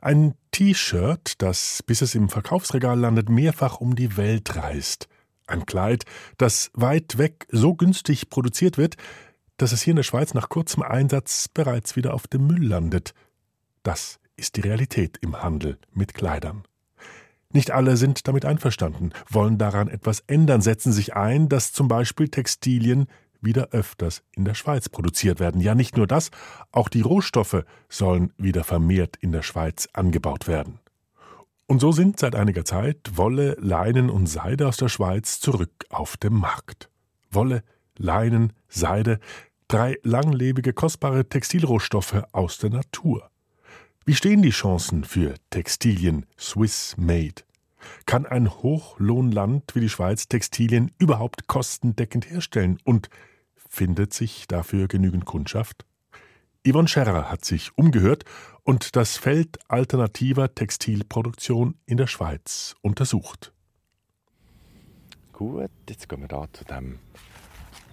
Ein 0.00 0.34
T-Shirt, 0.52 1.42
das, 1.42 1.82
bis 1.82 2.00
es 2.00 2.14
im 2.14 2.28
Verkaufsregal 2.28 2.98
landet, 2.98 3.28
mehrfach 3.28 3.80
um 3.80 3.96
die 3.96 4.16
Welt 4.16 4.54
reist. 4.54 5.08
Ein 5.48 5.66
Kleid, 5.66 6.04
das 6.38 6.70
weit 6.74 7.18
weg 7.18 7.48
so 7.50 7.74
günstig 7.74 8.30
produziert 8.30 8.78
wird, 8.78 8.96
dass 9.56 9.72
es 9.72 9.82
hier 9.82 9.92
in 9.92 9.96
der 9.96 10.04
Schweiz 10.04 10.32
nach 10.32 10.48
kurzem 10.48 10.84
Einsatz 10.84 11.48
bereits 11.48 11.96
wieder 11.96 12.14
auf 12.14 12.28
dem 12.28 12.46
Müll 12.46 12.64
landet. 12.64 13.14
Das 13.82 14.20
ist 14.36 14.56
die 14.56 14.60
Realität 14.60 15.18
im 15.22 15.42
Handel 15.42 15.78
mit 15.92 16.14
Kleidern. 16.14 16.62
Nicht 17.52 17.72
alle 17.72 17.96
sind 17.96 18.28
damit 18.28 18.44
einverstanden, 18.44 19.10
wollen 19.28 19.58
daran 19.58 19.88
etwas 19.88 20.20
ändern, 20.28 20.60
setzen 20.60 20.92
sich 20.92 21.16
ein, 21.16 21.48
dass 21.48 21.72
zum 21.72 21.88
Beispiel 21.88 22.28
Textilien 22.28 23.08
wieder 23.42 23.68
öfters 23.70 24.22
in 24.32 24.44
der 24.44 24.54
Schweiz 24.54 24.88
produziert 24.88 25.40
werden. 25.40 25.60
Ja, 25.60 25.74
nicht 25.74 25.96
nur 25.96 26.06
das, 26.06 26.30
auch 26.72 26.88
die 26.88 27.00
Rohstoffe 27.00 27.64
sollen 27.88 28.32
wieder 28.36 28.64
vermehrt 28.64 29.16
in 29.20 29.32
der 29.32 29.42
Schweiz 29.42 29.88
angebaut 29.92 30.46
werden. 30.46 30.80
Und 31.66 31.80
so 31.80 31.92
sind 31.92 32.18
seit 32.18 32.34
einiger 32.34 32.64
Zeit 32.64 33.12
Wolle, 33.14 33.56
Leinen 33.60 34.10
und 34.10 34.26
Seide 34.26 34.66
aus 34.66 34.76
der 34.76 34.88
Schweiz 34.88 35.38
zurück 35.38 35.86
auf 35.88 36.16
dem 36.16 36.34
Markt. 36.34 36.90
Wolle, 37.30 37.62
Leinen, 37.96 38.52
Seide, 38.68 39.20
drei 39.68 39.98
langlebige, 40.02 40.72
kostbare 40.72 41.28
Textilrohstoffe 41.28 42.24
aus 42.32 42.58
der 42.58 42.70
Natur. 42.70 43.30
Wie 44.04 44.16
stehen 44.16 44.42
die 44.42 44.50
Chancen 44.50 45.04
für 45.04 45.34
Textilien 45.50 46.26
Swiss 46.36 46.96
Made? 46.96 47.42
Kann 48.04 48.26
ein 48.26 48.50
Hochlohnland 48.50 49.74
wie 49.74 49.80
die 49.80 49.88
Schweiz 49.88 50.26
Textilien 50.26 50.90
überhaupt 50.98 51.46
kostendeckend 51.46 52.28
herstellen? 52.28 52.78
Und 52.84 53.10
Findet 53.72 54.12
sich 54.12 54.48
dafür 54.48 54.88
genügend 54.88 55.26
Kundschaft? 55.26 55.86
Yvonne 56.66 56.88
Scherrer 56.88 57.30
hat 57.30 57.44
sich 57.44 57.70
umgehört 57.78 58.24
und 58.64 58.96
das 58.96 59.16
Feld 59.16 59.60
alternativer 59.68 60.52
Textilproduktion 60.52 61.76
in 61.86 61.96
der 61.96 62.08
Schweiz 62.08 62.74
untersucht. 62.82 63.52
Gut, 65.32 65.70
jetzt 65.88 66.08
gehen 66.08 66.20
wir 66.20 66.26
da 66.26 66.46
zu 66.52 66.64
dem 66.64 66.98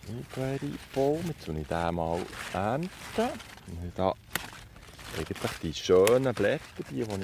Mulberry-Baum. 0.08 1.22
Jetzt 1.28 1.48
will 1.48 1.60
ich 1.60 1.68
den 1.68 1.96
mal 1.96 2.22
ernten. 2.54 2.90
Und 3.68 3.92
da 3.96 4.16
eigentlich 5.16 5.52
die 5.62 5.74
schönen 5.76 6.34
Blätter, 6.34 6.64
die, 6.90 7.02
ich 7.02 7.08
dann 7.08 7.20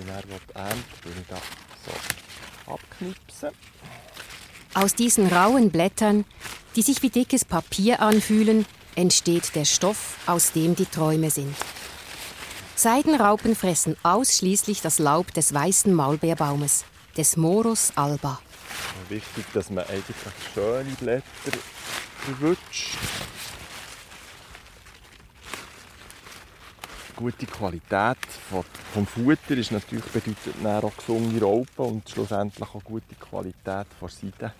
ernten 0.54 1.04
will 1.04 1.14
ich 1.20 1.28
da 1.28 1.38
so 1.86 2.72
abknipsen. 2.72 3.50
Aus 4.74 4.96
diesen 4.96 5.28
rauen 5.28 5.70
Blättern 5.70 6.26
die 6.76 6.82
sich 6.82 7.02
wie 7.02 7.10
dickes 7.10 7.46
Papier 7.46 8.02
anfühlen, 8.02 8.66
entsteht 8.96 9.56
der 9.56 9.66
Stoff, 9.66 10.18
aus 10.26 10.52
dem 10.52 10.76
die 10.76 10.86
Träume 10.86 11.30
sind. 11.30 11.56
Seidenraupen 12.76 13.56
fressen 13.56 13.96
ausschließlich 14.04 14.82
das 14.82 15.00
Laub 15.00 15.34
des 15.34 15.54
weißen 15.54 15.94
Maulbeerbaumes, 15.94 16.86
des 17.16 17.38
Morus 17.38 17.92
alba. 17.96 18.40
Wichtig, 19.10 19.46
dass 19.54 19.70
man 19.70 19.86
eigentlich 19.86 20.18
schöne 20.54 20.90
Blätter 21.00 21.24
verwünscht. 22.26 22.98
Gute 27.16 27.46
Qualität 27.46 28.18
vom 28.94 29.06
Futter 29.06 29.56
ist 29.56 29.72
natürlich 29.72 30.06
bedeutet 30.06 30.84
auch 30.84 30.98
gesunde 30.98 31.42
Raupen 31.42 31.86
und 31.86 32.10
schlussendlich 32.10 32.68
auch 32.68 32.84
gute 32.84 33.16
Qualität 33.16 33.88
von 34.00 34.10
Seide. 34.10 34.54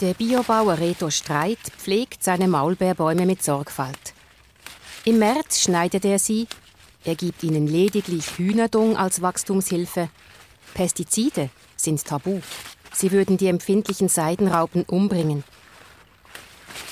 Der 0.00 0.14
Biobauer 0.14 0.78
Reto 0.78 1.10
Streit 1.10 1.58
pflegt 1.76 2.24
seine 2.24 2.48
Maulbeerbäume 2.48 3.26
mit 3.26 3.42
Sorgfalt. 3.42 4.14
Im 5.04 5.18
März 5.18 5.60
schneidet 5.60 6.04
er 6.04 6.18
sie, 6.18 6.46
er 7.04 7.14
gibt 7.14 7.42
ihnen 7.42 7.66
lediglich 7.66 8.38
Hühnerdung 8.38 8.96
als 8.96 9.22
Wachstumshilfe. 9.22 10.10
Pestizide 10.74 11.50
sind 11.76 12.04
tabu. 12.04 12.40
Sie 12.92 13.12
würden 13.12 13.36
die 13.36 13.46
empfindlichen 13.46 14.08
Seidenraupen 14.08 14.84
umbringen. 14.84 15.44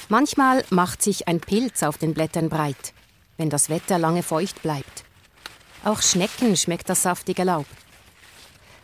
Manchmal 0.09 0.65
macht 0.71 1.03
sich 1.03 1.29
ein 1.29 1.41
Pilz 1.41 1.83
auf 1.83 1.99
den 1.99 2.15
Blättern 2.15 2.49
breit, 2.49 2.95
wenn 3.39 3.49
das 3.49 3.71
Wetter 3.71 3.99
lange 3.99 4.23
feucht 4.23 4.61
bleibt. 4.63 5.05
Auch 5.85 6.03
Schnecken 6.03 6.57
schmeckt 6.57 6.91
das 6.91 7.03
saftige 7.03 7.45
Laub. 7.45 7.67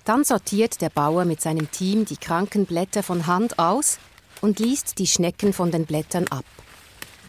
Dann 0.04 0.24
sortiert 0.24 0.80
der 0.80 0.90
Bauer 0.90 1.24
mit 1.24 1.40
seinem 1.40 1.70
Team 1.70 2.04
die 2.04 2.16
kranken 2.16 2.64
Blätter 2.64 3.02
von 3.02 3.26
Hand 3.26 3.58
aus 3.58 3.98
und 4.40 4.58
liest 4.58 4.98
die 4.98 5.06
Schnecken 5.06 5.52
von 5.52 5.70
den 5.70 5.86
Blättern 5.86 6.26
ab. 6.28 6.44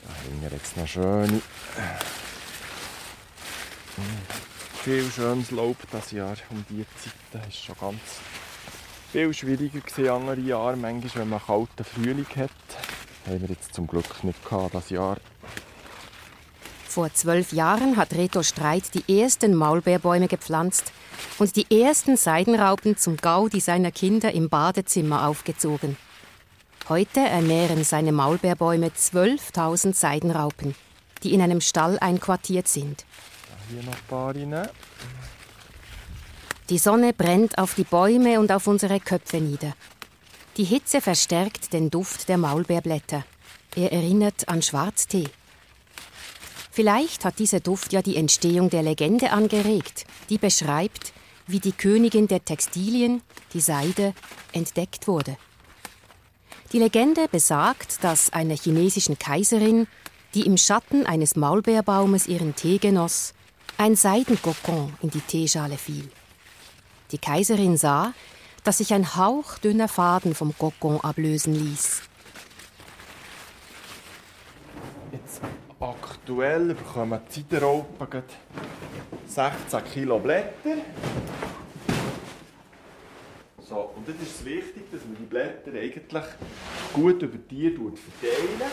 Da 0.03 0.13
hängen 0.23 0.51
jetzt 0.51 0.77
noch 0.77 0.87
schöne. 0.87 1.41
Viel 4.83 5.09
schönes 5.09 5.51
Laub 5.51 5.77
das 5.91 6.11
Jahr 6.11 6.35
um 6.51 6.63
diese 6.69 6.85
Zeit. 7.01 7.13
Das 7.31 7.47
ist 7.47 7.63
schon 7.63 7.75
ganz 7.79 7.99
viel 9.11 9.33
schwieriger 9.33 9.81
als 9.83 10.09
andere 10.09 10.41
Jahre. 10.41 10.75
Manchmal, 10.75 11.21
wenn 11.21 11.29
man 11.29 11.39
einen 11.39 11.47
kalten 11.47 11.83
Frühling 11.85 12.27
hat, 12.35 12.51
haben 13.25 13.41
wir 13.41 13.49
jetzt 13.49 13.73
zum 13.73 13.87
Glück 13.87 14.23
nicht 14.23 14.43
gehabt, 14.43 14.75
das 14.75 14.89
Jahr. 14.89 15.17
Vor 16.95 17.13
zwölf 17.13 17.51
Jahren 17.51 17.97
hat 17.97 18.13
Reto 18.13 18.41
Streit 18.41 18.93
die 18.93 19.19
ersten 19.19 19.53
Maulbeerbäume 19.53 20.29
gepflanzt 20.29 20.93
und 21.39 21.53
die 21.57 21.69
ersten 21.69 22.15
Seidenraupen 22.15 22.95
zum 22.95 23.17
Gaudi 23.17 23.59
seiner 23.59 23.91
Kinder 23.91 24.31
im 24.31 24.47
Badezimmer 24.47 25.27
aufgezogen. 25.27 25.97
Heute 26.87 27.19
ernähren 27.19 27.83
seine 27.83 28.13
Maulbeerbäume 28.13 28.87
12.000 28.87 29.93
Seidenraupen, 29.93 30.73
die 31.21 31.33
in 31.33 31.41
einem 31.41 31.59
Stall 31.59 31.99
einquartiert 31.99 32.69
sind. 32.69 33.03
Hier 33.69 33.83
noch 33.83 33.91
ein 33.91 34.07
paar 34.07 34.33
rein. 34.33 34.69
Die 36.69 36.77
Sonne 36.77 37.11
brennt 37.11 37.57
auf 37.57 37.75
die 37.75 37.83
Bäume 37.83 38.39
und 38.39 38.53
auf 38.53 38.67
unsere 38.67 39.01
Köpfe 39.01 39.41
nieder. 39.41 39.73
Die 40.55 40.63
Hitze 40.63 41.01
verstärkt 41.01 41.73
den 41.73 41.89
Duft 41.89 42.29
der 42.29 42.37
Maulbeerblätter. 42.37 43.25
Er 43.75 43.91
erinnert 43.91 44.47
an 44.47 44.61
Schwarztee. 44.61 45.25
Vielleicht 46.75 47.23
hat 47.23 47.39
dieser 47.39 47.61
Duft 47.61 47.93
ja 47.93 48.01
die 48.01 48.17
Entstehung 48.17 48.69
der 48.69 48.83
Legende 48.83 49.31
angeregt, 49.31 50.05
die 50.29 50.37
beschreibt, 50.37 51.13
wie 51.47 51.61
die 51.61 51.71
Königin 51.71 52.27
der 52.27 52.43
Textilien, 52.43 53.21
die 53.53 53.61
Seide, 53.61 54.13
entdeckt 54.51 55.07
wurde. 55.07 55.37
Die 56.73 56.79
Legende 56.79 57.29
besagt, 57.29 58.03
dass 58.03 58.33
einer 58.33 58.57
chinesischen 58.57 59.17
Kaiserin, 59.17 59.87
die 60.33 60.45
im 60.45 60.57
Schatten 60.57 61.05
eines 61.05 61.37
Maulbeerbaumes 61.37 62.27
ihren 62.27 62.57
Tee 62.57 62.77
genoss, 62.77 63.33
ein 63.77 63.95
Seidenkokon 63.95 64.95
in 65.01 65.11
die 65.11 65.21
Teeschale 65.21 65.77
fiel. 65.77 66.09
Die 67.13 67.19
Kaiserin 67.19 67.77
sah, 67.77 68.13
dass 68.65 68.79
sich 68.79 68.93
ein 68.93 69.15
hauchdünner 69.15 69.87
Faden 69.87 70.35
vom 70.35 70.53
Kokon 70.57 70.99
ablösen 70.99 71.55
ließ. 71.55 72.01
Jetzt 75.13 75.39
aktuell 75.89 76.73
bekommen 76.73 77.19
die 77.27 77.31
Ziderraupen 77.31 78.23
16 79.27 79.83
Kilo 79.85 80.19
Blätter. 80.19 80.77
So, 83.67 83.93
und 83.95 84.07
das 84.07 84.15
ist 84.15 84.39
es 84.39 84.45
wichtig, 84.45 84.91
dass 84.91 85.01
man 85.05 85.15
die 85.17 85.25
Blätter 85.25 85.71
eigentlich 85.73 86.23
gut 86.93 87.21
über 87.21 87.37
die 87.37 87.69
verteilen. 87.71 88.71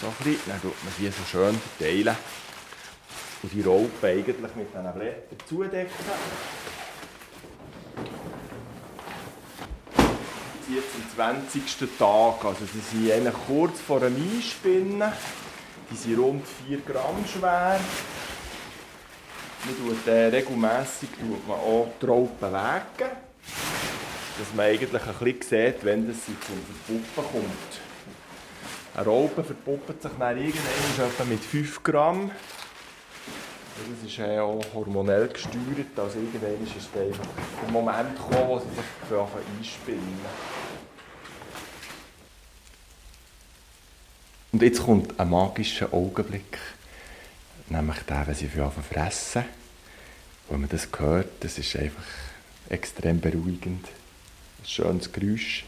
So 0.00 0.08
bisschen, 0.18 0.40
dann 0.46 0.60
tut 0.60 0.84
man 0.84 0.92
die 0.98 1.06
so 1.08 1.22
schön 1.24 1.54
verteilen. 1.54 2.16
Und 3.42 3.52
die 3.52 3.62
Raupen 3.62 3.90
eigentlich 4.02 4.56
mit 4.56 4.68
diesen 4.72 4.92
Blättern 4.92 5.38
zudecken. 5.46 6.04
Jetzt 10.66 10.94
am 11.18 11.42
20. 11.50 11.62
Tag, 11.98 12.42
also 12.42 12.64
sie 12.64 12.80
sind 12.80 13.30
kurz 13.46 13.80
vor 13.80 14.02
einem 14.02 14.16
Einspinnen. 14.16 15.12
Die 15.90 15.94
sind 15.94 16.18
rund 16.18 16.42
4 16.66 16.78
Gramm 16.78 17.22
schwer. 17.30 17.78
Man 19.66 19.76
tut, 19.76 20.06
äh, 20.06 20.26
regelmässig 20.28 21.10
tut 21.20 21.46
man 21.46 21.58
auch 21.58 21.88
die 22.00 22.06
Raupen 22.06 22.50
wegen, 22.50 23.10
dass 24.38 24.54
man 24.56 24.66
eigentlich 24.66 25.02
ein 25.02 25.14
bisschen 25.18 25.42
sieht, 25.42 25.84
wenn 25.84 26.08
das 26.08 26.24
zum 26.24 26.36
Verpuppen 26.86 27.42
kommt. 27.42 27.80
Eine 28.94 29.06
Raupe 29.06 29.44
verpuppt 29.44 30.02
sich 30.02 30.12
dann 30.18 30.38
irgendwann 30.38 31.28
mit 31.28 31.44
5 31.44 31.82
Gramm. 31.82 32.30
Das 33.76 34.08
ist 34.08 34.18
äh, 34.18 34.38
auch 34.38 34.62
hormonell 34.72 35.28
gesteuert, 35.28 35.96
also 35.96 36.18
irgendwann 36.18 36.64
ist 36.64 36.88
der 36.94 37.72
Moment 37.72 38.16
gekommen, 38.16 38.48
wo 38.48 38.58
sie 38.58 38.66
sich 38.70 39.58
einspinnen. 39.58 40.20
Und 44.52 44.62
jetzt 44.62 44.82
kommt 44.82 45.18
ein 45.18 45.30
magischer 45.30 45.92
Augenblick 45.92 46.58
nämlich 47.68 47.98
der, 48.08 48.26
wenn 48.26 48.34
sie 48.34 48.46
anfangen 48.46 48.84
fressen. 48.84 49.44
Wenn 50.48 50.60
man 50.60 50.68
das 50.68 50.88
hört, 50.98 51.28
das 51.40 51.58
ist 51.58 51.76
einfach 51.76 52.04
extrem 52.68 53.20
beruhigend. 53.20 53.86
Ein 54.60 54.66
schönes 54.66 55.12
Geräusch. 55.12 55.64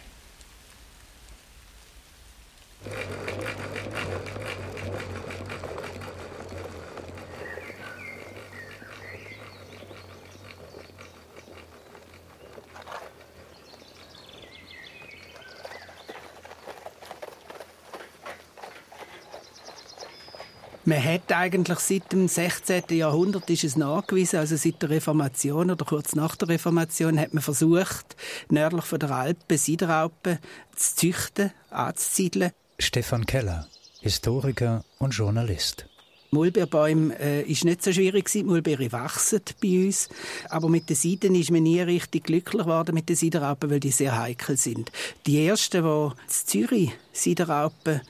Man 20.89 21.03
hat 21.03 21.33
eigentlich 21.33 21.81
seit 21.81 22.13
dem 22.13 22.29
16. 22.29 22.85
Jahrhundert 22.91 23.51
ist 23.51 23.65
es 23.65 23.75
nachgewiesen, 23.75 24.39
also 24.39 24.55
seit 24.55 24.81
der 24.81 24.91
Reformation 24.91 25.73
oder 25.73 25.85
kurz 25.85 26.15
nach 26.15 26.37
der 26.37 26.49
Reformation 26.49 27.19
hat 27.19 27.35
man 27.35 27.43
versucht, 27.43 28.15
nördlich 28.51 28.85
von 28.85 29.01
der 29.01 29.11
Alpen 29.11 29.59
Sideralpen 29.59 30.39
zu 30.77 30.95
züchten, 30.95 31.51
anzusiedeln. 31.71 32.53
Stefan 32.79 33.27
Keller, 33.27 33.67
Historiker 34.01 34.85
und 35.01 35.11
Journalist. 35.11 35.89
Mulbeerbäume 36.31 37.19
äh, 37.19 37.43
ist 37.43 37.65
nicht 37.65 37.83
so 37.83 37.93
schwierig 37.93 38.27
gewesen. 38.27 38.47
Mulbeere 38.47 38.93
wachsen 38.93 39.41
bei 39.61 39.87
uns. 39.87 40.09
Aber 40.51 40.69
mit 40.69 40.89
den 40.89 40.95
Seiden 40.95 41.35
ist 41.35 41.51
man 41.51 41.65
nie 41.65 41.81
richtig 41.81 42.25
glücklich 42.25 42.63
geworden 42.63 42.95
mit 42.95 43.09
den 43.09 43.17
Sideralpen, 43.17 43.71
weil 43.71 43.81
die 43.81 43.91
sehr 43.91 44.17
heikel 44.17 44.57
sind. 44.57 44.93
Die 45.27 45.45
ersten, 45.47 45.83
die 45.83 45.89
in 45.89 46.29
Zürich 46.29 46.93
Sideralpen 47.13 48.03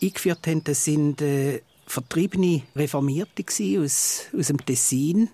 eingeführt 0.00 0.46
haben, 0.46 0.64
das 0.64 0.84
sind 0.86 1.20
äh, 1.20 1.60
vertriebene 1.86 2.62
Reformierte 2.74 3.44
aus, 3.80 4.22
aus 4.36 4.46
dem 4.46 4.64
Tessin, 4.64 5.30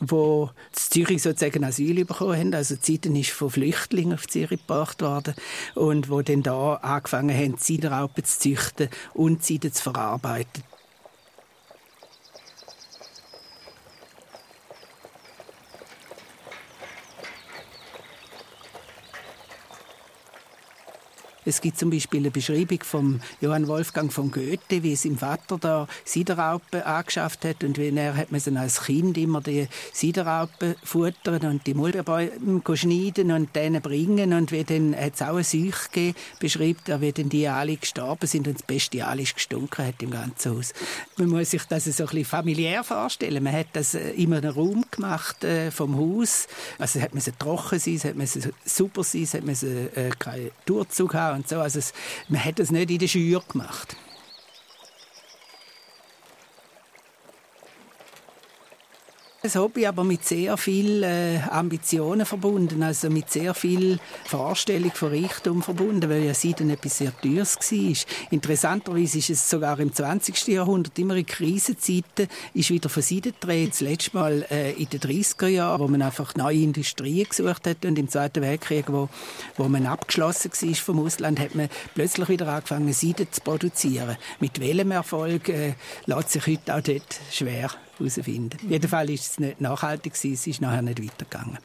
wo 0.00 0.50
Zürich 0.72 1.22
sozusagen 1.22 1.64
Asyl 1.64 2.04
bekommen 2.04 2.38
haben. 2.38 2.54
Also 2.54 2.76
die 2.76 3.00
Zeit 3.00 3.06
ist 3.06 3.30
von 3.30 3.50
Flüchtlingen 3.50 4.14
auf 4.14 4.26
Zürich 4.26 4.60
gebracht 4.60 5.02
worden 5.02 5.34
und 5.74 6.10
wo 6.10 6.22
dann 6.22 6.42
da 6.42 6.74
angefangen 6.74 7.36
haben, 7.36 7.56
Sideralpen 7.58 8.24
zu 8.24 8.38
züchten 8.38 8.88
und 9.14 9.44
Seiden 9.44 9.72
zu 9.72 9.82
verarbeiten. 9.82 10.62
Es 21.46 21.60
gibt 21.60 21.78
zum 21.78 21.90
Beispiel 21.90 22.20
eine 22.20 22.30
Beschreibung 22.30 22.82
von 22.82 23.20
Johann 23.40 23.68
Wolfgang 23.68 24.10
von 24.10 24.30
Goethe, 24.30 24.82
wie 24.82 24.94
es 24.94 25.04
im 25.04 25.18
Vater 25.18 25.58
da 25.58 25.86
Siderraupen 26.04 26.82
angeschafft 26.82 27.44
hat 27.44 27.62
und 27.62 27.76
wie 27.76 27.94
er 27.94 28.16
hat 28.16 28.32
man 28.32 28.56
als 28.56 28.84
Kind 28.84 29.18
immer 29.18 29.42
die 29.42 29.68
Siderraupen 29.92 30.74
futtern 30.82 31.44
und 31.44 31.66
die 31.66 31.74
Mulbeerbäume 31.74 32.62
schneiden 32.74 33.30
und 33.30 33.54
denen 33.54 33.82
bringen 33.82 34.32
und 34.32 34.52
wie 34.52 34.64
dann 34.64 34.96
hat 34.96 35.14
es 35.14 35.22
auch 35.22 35.34
eine 35.34 35.44
Seuche 35.44 35.88
gegeben, 35.92 36.18
beschreibt 36.38 36.88
er, 36.88 37.02
wie 37.02 37.12
dann 37.12 37.28
die 37.28 37.46
alle 37.46 37.76
gestorben 37.76 38.26
sind 38.26 38.48
und 38.48 38.54
das 38.54 38.62
Bestialisch 38.62 39.34
gestunken 39.34 39.86
hat 39.86 40.02
im 40.02 40.10
ganzen 40.10 40.56
Haus. 40.56 40.72
Man 41.18 41.28
muss 41.28 41.50
sich 41.50 41.64
das 41.64 41.84
so 41.84 41.90
ein 41.90 42.08
bisschen 42.08 42.24
familiär 42.24 42.84
vorstellen. 42.84 43.44
Man 43.44 43.52
hat 43.52 43.68
das 43.74 43.94
äh, 43.94 44.10
in 44.12 44.32
einem 44.32 44.50
Raum 44.50 44.84
gemacht 44.90 45.44
äh, 45.44 45.70
vom 45.70 45.96
Haus. 45.96 46.48
Also 46.78 47.00
hat 47.00 47.14
man 47.14 47.22
trocken 47.38 47.78
sein, 47.78 47.98
hat 47.98 48.16
man 48.16 48.26
super 48.64 49.04
sein, 49.04 49.26
hat 49.26 49.44
man 49.44 49.54
äh, 49.54 50.10
keinen 50.18 50.50
Durchzug 50.64 51.14
haben 51.14 51.33
und 51.34 51.48
so. 51.48 51.60
Also 51.60 51.78
es, 51.78 51.92
man 52.28 52.44
hat 52.44 52.58
es 52.58 52.70
nicht 52.70 52.90
in 52.90 52.98
der 52.98 53.08
Schür 53.08 53.42
gemacht. 53.46 53.96
Ein 59.44 59.54
Hobby, 59.56 59.86
aber 59.86 60.04
mit 60.04 60.24
sehr 60.24 60.56
viel 60.56 61.02
äh, 61.02 61.38
Ambitionen 61.50 62.24
verbunden, 62.24 62.82
also 62.82 63.10
mit 63.10 63.30
sehr 63.30 63.52
viel 63.52 63.98
Vorstellung 64.24 64.92
von 64.92 65.10
Reichtum 65.10 65.62
verbunden, 65.62 66.08
weil 66.08 66.24
ja 66.24 66.32
Seiden 66.32 66.70
etwas 66.70 66.98
sehr 66.98 67.12
Teures 67.20 67.58
war. 67.58 68.30
Interessanterweise 68.30 69.18
ist 69.18 69.28
es 69.28 69.50
sogar 69.50 69.78
im 69.80 69.92
20. 69.92 70.48
Jahrhundert, 70.48 70.98
immer 70.98 71.16
in 71.16 71.26
Krisenzeiten, 71.26 72.28
ist 72.54 72.70
wieder 72.70 72.88
von 72.88 73.02
Seiden 73.02 73.34
gedreht. 73.38 73.72
Das 73.72 73.80
letzte 73.82 74.16
Mal 74.16 74.46
äh, 74.50 74.72
in 74.72 74.88
den 74.88 75.00
30er 75.00 75.48
Jahren, 75.48 75.80
wo 75.80 75.88
man 75.88 76.00
einfach 76.00 76.34
neue 76.36 76.62
Industrien 76.62 77.28
gesucht 77.28 77.66
hat 77.66 77.84
und 77.84 77.98
im 77.98 78.08
Zweiten 78.08 78.40
Weltkrieg, 78.40 78.86
wo, 78.88 79.10
wo 79.56 79.68
man 79.68 79.84
abgeschlossen 79.84 80.52
war 80.52 80.74
vom 80.74 81.04
Ausland, 81.04 81.38
hat 81.38 81.54
man 81.54 81.68
plötzlich 81.94 82.30
wieder 82.30 82.48
angefangen, 82.48 82.94
Seiden 82.94 83.28
zu 83.30 83.42
produzieren. 83.42 84.16
Mit 84.40 84.58
welchem 84.58 84.90
Erfolg 84.90 85.50
äh, 85.50 85.74
lässt 86.06 86.30
sich 86.30 86.46
heute 86.46 86.74
auch 86.74 86.80
dort 86.80 87.20
schwer 87.30 87.70
herausfinden. 87.98 88.58
Auf 88.62 88.70
jeden 88.70 88.88
Fall 88.88 89.10
ist 89.10 89.32
es 89.32 89.38
nicht 89.38 89.60
nachhaltig, 89.60 90.14
es 90.14 90.24
ist 90.24 90.60
nachher 90.60 90.82
nicht 90.82 91.02
weitergegangen. 91.02 91.58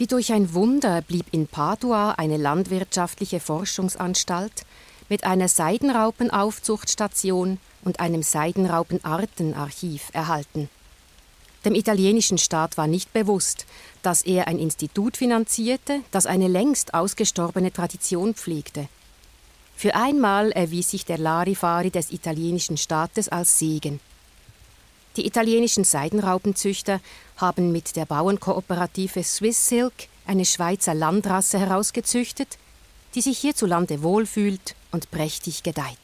Wie 0.00 0.06
durch 0.06 0.32
ein 0.32 0.54
Wunder 0.54 1.02
blieb 1.02 1.26
in 1.30 1.46
Padua 1.46 2.12
eine 2.12 2.38
landwirtschaftliche 2.38 3.38
Forschungsanstalt 3.38 4.64
mit 5.10 5.24
einer 5.24 5.46
Seidenraupenaufzuchtstation 5.46 7.58
und 7.84 8.00
einem 8.00 8.22
Seidenraupenartenarchiv 8.22 10.08
erhalten. 10.14 10.70
Dem 11.64 11.74
italienischen 11.74 12.38
Staat 12.38 12.78
war 12.78 12.86
nicht 12.86 13.12
bewusst, 13.12 13.66
dass 14.02 14.22
er 14.22 14.48
ein 14.48 14.58
Institut 14.58 15.16
finanzierte, 15.16 16.00
das 16.10 16.24
eine 16.24 16.48
längst 16.48 16.94
ausgestorbene 16.94 17.72
Tradition 17.72 18.34
pflegte. 18.34 18.88
Für 19.76 19.94
einmal 19.94 20.52
erwies 20.52 20.90
sich 20.90 21.04
der 21.04 21.18
Larifari 21.18 21.90
des 21.90 22.10
italienischen 22.12 22.76
Staates 22.76 23.28
als 23.28 23.58
Segen. 23.58 24.00
Die 25.16 25.26
italienischen 25.26 25.84
Seidenraubenzüchter 25.84 27.00
haben 27.36 27.72
mit 27.72 27.96
der 27.96 28.06
Bauernkooperative 28.06 29.22
Swiss 29.22 29.68
Silk 29.68 29.92
eine 30.26 30.44
Schweizer 30.44 30.94
Landrasse 30.94 31.58
herausgezüchtet, 31.58 32.58
die 33.14 33.20
sich 33.20 33.38
hierzulande 33.38 34.02
wohlfühlt 34.02 34.76
und 34.92 35.10
prächtig 35.10 35.62
gedeiht. 35.62 35.98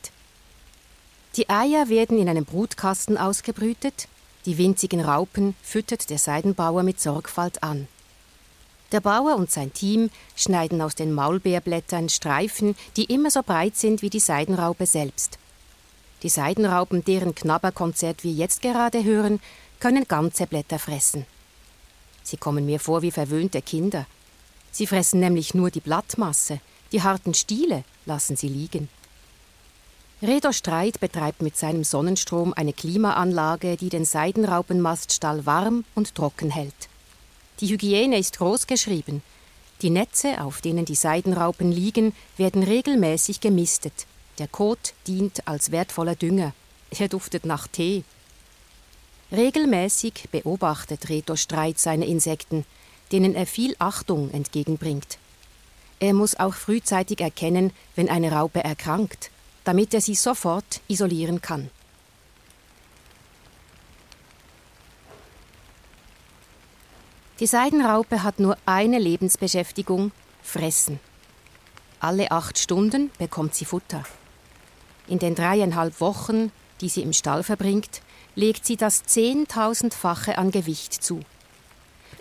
Die 1.37 1.49
Eier 1.49 1.89
werden 1.89 2.19
in 2.19 2.29
einem 2.29 2.45
Brutkasten 2.45 3.17
ausgebrütet, 3.19 4.09
die 4.47 4.59
winzigen 4.59 5.01
Raupen 5.01 5.55
füttert 5.63 6.09
der 6.09 6.19
Seidenbauer 6.19 6.83
mit 6.85 7.01
Sorgfalt 7.01 7.63
an. 7.63 7.89
Der 8.93 9.01
Bauer 9.01 9.35
und 9.35 9.51
sein 9.51 9.73
Team 9.73 10.11
schneiden 10.37 10.81
aus 10.81 10.95
den 10.95 11.13
Maulbeerblättern 11.13 12.09
Streifen, 12.09 12.77
die 12.97 13.05
immer 13.05 13.31
so 13.31 13.43
breit 13.43 13.77
sind 13.77 14.01
wie 14.01 14.11
die 14.11 14.21
Seidenraupe 14.21 14.87
selbst. 14.87 15.39
Die 16.23 16.29
Seidenraupen, 16.29 17.05
deren 17.05 17.35
Knabberkonzert 17.35 18.23
wir 18.23 18.33
jetzt 18.33 18.63
gerade 18.63 19.03
hören, 19.03 19.41
können 19.81 20.07
ganze 20.07 20.47
Blätter 20.47 20.79
fressen. 20.79 21.27
Sie 22.23 22.37
kommen 22.37 22.65
mir 22.65 22.79
vor 22.81 23.03
wie 23.03 23.11
verwöhnte 23.11 23.61
Kinder. 23.61 24.07
Sie 24.71 24.87
fressen 24.87 25.21
nämlich 25.21 25.55
nur 25.55 25.71
die 25.71 25.81
Blattmasse, 25.81 26.61
die 26.93 27.03
harten 27.03 27.35
Stiele 27.35 27.85
lassen 28.05 28.37
sie 28.37 28.49
liegen. 28.49 28.89
Redo 30.23 30.51
Streit 30.51 30.99
betreibt 30.99 31.43
mit 31.43 31.59
seinem 31.59 31.85
Sonnenstrom 31.85 32.55
eine 32.55 32.73
Klimaanlage, 32.73 33.77
die 33.77 33.91
den 33.91 34.07
Seidenraupenmaststall 34.07 35.45
warm 35.45 35.85
und 35.95 36.15
trocken 36.15 36.49
hält. 36.49 36.89
Die 37.61 37.69
Hygiene 37.69 38.17
ist 38.19 38.39
groß 38.39 38.67
geschrieben. 38.67 39.23
Die 39.83 39.91
Netze, 39.91 40.41
auf 40.41 40.63
denen 40.63 40.87
die 40.87 40.95
Seidenraupen 40.95 41.71
liegen, 41.71 42.15
werden 42.39 42.63
regelmäßig 42.63 43.41
gemistet. 43.41 44.07
Der 44.39 44.49
Kot 44.49 44.95
dient 45.07 45.47
als 45.47 45.71
wertvoller 45.71 46.15
Dünger. 46.15 46.55
Er 46.99 47.09
duftet 47.09 47.45
nach 47.45 47.69
Tee. 47.69 48.03
Regelmäßig 49.33 50.29
beobachtet 50.33 51.11
Reto 51.11 51.37
Streit 51.37 51.79
seine 51.79 52.07
Insekten, 52.07 52.65
denen 53.13 53.35
er 53.35 53.45
viel 53.45 53.77
Achtung 53.79 54.31
entgegenbringt. 54.31 55.19
Er 56.01 56.15
muss 56.15 56.37
auch 56.37 56.55
frühzeitig 56.55 57.21
erkennen, 57.21 57.71
wenn 57.97 58.09
eine 58.09 58.33
Raupe 58.33 58.65
erkrankt 58.65 59.31
damit 59.67 59.93
er 59.95 60.01
sie 60.01 60.15
sofort 60.15 60.81
isolieren 60.87 61.43
kann. 61.43 61.71
Die 67.41 67.49
Seidenraupe 67.49 68.23
hat 68.23 68.39
nur 68.39 68.57
eine 68.65 69.01
Lebensbeschäftigung 69.01 70.13
Fressen. 70.41 71.01
Alle 71.99 72.31
acht 72.31 72.59
Stunden 72.59 73.11
bekommt 73.19 73.57
sie 73.57 73.65
Futter. 73.65 74.05
In 75.09 75.19
den 75.19 75.35
dreieinhalb 75.35 76.01
Wochen, 76.01 76.53
die 76.81 76.89
sie 76.89 77.03
im 77.03 77.13
Stall 77.13 77.43
verbringt, 77.43 78.03
legt 78.37 78.65
sie 78.65 78.77
das 78.77 79.03
zehntausendfache 79.03 80.39
an 80.39 80.53
Gewicht 80.53 80.95
zu. 80.95 81.21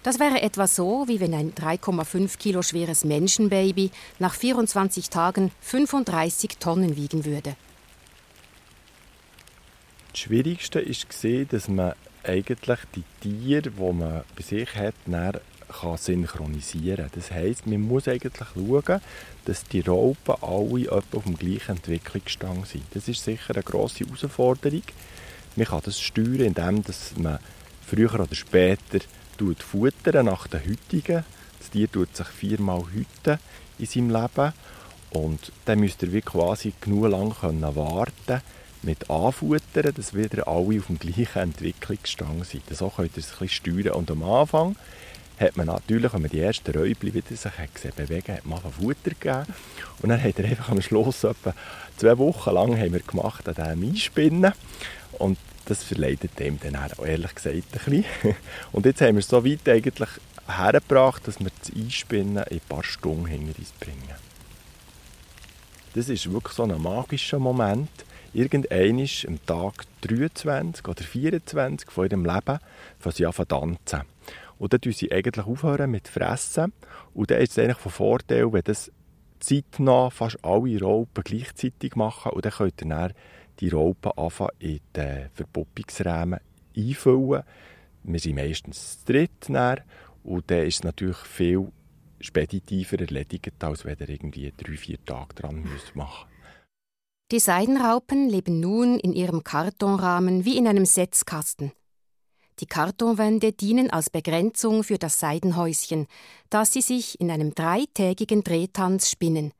Das 0.05 0.19
wäre 0.19 0.43
etwa 0.43 0.67
so, 0.67 1.07
wie 1.07 1.19
wenn 1.19 1.33
ein 1.33 1.55
3,5 1.55 2.37
Kilo 2.37 2.61
schweres 2.61 3.05
Menschenbaby 3.05 3.89
nach 4.19 4.35
24 4.35 5.09
Tagen 5.09 5.51
35 5.61 6.59
Tonnen 6.59 6.95
wiegen 6.95 7.25
würde. 7.25 7.55
Das 10.11 10.19
Schwierigste 10.19 10.85
war, 10.85 11.45
dass 11.45 11.67
man 11.67 11.93
eigentlich 12.23 12.79
die 12.95 13.03
Tiere, 13.19 13.71
die 13.71 13.93
man 13.93 14.23
bei 14.35 14.43
sich 14.43 14.75
hat, 14.75 14.93
kann 15.07 15.97
synchronisieren. 15.97 17.09
Das 17.15 17.31
heisst, 17.31 17.65
man 17.65 17.81
muss 17.81 18.07
eigentlich 18.07 18.47
schauen, 18.53 19.01
dass 19.45 19.63
die 19.63 19.81
Raupen 19.81 20.35
alle 20.39 20.91
auf 20.91 21.23
dem 21.25 21.35
gleichen 21.35 21.77
Entwicklungsstand 21.77 22.67
sind. 22.67 22.83
Das 22.93 23.07
ist 23.07 23.23
sicher 23.23 23.55
eine 23.55 23.63
grosse 23.63 24.05
Herausforderung. 24.05 24.83
Man 25.55 25.65
kann 25.65 25.81
das 25.83 25.99
steuern, 25.99 26.41
indem 26.41 26.83
man 27.17 27.39
früher 27.83 28.13
oder 28.13 28.35
später 28.35 28.99
futtern 29.59 30.25
nach 30.25 30.47
den 30.47 30.61
heutigen. 30.61 31.25
Das 31.59 31.69
Tier 31.71 31.91
tut 31.91 32.15
sich 32.15 32.27
viermal 32.27 32.83
hüten 32.91 33.39
in 33.79 33.85
seinem 33.85 34.09
Leben. 34.09 34.53
Und 35.11 35.51
dann 35.65 35.79
müsst 35.79 36.03
ihr 36.03 36.11
wie 36.11 36.21
quasi 36.21 36.73
genug 36.81 37.09
lang 37.09 37.33
können 37.33 37.75
warten 37.75 38.41
mit 38.83 39.09
Anfuttern, 39.09 39.93
dass 39.95 40.13
wieder 40.13 40.47
alle 40.47 40.79
auf 40.79 40.87
dem 40.87 40.99
gleichen 40.99 41.39
Entwicklungsstand 41.39 42.45
sind. 42.45 42.63
So 42.69 42.89
könnt 42.89 43.17
ihr 43.17 43.19
es 43.19 43.31
ein 43.33 43.39
bisschen 43.39 43.83
steuern. 43.83 43.95
Und 43.95 44.11
am 44.11 44.23
Anfang 44.23 44.75
hat 45.39 45.57
man 45.57 45.67
natürlich, 45.67 46.13
wenn 46.13 46.21
man 46.21 46.31
die 46.31 46.39
ersten 46.39 46.71
Räubchen 46.71 47.13
wieder 47.13 47.35
sich 47.35 47.51
gesehen, 47.73 47.93
bewegen 47.95 48.35
hat 48.35 48.45
man 48.45 48.59
Futter 48.59 49.11
gegeben. 49.11 49.45
Und 50.01 50.09
dann 50.09 50.21
hat 50.21 50.39
er 50.39 50.45
einfach 50.45 50.69
am 50.69 50.81
Schluss 50.81 51.23
etwa 51.23 51.53
zwei 51.97 52.17
Wochen 52.17 52.51
lang 52.51 52.77
haben 52.77 52.93
wir 52.93 52.99
gemacht 53.01 53.47
an 53.47 53.55
diesem 53.55 53.89
Einspinnen. 53.89 54.53
Und 55.17 55.37
das 55.65 55.83
verleidet 55.83 56.39
dem 56.39 56.59
dann 56.59 56.75
auch, 56.75 57.05
ehrlich 57.05 57.35
gesagt 57.35 57.55
ein 57.55 57.61
bisschen. 57.71 58.05
Und 58.71 58.85
jetzt 58.85 59.01
haben 59.01 59.15
wir 59.15 59.19
es 59.19 59.27
so 59.27 59.45
weit 59.45 59.67
eigentlich 59.67 60.09
hergebracht, 60.47 61.27
dass 61.27 61.39
wir 61.39 61.51
das 61.59 61.75
Einspinnen 61.75 62.43
in 62.43 62.57
ein 62.57 62.61
paar 62.67 62.83
Stunden 62.83 63.25
hinter 63.25 63.57
uns 63.57 63.71
bringen. 63.71 64.15
Das 65.95 66.09
ist 66.09 66.31
wirklich 66.31 66.53
so 66.53 66.63
ein 66.63 66.81
magischer 66.81 67.39
Moment. 67.39 67.89
Irgendwann 68.33 68.99
ist 68.99 69.25
am 69.25 69.43
Tag 69.45 69.85
23 70.01 70.85
oder 70.87 71.03
24 71.03 71.89
von 71.89 72.05
ihrem 72.05 72.25
Leben 72.25 72.59
von 72.99 73.11
sie 73.11 73.25
an 73.25 73.33
tanzen. 73.33 74.01
Und 74.59 74.73
dann 74.73 74.91
sie 74.91 75.11
eigentlich 75.11 75.45
aufhören 75.45 75.91
mit 75.91 76.07
Fressen. 76.07 76.73
Und 77.13 77.31
dann 77.31 77.41
ist 77.41 77.53
es 77.53 77.59
eigentlich 77.59 77.77
von 77.77 77.91
Vorteil, 77.91 78.51
wenn 78.51 78.63
das 78.63 78.91
zeitnah 79.39 80.09
fast 80.09 80.43
alle 80.43 80.79
Raupen 80.81 81.23
gleichzeitig 81.23 81.95
machen. 81.95 82.31
Und 82.33 82.45
dann 82.45 82.51
könnt 82.51 82.81
ihr 82.81 82.89
dann 82.89 83.13
die 83.59 83.69
Raupen 83.69 84.11
anfangen 84.15 84.51
in 84.59 84.79
den 84.95 85.29
Verpuppungsräumen 85.33 86.39
einfüllen. 86.75 87.43
Wir 88.03 88.19
sind 88.19 88.35
meistens 88.35 88.99
zu 88.99 89.05
dritt. 89.11 89.49
Dann. 89.49 89.81
Und 90.23 90.49
dann 90.49 90.65
ist 90.65 90.75
es 90.75 90.83
natürlich 90.83 91.17
viel 91.17 91.71
speditiver 92.19 92.99
erledigt, 92.99 93.63
als 93.63 93.85
wenn 93.85 93.97
ihr 93.99 94.09
irgendwie 94.09 94.53
drei, 94.55 94.77
vier 94.77 95.03
Tage 95.05 95.35
dran 95.35 95.61
müsst 95.61 95.95
machen 95.95 96.27
Die 97.31 97.39
Seidenraupen 97.39 98.29
leben 98.29 98.59
nun 98.59 98.99
in 98.99 99.13
ihrem 99.13 99.43
Kartonrahmen 99.43 100.45
wie 100.45 100.57
in 100.57 100.67
einem 100.67 100.85
Setzkasten. 100.85 101.71
Die 102.59 102.67
Kartonwände 102.67 103.51
dienen 103.51 103.89
als 103.89 104.09
Begrenzung 104.09 104.83
für 104.83 104.97
das 104.97 105.19
Seidenhäuschen, 105.19 106.07
das 106.49 106.71
sie 106.71 106.81
sich 106.81 107.19
in 107.19 107.29
einem 107.29 107.53
dreitägigen 107.53 108.43
Drehtanz 108.43 109.09
spinnen. 109.09 109.51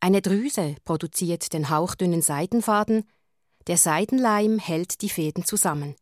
Eine 0.00 0.22
Drüse 0.22 0.76
produziert 0.84 1.52
den 1.52 1.70
hauchdünnen 1.70 2.22
Seidenfaden, 2.22 3.04
der 3.66 3.76
Seidenleim 3.76 4.58
hält 4.58 5.02
die 5.02 5.08
Fäden 5.08 5.44
zusammen. 5.44 5.96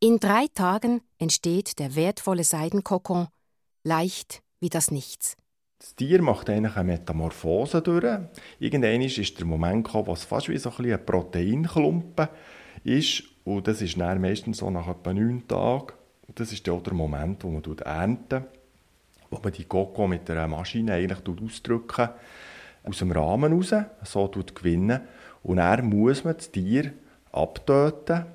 In 0.00 0.18
drei 0.18 0.46
Tagen 0.54 1.02
entsteht 1.18 1.78
der 1.78 1.96
wertvolle 1.96 2.44
Seidenkokon, 2.44 3.28
leicht 3.84 4.42
wie 4.60 4.70
das 4.70 4.90
Nichts. 4.90 5.36
Das 5.78 5.94
Tier 5.94 6.22
macht 6.22 6.48
eigentlich 6.48 6.76
eine 6.76 6.92
Metamorphose 6.92 7.82
durch. 7.82 8.20
Irgendwann 8.58 9.02
ist 9.02 9.38
der 9.38 9.46
Moment 9.46 9.84
gekommen, 9.84 10.06
wo 10.06 10.12
es 10.14 10.24
fast 10.24 10.48
wie 10.48 10.56
so 10.56 10.72
ein, 10.78 10.92
ein 10.92 11.04
Proteinklumpen 11.04 12.28
ist 12.84 13.24
und 13.44 13.68
das 13.68 13.82
ist 13.82 14.00
dann 14.00 14.20
meistens 14.20 14.58
so 14.58 14.70
nach 14.70 14.88
etwa 14.88 15.12
neun 15.12 15.46
Tagen. 15.46 15.92
Das 16.34 16.52
ist 16.52 16.66
der 16.66 16.94
Moment, 16.94 17.44
wo 17.44 17.50
man 17.50 17.62
ernten 17.84 18.44
wo 19.34 19.40
man 19.42 19.52
die 19.52 19.64
Koko 19.64 20.06
mit 20.06 20.30
einer 20.30 20.48
Maschine 20.48 20.94
eigentlich 20.94 21.20
ausdrücken, 21.26 22.08
aus 22.84 22.98
dem 22.98 23.12
Rahmen 23.12 23.52
raus, 23.52 23.74
so 24.04 24.28
gewinnen. 24.28 25.00
Und 25.42 25.56
dann 25.56 25.86
muss 25.86 26.24
man 26.24 26.36
das 26.36 26.50
Tier 26.50 26.92
abtöten, 27.32 28.26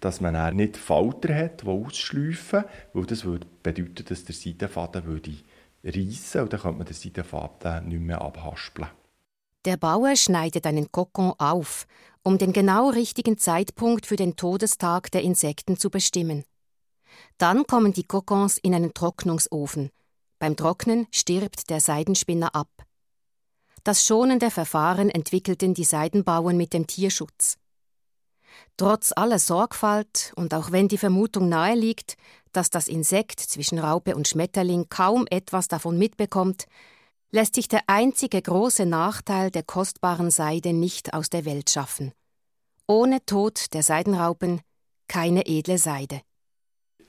dass 0.00 0.20
man 0.20 0.56
nicht 0.56 0.76
Falter 0.76 1.34
hat, 1.34 1.62
die 1.62 1.66
ausschleifen, 1.66 2.64
weil 2.92 3.06
das 3.06 3.24
würde 3.24 3.46
bedeuten, 3.62 4.04
dass 4.08 4.24
der 4.24 4.34
Seidenfaden 4.34 5.04
würde 5.04 5.34
reissen 5.84 6.42
und 6.42 6.52
dann 6.52 6.60
könnte 6.60 6.78
man 6.78 6.86
den 6.86 6.94
Seidenfaden 6.94 7.88
nicht 7.88 8.00
mehr 8.00 8.20
abhaspeln. 8.20 8.88
Der 9.64 9.76
Bauer 9.76 10.16
schneidet 10.16 10.66
einen 10.66 10.90
Kokon 10.92 11.34
auf 11.38 11.86
um 12.28 12.36
den 12.36 12.52
genau 12.52 12.90
richtigen 12.90 13.38
Zeitpunkt 13.38 14.04
für 14.04 14.16
den 14.16 14.36
Todestag 14.36 15.10
der 15.12 15.22
Insekten 15.22 15.78
zu 15.78 15.88
bestimmen. 15.88 16.44
Dann 17.38 17.66
kommen 17.66 17.94
die 17.94 18.04
Kokons 18.04 18.58
in 18.58 18.74
einen 18.74 18.92
Trocknungsofen. 18.92 19.90
Beim 20.38 20.54
Trocknen 20.54 21.06
stirbt 21.10 21.70
der 21.70 21.80
Seidenspinner 21.80 22.54
ab. 22.54 22.68
Das 23.88 24.06
schonende 24.06 24.50
Verfahren 24.50 25.08
entwickelten 25.08 25.72
die 25.72 25.84
Seidenbauern 25.84 26.58
mit 26.58 26.74
dem 26.74 26.86
Tierschutz. 26.86 27.56
Trotz 28.76 29.14
aller 29.16 29.38
Sorgfalt 29.38 30.34
und 30.36 30.52
auch 30.52 30.72
wenn 30.72 30.88
die 30.88 30.98
Vermutung 30.98 31.48
nahe 31.48 31.74
liegt, 31.74 32.18
dass 32.52 32.68
das 32.68 32.88
Insekt 32.88 33.40
zwischen 33.40 33.78
Raupe 33.78 34.14
und 34.14 34.28
Schmetterling 34.28 34.90
kaum 34.90 35.26
etwas 35.30 35.68
davon 35.68 35.96
mitbekommt, 35.96 36.66
lässt 37.30 37.54
sich 37.54 37.66
der 37.66 37.80
einzige 37.86 38.42
große 38.42 38.84
Nachteil 38.84 39.50
der 39.50 39.62
kostbaren 39.62 40.30
Seide 40.30 40.74
nicht 40.74 41.14
aus 41.14 41.30
der 41.30 41.46
Welt 41.46 41.70
schaffen. 41.70 42.12
Ohne 42.86 43.24
Tod 43.24 43.72
der 43.72 43.82
Seidenraupen 43.82 44.60
keine 45.08 45.46
edle 45.46 45.78
Seide. 45.78 46.20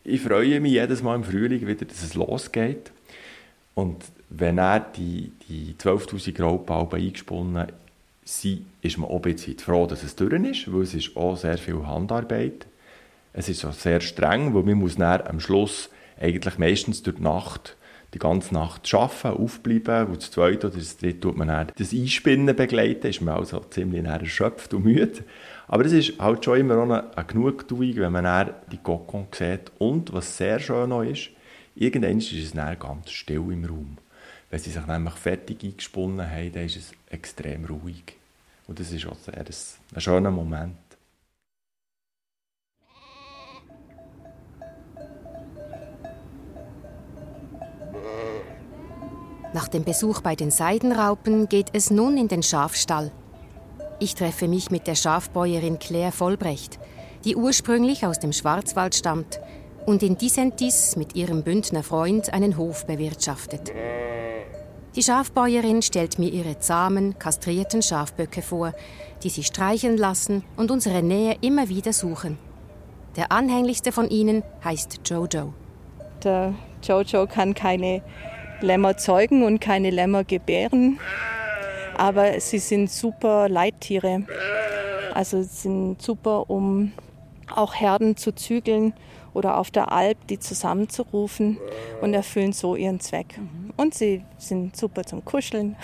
Ich 0.06 0.22
freue 0.22 0.62
mich 0.62 0.72
jedes 0.72 1.04
Mal 1.04 1.16
im 1.16 1.26
Frühling 1.26 1.68
wieder, 1.68 1.84
dass 1.84 2.04
es 2.04 2.14
losgeht. 2.14 2.94
Und 3.76 4.02
wenn 4.30 4.58
er 4.58 4.80
die, 4.80 5.32
die 5.48 5.76
12.000 5.78 6.42
Raupen 6.42 7.00
eingesponnen 7.00 7.68
sind, 8.24 8.66
ist 8.82 8.98
man 8.98 9.10
auch 9.10 9.16
ein 9.16 9.22
bisschen 9.34 9.58
froh, 9.58 9.88
dass 9.88 10.04
es 10.04 10.16
durch 10.16 10.34
ist, 10.34 10.72
weil 10.72 10.84
es 10.84 10.94
ist 10.94 11.18
auch 11.18 11.36
sehr 11.36 11.58
viel 11.58 11.86
Handarbeit. 11.86 12.68
Es 13.34 13.50
ist 13.50 13.66
auch 13.66 13.74
sehr 13.74 14.02
streng, 14.02 14.54
weil 14.54 14.64
man 14.64 14.76
muss 14.76 15.00
am 15.00 15.40
Schluss 15.40 15.90
eigentlich 16.20 16.58
meistens 16.58 17.02
durch 17.04 17.18
die 17.18 17.24
Nacht 17.24 17.76
die 18.14 18.20
ganze 18.20 18.54
Nacht 18.54 18.92
arbeiten, 18.94 19.28
aufbleiben. 19.28 20.08
Und 20.08 20.18
das 20.18 20.32
zweite 20.32 20.68
oder 20.68 20.78
das 20.78 20.98
dritte 20.98 21.20
tut 21.20 21.38
man 21.38 21.48
dann 21.48 21.72
das 21.78 21.94
Einspinnen 21.94 22.56
begleiten. 22.56 23.08
Ist 23.08 23.22
man 23.22 23.36
also 23.36 23.60
ziemlich 23.70 24.04
erschöpft 24.04 24.74
und 24.74 24.86
müde. 24.86 25.24
Aber 25.68 25.86
es 25.86 25.92
ist 25.92 26.20
halt 26.20 26.44
schon 26.44 26.60
immer 26.60 26.82
eine, 26.82 27.16
eine 27.16 27.26
Genugtuung, 27.26 27.96
wenn 27.98 28.12
man 28.12 28.24
dann 28.24 28.54
die 28.72 28.78
Kokon 28.78 29.28
sieht. 29.32 29.72
Und 29.78 30.12
was 30.12 30.38
sehr 30.38 30.60
schön 30.60 30.90
noch 30.90 31.04
ist, 31.04 31.30
irgendwann 31.76 32.18
ist 32.18 32.34
es 32.34 32.54
dann 32.54 32.78
ganz 32.80 33.12
still 33.12 33.52
im 33.52 33.66
Raum. 33.66 33.98
Wenn 34.50 34.60
sie 34.60 34.72
sich 34.72 34.86
nämlich 34.88 35.14
fertig 35.14 35.64
eingesponnen 35.64 36.30
haben, 36.30 36.52
dann 36.52 36.66
ist 36.66 36.76
es 36.76 36.92
extrem 37.10 37.66
ruhig. 37.66 38.04
Und 38.68 38.80
das 38.80 38.92
ist 38.92 39.06
auch 39.06 39.18
sehr 39.18 39.38
ein, 39.38 39.46
ein 39.46 40.02
schöner 40.02 40.32
Moment. 40.32 40.78
Nach 49.52 49.68
dem 49.68 49.84
Besuch 49.84 50.22
bei 50.22 50.36
den 50.36 50.52
Seidenraupen 50.52 51.50
geht 51.50 51.70
es 51.74 51.90
nun 51.90 52.18
in 52.18 52.28
den 52.28 52.44
Schafstall. 52.44 53.12
Ich 54.00 54.14
treffe 54.14 54.48
mich 54.48 54.70
mit 54.70 54.86
der 54.86 54.96
Schafbäuerin 54.96 55.80
Claire 55.80 56.12
Vollbrecht, 56.12 56.80
die 57.26 57.36
ursprünglich 57.36 58.06
aus 58.06 58.20
dem 58.20 58.32
Schwarzwald 58.32 58.96
stammt 58.96 59.40
und 59.86 60.04
in 60.04 60.18
Dissentis 60.18 60.96
mit 60.96 61.16
ihrem 61.16 61.44
Bündner 61.44 61.82
Freund 61.82 62.32
einen 62.32 62.58
Hof 62.58 62.86
bewirtschaftet. 62.86 63.72
Die 64.96 65.04
Schafbäuerin 65.04 65.82
stellt 65.82 66.20
mir 66.20 66.30
ihre 66.30 66.60
zahmen, 66.60 67.18
kastrierten 67.20 67.82
Schafböcke 67.82 68.42
vor, 68.42 68.74
die 69.24 69.30
sie 69.30 69.44
streicheln 69.44 69.98
lassen 69.98 70.44
und 70.58 70.72
unsere 70.72 71.04
Nähe 71.04 71.38
immer 71.42 71.70
wieder 71.70 71.94
suchen. 71.94 72.38
Der 73.16 73.32
anhänglichste 73.32 73.92
von 73.92 74.10
ihnen 74.10 74.44
heißt 74.64 75.02
Jojo. 75.06 75.54
Der 76.24 76.54
Jojo 76.84 77.28
kann 77.28 77.54
keine 77.54 78.02
Lämmer 78.62 78.98
zeugen 78.98 79.44
und 79.44 79.60
keine 79.60 79.90
Lämmer 79.90 80.24
gebären 80.24 81.00
aber 82.00 82.40
sie 82.40 82.60
sind 82.60 82.90
super 82.90 83.50
Leittiere. 83.50 84.24
Also 85.14 85.44
sind 85.44 86.02
super, 86.02 86.50
um 86.50 86.94
auch 87.54 87.76
Herden 87.76 88.16
zu 88.16 88.34
zügeln 88.34 88.94
oder 89.34 89.58
auf 89.58 89.70
der 89.70 89.92
Alp 89.92 90.18
die 90.28 90.40
zusammenzurufen 90.40 91.58
und 92.02 92.14
erfüllen 92.14 92.54
so 92.54 92.76
ihren 92.78 93.02
Zweck. 93.02 93.38
Und 93.80 93.94
sie 93.94 94.26
sind 94.38 94.76
super 94.76 95.06
zum 95.06 95.24
Kuscheln. 95.24 95.78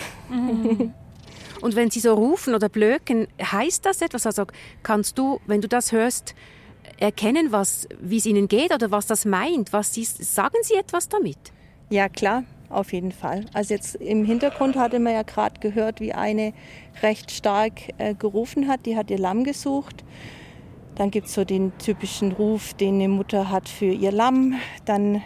Und 1.62 1.75
wenn 1.78 1.90
sie 1.90 2.02
so 2.02 2.14
rufen 2.14 2.54
oder 2.54 2.68
blöken, 2.68 3.28
heißt 3.42 3.86
das 3.86 4.02
etwas? 4.02 4.25
Also 4.25 4.44
kannst 4.84 5.18
du, 5.18 5.40
wenn 5.48 5.62
du 5.62 5.70
das 5.70 5.94
hörst, 5.94 6.36
erkennen, 6.98 7.54
was, 7.54 7.88
wie 8.02 8.18
es 8.18 8.25
ihnen 8.25 8.50
geht 8.50 8.74
oder 8.74 8.92
was 8.92 9.06
das 9.08 9.24
meint? 9.24 9.72
Was 9.72 9.94
sie, 9.94 10.04
sagen 10.04 10.58
sie 10.64 10.74
etwas 10.74 11.08
damit? 11.08 11.38
Ja, 11.90 12.10
klar 12.10 12.44
auf 12.68 12.92
jeden 12.92 13.14
Fall. 13.14 13.46
Also 13.54 13.74
jetzt 13.74 13.96
im 13.96 14.25
Hintergrund 14.25 14.75
hatte 14.75 15.00
man 15.00 15.14
ja 15.14 15.22
gerade 15.22 15.62
gehört, 15.62 16.02
wie 16.02 16.12
eine 16.12 16.52
recht 17.02 17.32
stark 17.32 17.94
äh, 17.98 18.14
gerufen 18.14 18.68
hat. 18.68 18.86
Die 18.86 18.98
hat 18.98 19.10
ihr 19.10 19.20
Lamm 19.20 19.46
gesucht. 19.46 20.04
Dann 20.96 21.12
gibt 21.12 21.28
es 21.28 21.34
so 21.34 21.46
den 21.46 21.72
typischen 21.78 22.34
Ruf, 22.34 22.74
den 22.74 22.96
eine 22.96 23.08
Mutter 23.08 23.50
hat 23.50 23.70
für 23.70 23.86
ihr 23.86 24.12
Lamm. 24.12 24.56
Dann 24.84 25.22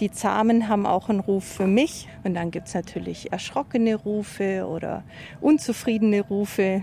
die 0.00 0.10
Zahmen 0.10 0.68
haben 0.68 0.86
auch 0.86 1.08
einen 1.08 1.20
Ruf 1.20 1.44
für 1.44 1.66
mich. 1.66 2.08
Und 2.24 2.34
dann 2.34 2.50
gibt 2.50 2.68
es 2.68 2.74
natürlich 2.74 3.32
erschrockene 3.32 3.94
Rufe 3.94 4.66
oder 4.66 5.04
unzufriedene 5.40 6.22
Rufe. 6.22 6.82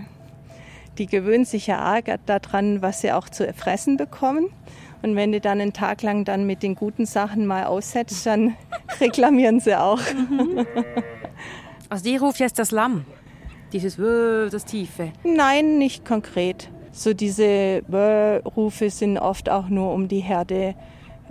Die 0.98 1.06
gewöhnen 1.06 1.44
sich 1.44 1.66
ja 1.66 1.78
arg 1.78 2.06
daran, 2.26 2.82
was 2.82 3.00
sie 3.00 3.12
auch 3.12 3.28
zu 3.28 3.52
fressen 3.52 3.96
bekommen. 3.96 4.48
Und 5.02 5.14
wenn 5.14 5.30
du 5.30 5.40
dann 5.40 5.60
einen 5.60 5.72
Tag 5.72 6.02
lang 6.02 6.24
dann 6.24 6.46
mit 6.46 6.62
den 6.62 6.74
guten 6.74 7.06
Sachen 7.06 7.46
mal 7.46 7.64
aussetzt, 7.64 8.26
dann 8.26 8.56
reklamieren 9.00 9.60
sie 9.60 9.78
auch. 9.78 10.00
Mhm. 10.14 10.66
Also 11.90 12.04
die 12.04 12.18
ruft 12.18 12.38
jetzt 12.38 12.58
das 12.58 12.70
Lamm, 12.70 13.06
dieses 13.72 13.96
das 13.96 14.66
Tiefe? 14.66 15.10
Nein, 15.24 15.78
nicht 15.78 16.04
konkret. 16.04 16.68
So 16.92 17.14
diese 17.14 17.82
Wö-Rufe 17.88 18.90
sind 18.90 19.16
oft 19.16 19.48
auch 19.48 19.70
nur, 19.70 19.94
um 19.94 20.06
die 20.06 20.20
Herde 20.20 20.74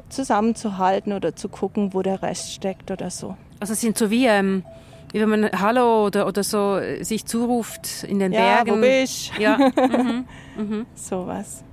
zusammenzuhalten 0.10 1.14
oder 1.14 1.36
zu 1.36 1.50
gucken, 1.50 1.94
wo 1.94 2.02
der 2.02 2.22
Rest 2.22 2.54
steckt 2.54 2.92
oder 2.92 3.10
so. 3.10 3.36
Also 3.60 3.74
es 3.74 3.82
sind 3.82 3.98
so 3.98 4.10
wie, 4.10 4.26
ähm, 4.26 4.64
wie 5.12 5.20
wenn 5.20 5.30
man 5.30 5.50
Hallo 5.52 6.06
oder, 6.06 6.28
oder 6.28 6.44
so 6.44 6.80
sich 7.02 7.26
zuruft 7.26 8.04
in 8.04 8.20
den 8.20 8.32
ja, 8.32 8.64
Bergen. 8.64 8.78
Wo 8.78 8.82
bist? 8.82 9.32
Ja, 9.40 9.58
mhm. 9.76 10.26
Mhm. 10.58 10.86
sowas. 10.96 11.64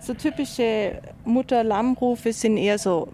So 0.00 0.14
typische 0.14 1.00
Mutter-Lamm-Rufe 1.24 2.32
sind 2.32 2.58
eher 2.58 2.78
so. 2.78 3.08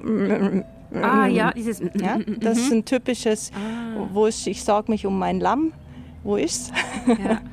Ah 1.01 1.27
ja, 1.27 1.51
dieses. 1.53 1.81
Ja, 1.95 2.19
das 2.41 2.59
ist 2.59 2.73
ein 2.73 2.85
typisches, 2.85 3.51
ah. 3.55 4.09
wo 4.13 4.27
ich, 4.27 4.47
ich 4.47 4.63
sorge 4.63 4.91
mich 4.91 5.07
um 5.07 5.19
mein 5.19 5.41
Lamm. 5.41 5.73
Wo 6.23 6.37
ist's? 6.37 6.71
Ja. 7.07 7.41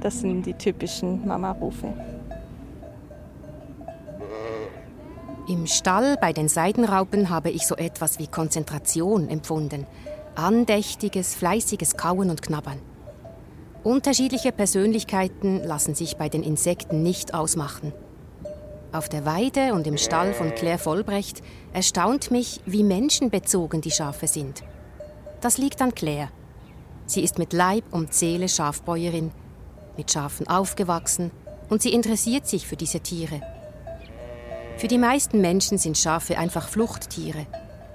Das 0.00 0.20
sind 0.20 0.46
die 0.46 0.54
typischen 0.54 1.26
Mama-Rufe. 1.26 1.92
Im 5.48 5.66
Stall 5.66 6.18
bei 6.20 6.34
den 6.34 6.46
Seidenraupen 6.46 7.30
habe 7.30 7.48
ich 7.48 7.66
so 7.66 7.74
etwas 7.74 8.18
wie 8.18 8.26
Konzentration 8.26 9.30
empfunden. 9.30 9.86
Andächtiges, 10.34 11.34
fleißiges 11.34 11.96
Kauen 11.96 12.28
und 12.28 12.42
Knabbern. 12.42 12.78
Unterschiedliche 13.82 14.52
Persönlichkeiten 14.52 15.64
lassen 15.64 15.94
sich 15.94 16.18
bei 16.18 16.28
den 16.28 16.42
Insekten 16.42 17.02
nicht 17.02 17.32
ausmachen. 17.32 17.94
Auf 18.92 19.08
der 19.08 19.24
Weide 19.24 19.72
und 19.72 19.86
im 19.86 19.96
Stall 19.96 20.34
von 20.34 20.54
Claire 20.54 20.78
Vollbrecht 20.78 21.40
erstaunt 21.72 22.30
mich, 22.30 22.60
wie 22.66 22.84
menschenbezogen 22.84 23.80
die 23.80 23.90
Schafe 23.90 24.26
sind. 24.26 24.62
Das 25.40 25.56
liegt 25.56 25.80
an 25.80 25.94
Claire. 25.94 26.28
Sie 27.06 27.22
ist 27.22 27.38
mit 27.38 27.54
Leib 27.54 27.84
und 27.90 28.12
Seele 28.12 28.50
Schafbäuerin, 28.50 29.30
mit 29.96 30.12
Schafen 30.12 30.46
aufgewachsen 30.46 31.30
und 31.70 31.80
sie 31.80 31.94
interessiert 31.94 32.46
sich 32.46 32.66
für 32.66 32.76
diese 32.76 33.00
Tiere. 33.00 33.40
Für 34.78 34.86
die 34.86 34.98
meisten 34.98 35.40
Menschen 35.40 35.76
sind 35.76 35.98
Schafe 35.98 36.38
einfach 36.38 36.68
Fluchttiere. 36.68 37.46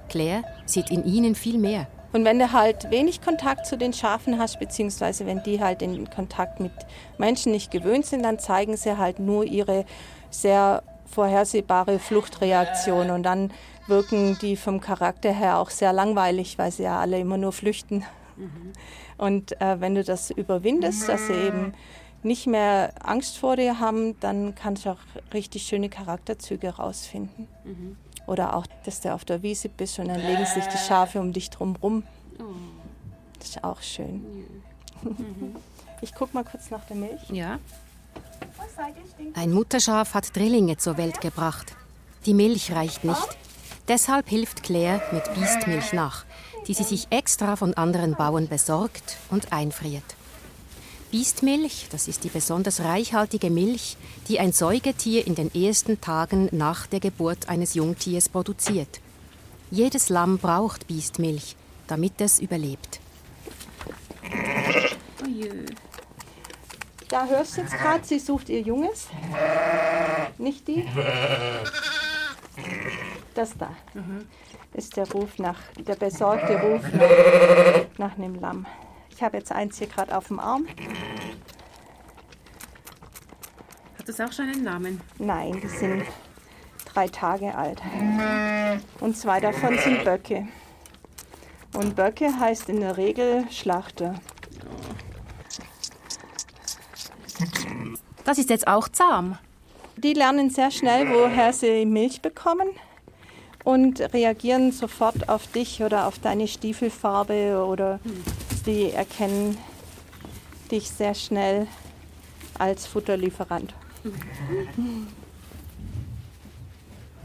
Claire 0.10 0.44
sieht 0.66 0.92
in 0.92 1.06
ihnen 1.06 1.34
viel 1.34 1.58
mehr. 1.58 1.88
Und 2.12 2.26
wenn 2.26 2.40
du 2.40 2.52
halt 2.52 2.92
wenig 2.92 3.22
Kontakt 3.22 3.66
zu 3.66 3.78
den 3.78 3.94
Schafen 3.94 4.38
hast, 4.38 4.60
beziehungsweise 4.60 5.26
wenn 5.26 5.42
die 5.44 5.62
halt 5.62 5.80
den 5.80 6.10
Kontakt 6.10 6.60
mit 6.60 6.74
Menschen 7.18 7.54
nicht 7.54 7.72
gewöhnt 7.72 8.06
sind, 8.06 8.24
dann 8.24 8.38
zeigen 8.38 8.76
sie 8.76 8.98
halt 8.98 9.20
nur 9.20 9.46
ihre 9.46 9.86
sehr 10.30 10.84
vorhersehbare 11.06 12.00
Fluchtreaktion. 12.00 13.12
Und 13.12 13.24
dann 13.24 13.54
wirken 13.88 14.38
die 14.42 14.58
vom 14.58 14.82
Charakter 14.82 15.32
her 15.32 15.60
auch 15.60 15.70
sehr 15.70 15.94
langweilig, 15.94 16.58
weil 16.58 16.72
sie 16.74 16.84
ja 16.84 17.00
alle 17.00 17.18
immer 17.18 17.38
nur 17.38 17.54
flüchten. 17.54 18.04
Mhm. 18.36 18.74
Und 19.18 19.62
äh, 19.62 19.80
wenn 19.80 19.96
du 19.96 20.04
das 20.04 20.32
überwindest, 20.32 21.08
dass 21.08 21.28
sie 21.28 21.34
eben 21.34 21.74
nicht 22.24 22.48
mehr 22.48 22.94
Angst 23.02 23.38
vor 23.38 23.56
dir 23.56 23.80
haben, 23.80 24.20
dann 24.20 24.56
kannst 24.56 24.86
du 24.86 24.92
auch 24.92 25.00
richtig 25.34 25.64
schöne 25.64 25.90
Charakterzüge 25.90 26.70
rausfinden. 26.70 27.48
Mhm. 27.64 27.98
Oder 28.26 28.56
auch, 28.56 28.66
dass 28.86 29.02
du 29.02 29.14
auf 29.14 29.26
der 29.26 29.42
Wiese 29.44 29.70
bist 29.70 30.00
und 30.00 30.08
dann 30.08 30.22
legen 30.22 30.46
sich 30.46 30.66
die 30.66 30.78
Schafe 30.78 31.20
um 31.20 31.34
dich 31.34 31.50
drum 31.50 31.76
rum. 31.76 32.04
Oh. 32.40 32.44
Das 33.38 33.50
ist 33.50 33.64
auch 33.64 33.82
schön. 33.82 34.24
Mhm. 35.02 35.56
Ich 36.02 36.14
guck 36.14 36.34
mal 36.34 36.44
kurz 36.44 36.70
nach 36.70 36.86
der 36.86 36.96
Milch. 36.96 37.30
Ja. 37.30 37.60
Ein 39.34 39.52
Mutterschaf 39.52 40.14
hat 40.14 40.36
Drillinge 40.36 40.78
zur 40.78 40.98
Welt 40.98 41.20
gebracht. 41.20 41.76
Die 42.26 42.34
Milch 42.34 42.72
reicht 42.72 43.04
nicht. 43.04 43.38
Deshalb 43.90 44.30
hilft 44.30 44.64
Claire 44.64 45.02
mit 45.12 45.24
Biestmilch 45.34 45.92
nach 45.92 46.26
die 46.68 46.74
sie 46.74 46.84
sich 46.84 47.08
extra 47.10 47.56
von 47.56 47.74
anderen 47.74 48.16
Bauern 48.16 48.48
besorgt 48.48 49.18
und 49.30 49.52
einfriert. 49.52 50.04
Biestmilch, 51.14 51.90
das 51.92 52.08
ist 52.08 52.24
die 52.24 52.30
besonders 52.30 52.80
reichhaltige 52.80 53.52
Milch, 53.52 53.98
die 54.28 54.40
ein 54.40 54.52
Säugetier 54.52 55.28
in 55.28 55.36
den 55.36 55.54
ersten 55.54 56.02
Tagen 56.02 56.50
nach 56.52 56.88
der 56.88 57.00
Geburt 57.00 57.50
eines 57.50 57.76
Jungtiers 57.76 58.30
produziert. 58.30 59.00
Jedes 59.70 60.10
Lamm 60.10 60.40
braucht 60.40 60.88
Biestmilch, 60.88 61.56
damit 61.86 62.20
es 62.20 62.40
überlebt. 62.40 63.00
Oh 65.22 65.46
Da 67.10 67.28
hörst 67.28 67.58
du 67.58 67.62
jetzt 67.62 67.74
gerade, 67.74 68.04
sie 68.04 68.18
sucht 68.18 68.50
ihr 68.50 68.62
Junges. 68.62 69.06
Nicht 70.40 70.68
die? 70.68 70.84
Das 73.36 73.56
da. 73.56 73.70
Mhm 73.94 74.26
ist 74.74 74.98
der 74.98 75.10
Ruf 75.12 75.38
nach, 75.38 75.60
der 75.78 75.96
besorgte 75.96 76.60
Ruf 76.60 76.82
nach, 76.94 77.98
nach 77.98 78.18
einem 78.18 78.36
Lamm. 78.36 78.66
Ich 79.16 79.22
habe 79.22 79.38
jetzt 79.38 79.52
eins 79.52 79.78
hier 79.78 79.88
gerade 79.88 80.18
auf 80.18 80.28
dem 80.28 80.40
Arm. 80.40 80.68
Hat 84.00 84.08
das 84.08 84.20
auch 84.20 84.32
schon 84.32 84.50
einen 84.50 84.64
Namen? 84.64 85.02
Nein, 85.20 85.60
die 85.62 85.68
sind 85.68 86.04
drei 86.94 87.08
Tage 87.08 87.56
alt. 87.56 87.82
Und 89.00 89.16
zwei 89.16 89.40
davon 89.40 89.78
sind 89.78 90.04
Böcke. 90.04 90.48
Und 91.74 91.96
Böcke 91.96 92.40
heißt 92.40 92.70
in 92.70 92.82
der 92.82 92.98
Regel 92.98 93.46
Schlachter. 93.50 94.16
Das 98.26 98.38
ist 98.38 98.50
jetzt 98.50 98.68
auch 98.68 98.88
zahm. 98.90 99.38
Die 99.96 100.14
lernen 100.14 100.50
sehr 100.50 100.72
schnell, 100.72 101.08
woher 101.10 101.54
sie 101.54 101.86
Milch 101.86 102.22
bekommen 102.22 102.70
und 103.64 104.02
reagieren 104.14 104.72
sofort 104.72 105.30
auf 105.30 105.48
dich 105.48 105.82
oder 105.84 106.08
auf 106.08 106.20
deine 106.20 106.48
Stiefelfarbe 106.48 107.64
oder 107.66 108.00
sie 108.66 108.92
erkennen 108.92 109.58
dich 110.72 110.90
sehr 110.90 111.14
schnell 111.14 111.68
als 112.58 112.86
Futterlieferant. 112.86 113.74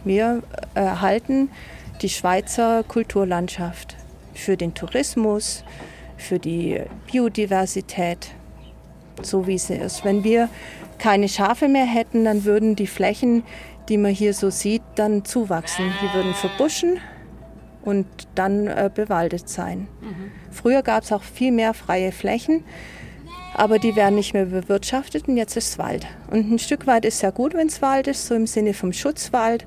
Wir 0.05 0.43
erhalten 0.75 1.51
die 2.03 2.09
Schweizer 2.09 2.85
Kulturlandschaft 2.85 3.97
für 4.35 4.57
den 4.57 4.75
Tourismus, 4.75 5.65
für 6.17 6.39
die 6.39 6.81
Biodiversität, 7.11 8.31
so 9.23 9.47
wie 9.47 9.59
sie 9.59 9.75
ist. 9.75 10.05
Wenn 10.05 10.25
wir 10.25 10.49
keine 10.99 11.29
Schafe 11.29 11.69
mehr 11.69 11.87
hätten, 11.87 12.25
dann 12.25 12.45
würden 12.45 12.77
die 12.77 12.87
Flächen, 12.87 13.43
die 13.89 13.99
man 13.99 14.13
hier 14.13 14.35
so 14.35 14.51
sieht, 14.51 14.83
dann 14.95 15.25
zuwachsen. 15.25 15.93
Die 16.03 16.15
würden 16.15 16.35
verbuschen 16.35 17.01
und 17.83 18.07
dann 18.35 18.67
äh, 18.67 18.91
bewaldet 18.93 19.49
sein. 19.49 19.89
Mhm. 20.01 20.31
Früher 20.51 20.83
gab 20.83 21.05
es 21.05 21.13
auch 21.13 21.23
viel 21.23 21.53
mehr 21.53 21.75
freie 21.75 22.13
Flächen, 22.13 22.65
aber 23.55 23.79
die 23.79 23.97
werden 23.97 24.15
nicht 24.15 24.35
mehr 24.35 24.47
bewirtschaftet 24.47 25.29
und 25.29 25.37
jetzt 25.37 25.57
ist 25.57 25.79
Wald. 25.79 26.07
Und 26.31 26.51
ein 26.51 26.59
Stück 26.59 26.87
weit 26.87 27.05
ist 27.05 27.23
ja 27.23 27.31
gut, 27.31 27.55
wenn 27.55 27.69
es 27.69 27.83
Wald 27.83 28.07
ist, 28.07 28.27
so 28.27 28.35
im 28.35 28.47
Sinne 28.47 28.75
vom 28.75 28.93
Schutzwald, 28.93 29.67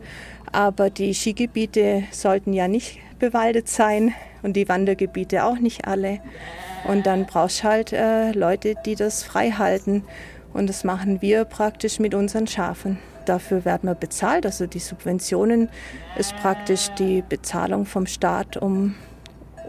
aber 0.51 0.89
die 0.89 1.13
Skigebiete 1.13 2.03
sollten 2.11 2.53
ja 2.53 2.67
nicht 2.67 2.99
bewaldet 3.19 3.69
sein 3.69 4.13
und 4.41 4.53
die 4.53 4.67
Wandergebiete 4.67 5.45
auch 5.45 5.59
nicht 5.59 5.87
alle. 5.87 6.19
Und 6.87 7.05
dann 7.05 7.25
brauchst 7.25 7.63
du 7.63 7.67
halt 7.67 7.93
äh, 7.93 8.31
Leute, 8.31 8.75
die 8.85 8.95
das 8.95 9.23
frei 9.23 9.51
halten. 9.51 10.03
Und 10.53 10.67
das 10.67 10.83
machen 10.83 11.21
wir 11.21 11.45
praktisch 11.45 11.99
mit 11.99 12.13
unseren 12.13 12.47
Schafen. 12.47 12.97
Dafür 13.25 13.65
werden 13.65 13.89
wir 13.89 13.95
bezahlt. 13.95 14.45
Also 14.45 14.67
die 14.67 14.79
Subventionen 14.79 15.69
ist 16.17 16.35
praktisch 16.37 16.89
die 16.97 17.23
Bezahlung 17.27 17.85
vom 17.85 18.05
Staat, 18.05 18.57
um 18.57 18.95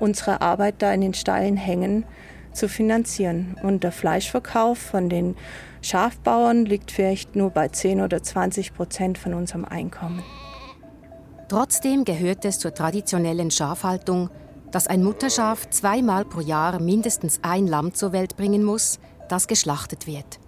unsere 0.00 0.40
Arbeit 0.40 0.76
da 0.78 0.92
in 0.92 1.00
den 1.00 1.14
Stallen 1.14 1.56
hängen 1.56 2.04
zu 2.52 2.68
finanzieren. 2.68 3.56
Und 3.62 3.84
der 3.84 3.92
Fleischverkauf 3.92 4.78
von 4.78 5.08
den 5.08 5.36
Schafbauern 5.80 6.64
liegt 6.64 6.90
vielleicht 6.90 7.36
nur 7.36 7.50
bei 7.50 7.68
10 7.68 8.00
oder 8.00 8.22
20 8.22 8.74
Prozent 8.74 9.18
von 9.18 9.34
unserem 9.34 9.64
Einkommen. 9.64 10.22
Trotzdem 11.48 12.04
gehört 12.04 12.44
es 12.44 12.58
zur 12.58 12.72
traditionellen 12.72 13.50
Schafhaltung, 13.50 14.30
dass 14.70 14.86
ein 14.86 15.04
Mutterschaf 15.04 15.68
zweimal 15.68 16.24
pro 16.24 16.40
Jahr 16.40 16.80
mindestens 16.80 17.40
ein 17.42 17.66
Lamm 17.66 17.92
zur 17.94 18.12
Welt 18.12 18.36
bringen 18.36 18.64
muss, 18.64 18.98
das 19.28 19.46
geschlachtet 19.46 20.06
wird. 20.06 20.40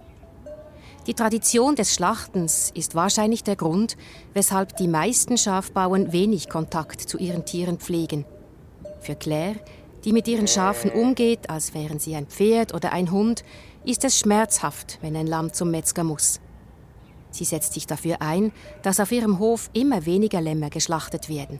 Die 1.07 1.13
Tradition 1.13 1.75
des 1.75 1.93
Schlachtens 1.93 2.71
ist 2.73 2.95
wahrscheinlich 2.95 3.43
der 3.43 3.55
Grund, 3.55 3.95
weshalb 4.33 4.75
die 4.77 4.87
meisten 4.87 5.37
Schafbauern 5.37 6.11
wenig 6.11 6.49
Kontakt 6.49 6.99
zu 6.99 7.19
ihren 7.19 7.45
Tieren 7.45 7.77
pflegen. 7.77 8.25
Für 9.01 9.15
Claire, 9.15 9.55
die 10.03 10.13
mit 10.13 10.27
ihren 10.27 10.47
Schafen 10.47 10.89
umgeht, 10.89 11.47
als 11.47 11.75
wären 11.75 11.99
sie 11.99 12.15
ein 12.15 12.25
Pferd 12.25 12.73
oder 12.73 12.91
ein 12.91 13.11
Hund, 13.11 13.43
ist 13.85 14.03
es 14.03 14.17
schmerzhaft, 14.17 14.97
wenn 15.01 15.15
ein 15.15 15.27
Lamm 15.27 15.53
zum 15.53 15.69
Metzger 15.69 16.03
muss. 16.03 16.39
Sie 17.29 17.45
setzt 17.45 17.73
sich 17.73 17.85
dafür 17.85 18.23
ein, 18.23 18.51
dass 18.81 18.99
auf 18.99 19.11
ihrem 19.11 19.37
Hof 19.37 19.69
immer 19.73 20.07
weniger 20.07 20.41
Lämmer 20.41 20.71
geschlachtet 20.71 21.29
werden. 21.29 21.59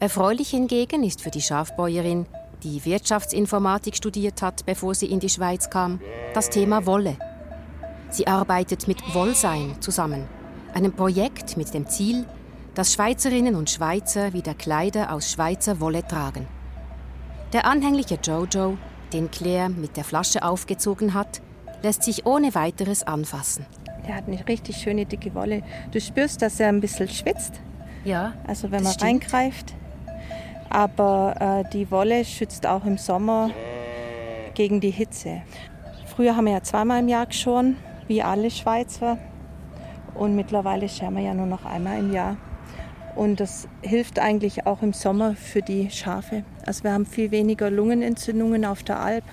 Erfreulich 0.00 0.48
hingegen 0.48 1.04
ist 1.04 1.20
für 1.20 1.30
die 1.30 1.42
Schafbäuerin, 1.42 2.24
die 2.62 2.82
Wirtschaftsinformatik 2.86 3.94
studiert 3.94 4.40
hat, 4.40 4.64
bevor 4.64 4.94
sie 4.94 5.06
in 5.06 5.20
die 5.20 5.28
Schweiz 5.28 5.68
kam, 5.68 6.00
das 6.32 6.48
Thema 6.48 6.86
Wolle. 6.86 7.18
Sie 8.10 8.26
arbeitet 8.26 8.88
mit 8.88 9.14
Wollsein 9.14 9.76
zusammen, 9.80 10.24
einem 10.74 10.92
Projekt 10.92 11.56
mit 11.56 11.74
dem 11.74 11.86
Ziel, 11.88 12.26
dass 12.74 12.94
Schweizerinnen 12.94 13.54
und 13.54 13.70
Schweizer 13.70 14.32
wieder 14.32 14.54
Kleider 14.54 15.12
aus 15.12 15.30
Schweizer 15.30 15.80
Wolle 15.80 16.06
tragen. 16.06 16.46
Der 17.52 17.66
anhängliche 17.66 18.18
Jojo, 18.22 18.78
den 19.12 19.30
Claire 19.30 19.68
mit 19.68 19.96
der 19.96 20.04
Flasche 20.04 20.42
aufgezogen 20.42 21.14
hat, 21.14 21.40
lässt 21.82 22.02
sich 22.02 22.26
ohne 22.26 22.54
weiteres 22.54 23.02
anfassen. 23.02 23.66
Er 24.06 24.16
hat 24.16 24.26
eine 24.26 24.46
richtig 24.48 24.76
schöne 24.76 25.06
dicke 25.06 25.34
Wolle. 25.34 25.62
Du 25.92 26.00
spürst, 26.00 26.40
dass 26.40 26.60
er 26.60 26.68
ein 26.68 26.80
bisschen 26.80 27.08
schwitzt. 27.08 27.60
Ja. 28.04 28.34
Also 28.46 28.70
wenn 28.70 28.82
man 28.82 28.94
reingreift. 28.94 29.74
Aber 30.70 31.64
äh, 31.66 31.70
die 31.72 31.90
Wolle 31.90 32.24
schützt 32.24 32.66
auch 32.66 32.84
im 32.84 32.96
Sommer 32.96 33.50
gegen 34.54 34.80
die 34.80 34.90
Hitze. 34.90 35.42
Früher 36.06 36.36
haben 36.36 36.46
wir 36.46 36.54
ja 36.54 36.62
zweimal 36.62 37.00
im 37.00 37.08
Jahr 37.08 37.26
geschoren, 37.26 37.76
wie 38.08 38.22
alle 38.22 38.50
Schweizer. 38.50 39.18
Und 40.14 40.34
mittlerweile 40.34 40.88
scheren 40.88 41.14
wir 41.14 41.22
ja 41.22 41.34
nur 41.34 41.46
noch 41.46 41.64
einmal 41.64 41.98
im 41.98 42.12
Jahr. 42.12 42.36
Und 43.14 43.40
das 43.40 43.68
hilft 43.82 44.18
eigentlich 44.18 44.66
auch 44.66 44.82
im 44.82 44.92
Sommer 44.92 45.34
für 45.34 45.62
die 45.62 45.90
Schafe. 45.90 46.44
Also 46.64 46.84
wir 46.84 46.92
haben 46.92 47.06
viel 47.06 47.30
weniger 47.30 47.70
Lungenentzündungen 47.70 48.64
auf 48.64 48.82
der 48.82 49.00
Alp. 49.00 49.24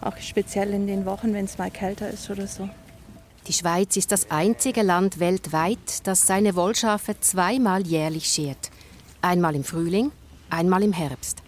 Auch 0.00 0.16
speziell 0.18 0.72
in 0.72 0.86
den 0.86 1.06
Wochen, 1.06 1.32
wenn 1.34 1.46
es 1.46 1.58
mal 1.58 1.70
kälter 1.70 2.08
ist 2.10 2.30
oder 2.30 2.46
so. 2.46 2.68
Die 3.46 3.52
Schweiz 3.52 3.96
ist 3.96 4.12
das 4.12 4.30
einzige 4.30 4.82
Land 4.82 5.20
weltweit, 5.20 6.06
das 6.06 6.26
seine 6.26 6.56
Wollschafe 6.56 7.18
zweimal 7.20 7.86
jährlich 7.86 8.26
schert. 8.26 8.70
Einmal 9.22 9.54
im 9.54 9.64
Frühling, 9.64 10.10
einmal 10.50 10.82
im 10.82 10.92
Herbst. 10.92 11.42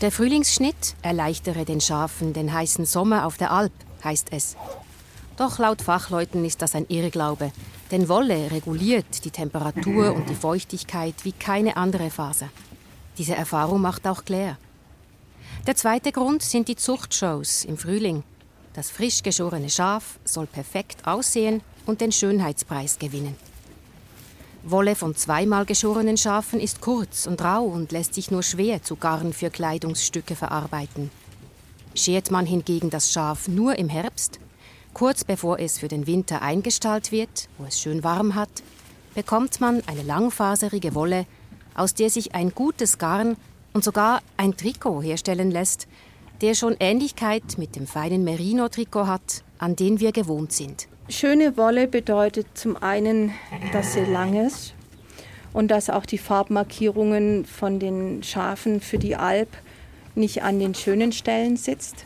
Der 0.00 0.10
Frühlingsschnitt 0.10 0.96
erleichtere 1.02 1.64
den 1.64 1.80
Schafen 1.80 2.32
den 2.32 2.52
heißen 2.52 2.86
Sommer 2.86 3.26
auf 3.26 3.36
der 3.36 3.52
Alp, 3.52 3.72
heißt 4.02 4.28
es. 4.32 4.56
Doch 5.42 5.58
laut 5.58 5.82
Fachleuten 5.82 6.44
ist 6.44 6.62
das 6.62 6.76
ein 6.76 6.86
Irrglaube, 6.86 7.50
denn 7.90 8.08
Wolle 8.08 8.52
reguliert 8.52 9.24
die 9.24 9.32
Temperatur 9.32 10.14
und 10.14 10.30
die 10.30 10.36
Feuchtigkeit 10.36 11.16
wie 11.24 11.32
keine 11.32 11.76
andere 11.76 12.10
Faser. 12.10 12.48
Diese 13.18 13.34
Erfahrung 13.34 13.80
macht 13.80 14.06
auch 14.06 14.24
Claire. 14.24 14.56
Der 15.66 15.74
zweite 15.74 16.12
Grund 16.12 16.44
sind 16.44 16.68
die 16.68 16.76
Zuchtshows 16.76 17.64
im 17.64 17.76
Frühling. 17.76 18.22
Das 18.74 18.88
frisch 18.88 19.24
geschorene 19.24 19.68
Schaf 19.68 20.20
soll 20.24 20.46
perfekt 20.46 21.08
aussehen 21.08 21.60
und 21.86 22.00
den 22.00 22.12
Schönheitspreis 22.12 23.00
gewinnen. 23.00 23.34
Wolle 24.62 24.94
von 24.94 25.16
zweimal 25.16 25.64
geschorenen 25.64 26.18
Schafen 26.18 26.60
ist 26.60 26.80
kurz 26.80 27.26
und 27.26 27.42
rau 27.42 27.64
und 27.64 27.90
lässt 27.90 28.14
sich 28.14 28.30
nur 28.30 28.44
schwer 28.44 28.84
zu 28.84 28.94
Garn 28.94 29.32
für 29.32 29.50
Kleidungsstücke 29.50 30.36
verarbeiten. 30.36 31.10
Schert 31.96 32.30
man 32.30 32.46
hingegen 32.46 32.90
das 32.90 33.10
Schaf 33.10 33.48
nur 33.48 33.76
im 33.76 33.88
Herbst, 33.88 34.38
Kurz 34.94 35.24
bevor 35.24 35.58
es 35.58 35.78
für 35.78 35.88
den 35.88 36.06
Winter 36.06 36.42
eingestallt 36.42 37.12
wird, 37.12 37.48
wo 37.56 37.64
es 37.64 37.80
schön 37.80 38.04
warm 38.04 38.34
hat, 38.34 38.50
bekommt 39.14 39.60
man 39.60 39.82
eine 39.86 40.02
langfaserige 40.02 40.94
Wolle, 40.94 41.26
aus 41.74 41.94
der 41.94 42.10
sich 42.10 42.34
ein 42.34 42.50
gutes 42.50 42.98
Garn 42.98 43.36
und 43.72 43.84
sogar 43.84 44.20
ein 44.36 44.56
Trikot 44.56 45.02
herstellen 45.02 45.50
lässt, 45.50 45.88
der 46.42 46.54
schon 46.54 46.76
Ähnlichkeit 46.78 47.56
mit 47.56 47.74
dem 47.76 47.86
feinen 47.86 48.24
Merino-Trikot 48.24 49.06
hat, 49.06 49.42
an 49.58 49.76
den 49.76 49.98
wir 49.98 50.12
gewohnt 50.12 50.52
sind. 50.52 50.88
Schöne 51.08 51.56
Wolle 51.56 51.88
bedeutet 51.88 52.46
zum 52.54 52.76
einen, 52.76 53.32
dass 53.72 53.94
sie 53.94 54.04
lang 54.04 54.46
ist 54.46 54.74
und 55.52 55.70
dass 55.70 55.88
auch 55.88 56.04
die 56.04 56.18
Farbmarkierungen 56.18 57.44
von 57.46 57.78
den 57.78 58.22
Schafen 58.22 58.80
für 58.80 58.98
die 58.98 59.16
Alp 59.16 59.48
nicht 60.14 60.42
an 60.42 60.58
den 60.58 60.74
schönen 60.74 61.12
Stellen 61.12 61.56
sitzt, 61.56 62.04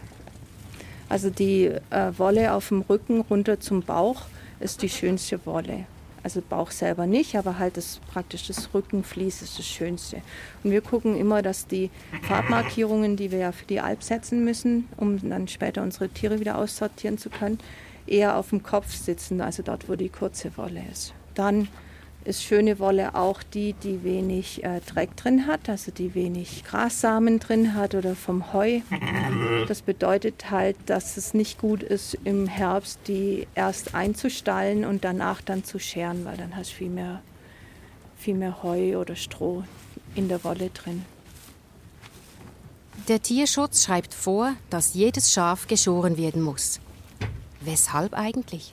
also 1.08 1.30
die 1.30 1.66
äh, 1.90 2.12
Wolle 2.16 2.52
auf 2.52 2.68
dem 2.68 2.82
Rücken 2.82 3.20
runter 3.20 3.60
zum 3.60 3.82
Bauch 3.82 4.22
ist 4.60 4.82
die 4.82 4.88
schönste 4.88 5.44
Wolle. 5.46 5.86
Also 6.22 6.42
Bauch 6.42 6.72
selber 6.72 7.06
nicht, 7.06 7.36
aber 7.36 7.58
halt 7.60 7.76
das 7.76 8.00
praktisch 8.12 8.48
das 8.48 8.74
Rückenvlies 8.74 9.42
ist 9.42 9.60
das 9.60 9.66
Schönste. 9.66 10.22
Und 10.64 10.72
wir 10.72 10.80
gucken 10.80 11.16
immer, 11.16 11.40
dass 11.40 11.68
die 11.68 11.88
Farbmarkierungen, 12.22 13.16
die 13.16 13.30
wir 13.30 13.38
ja 13.38 13.52
für 13.52 13.66
die 13.66 13.80
Alp 13.80 14.02
setzen 14.02 14.44
müssen, 14.44 14.88
um 14.96 15.28
dann 15.28 15.46
später 15.46 15.82
unsere 15.82 16.08
Tiere 16.08 16.40
wieder 16.40 16.58
aussortieren 16.58 17.16
zu 17.16 17.30
können, 17.30 17.60
eher 18.08 18.36
auf 18.36 18.50
dem 18.50 18.64
Kopf 18.64 18.92
sitzen, 18.92 19.40
also 19.40 19.62
dort, 19.62 19.88
wo 19.88 19.94
die 19.94 20.08
kurze 20.08 20.56
Wolle 20.56 20.82
ist. 20.90 21.14
Dann 21.34 21.68
ist 22.26 22.42
schöne 22.42 22.78
Wolle 22.78 23.14
auch 23.14 23.42
die, 23.42 23.72
die 23.72 24.02
wenig 24.02 24.64
äh, 24.64 24.80
Dreck 24.80 25.16
drin 25.16 25.46
hat, 25.46 25.68
also 25.68 25.90
die 25.92 26.14
wenig 26.14 26.64
Grassamen 26.64 27.38
drin 27.38 27.74
hat 27.74 27.94
oder 27.94 28.14
vom 28.14 28.52
Heu. 28.52 28.80
Das 29.68 29.82
bedeutet 29.82 30.50
halt, 30.50 30.76
dass 30.86 31.16
es 31.16 31.34
nicht 31.34 31.58
gut 31.58 31.82
ist, 31.82 32.18
im 32.24 32.46
Herbst 32.46 33.00
die 33.06 33.46
erst 33.54 33.94
einzustallen 33.94 34.84
und 34.84 35.04
danach 35.04 35.40
dann 35.40 35.64
zu 35.64 35.78
scheren, 35.78 36.24
weil 36.24 36.36
dann 36.36 36.56
hast 36.56 36.72
du 36.72 36.76
viel 36.76 36.90
mehr, 36.90 37.22
viel 38.16 38.34
mehr 38.34 38.62
Heu 38.62 38.98
oder 38.98 39.16
Stroh 39.16 39.64
in 40.14 40.28
der 40.28 40.42
Wolle 40.44 40.70
drin. 40.70 41.04
Der 43.08 43.22
Tierschutz 43.22 43.84
schreibt 43.84 44.14
vor, 44.14 44.54
dass 44.68 44.94
jedes 44.94 45.32
Schaf 45.32 45.68
geschoren 45.68 46.16
werden 46.16 46.42
muss. 46.42 46.80
Weshalb 47.60 48.14
eigentlich? 48.14 48.72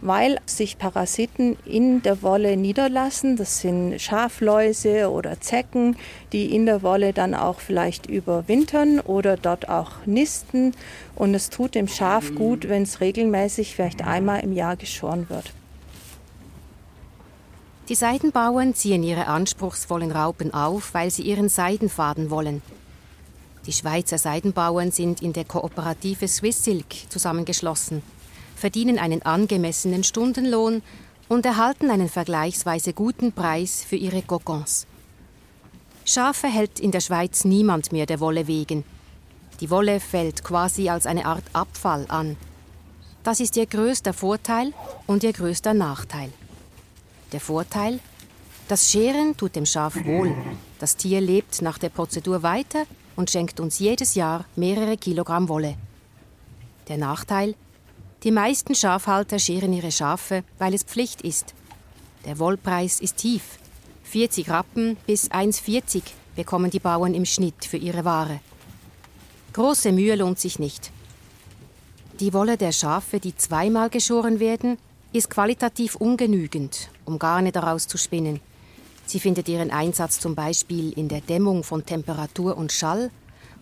Weil 0.00 0.38
sich 0.46 0.78
Parasiten 0.78 1.56
in 1.64 2.02
der 2.02 2.22
Wolle 2.22 2.56
niederlassen. 2.56 3.36
Das 3.36 3.60
sind 3.60 4.00
Schafläuse 4.00 5.10
oder 5.10 5.40
Zecken, 5.40 5.96
die 6.32 6.54
in 6.54 6.66
der 6.66 6.82
Wolle 6.82 7.12
dann 7.12 7.34
auch 7.34 7.60
vielleicht 7.60 8.06
überwintern 8.06 9.00
oder 9.00 9.36
dort 9.36 9.68
auch 9.68 10.06
nisten. 10.06 10.72
Und 11.16 11.34
es 11.34 11.50
tut 11.50 11.74
dem 11.74 11.88
Schaf 11.88 12.34
gut, 12.34 12.68
wenn 12.68 12.82
es 12.82 13.00
regelmäßig 13.00 13.74
vielleicht 13.74 14.02
einmal 14.04 14.40
im 14.40 14.52
Jahr 14.52 14.76
geschoren 14.76 15.28
wird. 15.28 15.52
Die 17.88 17.94
Seidenbauern 17.94 18.74
ziehen 18.74 19.02
ihre 19.02 19.26
anspruchsvollen 19.26 20.12
Raupen 20.12 20.52
auf, 20.52 20.92
weil 20.92 21.10
sie 21.10 21.22
ihren 21.22 21.48
Seidenfaden 21.48 22.30
wollen. 22.30 22.62
Die 23.66 23.72
Schweizer 23.72 24.18
Seidenbauern 24.18 24.92
sind 24.92 25.22
in 25.22 25.32
der 25.32 25.44
Kooperative 25.44 26.28
Swiss 26.28 26.64
Silk 26.64 26.86
zusammengeschlossen 27.08 28.02
verdienen 28.58 28.98
einen 28.98 29.22
angemessenen 29.22 30.04
Stundenlohn 30.04 30.82
und 31.28 31.46
erhalten 31.46 31.90
einen 31.90 32.08
vergleichsweise 32.08 32.92
guten 32.92 33.32
Preis 33.32 33.84
für 33.86 33.96
ihre 33.96 34.22
Gogons. 34.22 34.86
Schafe 36.04 36.48
hält 36.48 36.80
in 36.80 36.90
der 36.90 37.00
Schweiz 37.00 37.44
niemand 37.44 37.92
mehr 37.92 38.06
der 38.06 38.20
Wolle 38.20 38.46
wegen. 38.46 38.84
Die 39.60 39.70
Wolle 39.70 40.00
fällt 40.00 40.42
quasi 40.42 40.88
als 40.88 41.06
eine 41.06 41.26
Art 41.26 41.44
Abfall 41.52 42.06
an. 42.08 42.36
Das 43.22 43.40
ist 43.40 43.56
ihr 43.56 43.66
größter 43.66 44.12
Vorteil 44.12 44.72
und 45.06 45.22
ihr 45.22 45.32
größter 45.32 45.74
Nachteil. 45.74 46.30
Der 47.32 47.40
Vorteil? 47.40 48.00
Das 48.68 48.90
Scheren 48.90 49.36
tut 49.36 49.54
dem 49.56 49.66
Schaf 49.66 49.96
wohl. 50.04 50.34
Das 50.78 50.96
Tier 50.96 51.20
lebt 51.20 51.60
nach 51.62 51.78
der 51.78 51.90
Prozedur 51.90 52.42
weiter 52.42 52.84
und 53.16 53.30
schenkt 53.30 53.60
uns 53.60 53.78
jedes 53.78 54.14
Jahr 54.14 54.44
mehrere 54.56 54.96
Kilogramm 54.96 55.48
Wolle. 55.48 55.76
Der 56.88 56.96
Nachteil? 56.96 57.54
Die 58.24 58.32
meisten 58.32 58.74
Schafhalter 58.74 59.38
scheren 59.38 59.72
ihre 59.72 59.92
Schafe, 59.92 60.42
weil 60.58 60.74
es 60.74 60.82
Pflicht 60.82 61.22
ist. 61.22 61.54
Der 62.24 62.40
Wollpreis 62.40 62.98
ist 63.00 63.18
tief. 63.18 63.58
40 64.02 64.50
Rappen 64.50 64.96
bis 65.06 65.30
1,40 65.30 66.02
bekommen 66.34 66.70
die 66.70 66.80
Bauern 66.80 67.14
im 67.14 67.24
Schnitt 67.24 67.64
für 67.64 67.76
ihre 67.76 68.04
Ware. 68.04 68.40
Große 69.52 69.92
Mühe 69.92 70.16
lohnt 70.16 70.40
sich 70.40 70.58
nicht. 70.58 70.90
Die 72.18 72.32
Wolle 72.32 72.56
der 72.56 72.72
Schafe, 72.72 73.20
die 73.20 73.36
zweimal 73.36 73.88
geschoren 73.88 74.40
werden, 74.40 74.78
ist 75.12 75.30
qualitativ 75.30 75.94
ungenügend, 75.94 76.90
um 77.04 77.20
Garne 77.20 77.52
daraus 77.52 77.86
zu 77.86 77.98
spinnen. 77.98 78.40
Sie 79.06 79.20
findet 79.20 79.48
ihren 79.48 79.70
Einsatz 79.70 80.18
zum 80.18 80.34
Beispiel 80.34 80.92
in 80.92 81.08
der 81.08 81.20
Dämmung 81.20 81.62
von 81.62 81.86
Temperatur 81.86 82.56
und 82.56 82.72
Schall 82.72 83.12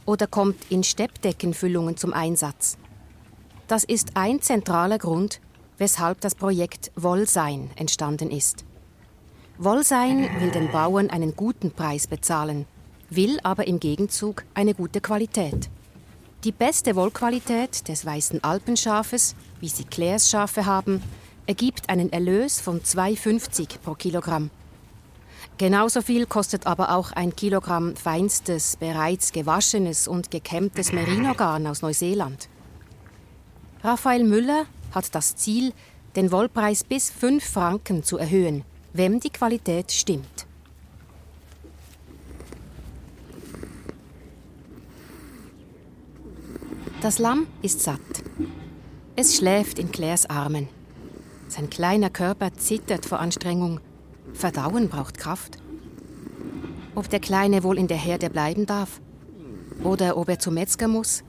oder 0.07 0.27
kommt 0.27 0.57
in 0.71 0.83
Steppdeckenfüllungen 0.83 1.99
zum 1.99 2.15
Einsatz. 2.15 2.79
Das 3.69 3.83
ist 3.83 4.11
ein 4.15 4.41
zentraler 4.41 4.99
Grund, 4.99 5.41
weshalb 5.77 6.21
das 6.21 6.37
Projekt 6.37 6.93
Wollsein 6.95 7.71
entstanden 7.75 8.31
ist. 8.31 8.65
Wollsein 9.59 10.29
will 10.41 10.51
den 10.51 10.71
Bauern 10.71 11.11
einen 11.11 11.35
guten 11.35 11.73
Preis 11.73 12.07
bezahlen, 12.07 12.67
will 13.11 13.41
aber 13.43 13.67
im 13.67 13.81
Gegenzug 13.81 14.45
eine 14.55 14.75
gute 14.75 15.01
Qualität. 15.01 15.69
Die 16.45 16.53
beste 16.53 16.95
Wollqualität 16.95 17.89
des 17.89 18.07
weißen 18.07 18.45
Alpenschafes, 18.45 19.35
wie 19.61 19.69
sie 19.69 19.85
Claires 19.85 20.31
Schafe 20.31 20.67
haben, 20.67 21.03
ergibt 21.47 21.89
einen 21.89 22.13
Erlös 22.13 22.61
von 22.61 22.83
2,50 22.83 23.81
pro 23.81 23.95
Kilogramm. 23.95 24.51
Genauso 25.59 26.03
viel 26.03 26.27
kostet 26.27 26.67
aber 26.67 26.95
auch 26.95 27.13
ein 27.13 27.35
Kilogramm 27.35 27.97
feinstes, 27.97 28.77
bereits 28.77 29.33
gewaschenes 29.33 30.07
und 30.07 30.31
gekämmtes 30.31 30.93
Merinogarn 30.93 31.67
aus 31.67 31.83
Neuseeland. 31.83 32.49
Raphael 33.87 34.25
Müller 34.25 34.67
hat 34.91 35.15
das 35.15 35.37
Ziel, 35.37 35.73
den 36.17 36.33
Wollpreis 36.33 36.83
bis 36.83 37.09
5 37.09 37.45
Franken 37.45 38.03
zu 38.03 38.19
erhöhen, 38.19 38.65
wenn 38.93 39.21
die 39.21 39.31
Qualität 39.31 39.93
stimmt. 39.93 40.49
Das 47.01 47.21
Lamm 47.21 47.47
ist 47.63 47.81
satt. 47.81 48.01
Es 49.15 49.37
schläft 49.37 49.79
in 49.79 49.93
Claires 49.93 50.29
Armen. 50.29 50.67
Sein 51.47 51.71
kleiner 51.71 52.11
Körper 52.11 52.53
zittert 52.55 53.07
vor 53.07 53.21
Anstrengung. 53.21 53.79
Verdauen 54.33 54.89
braucht 54.89 55.17
Kraft. 55.17 55.59
Ob 56.97 57.09
der 57.09 57.21
Kleine 57.21 57.63
wohl 57.63 57.79
in 57.79 57.87
der 57.87 57.99
Herde 57.99 58.31
bleiben 58.31 58.67
darf? 58.67 59.01
Oder 59.85 60.17
ob 60.17 60.29
er 60.29 60.41
zum 60.41 60.55
Metzger 60.55 60.89
muss? 60.89 61.23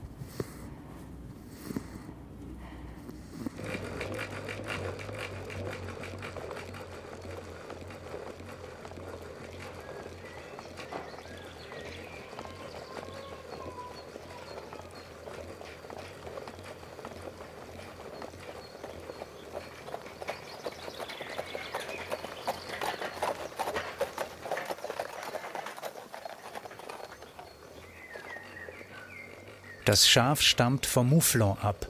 Das 29.88 30.06
Schaf 30.06 30.42
stammt 30.42 30.84
vom 30.84 31.08
Mouflon 31.08 31.56
ab. 31.62 31.86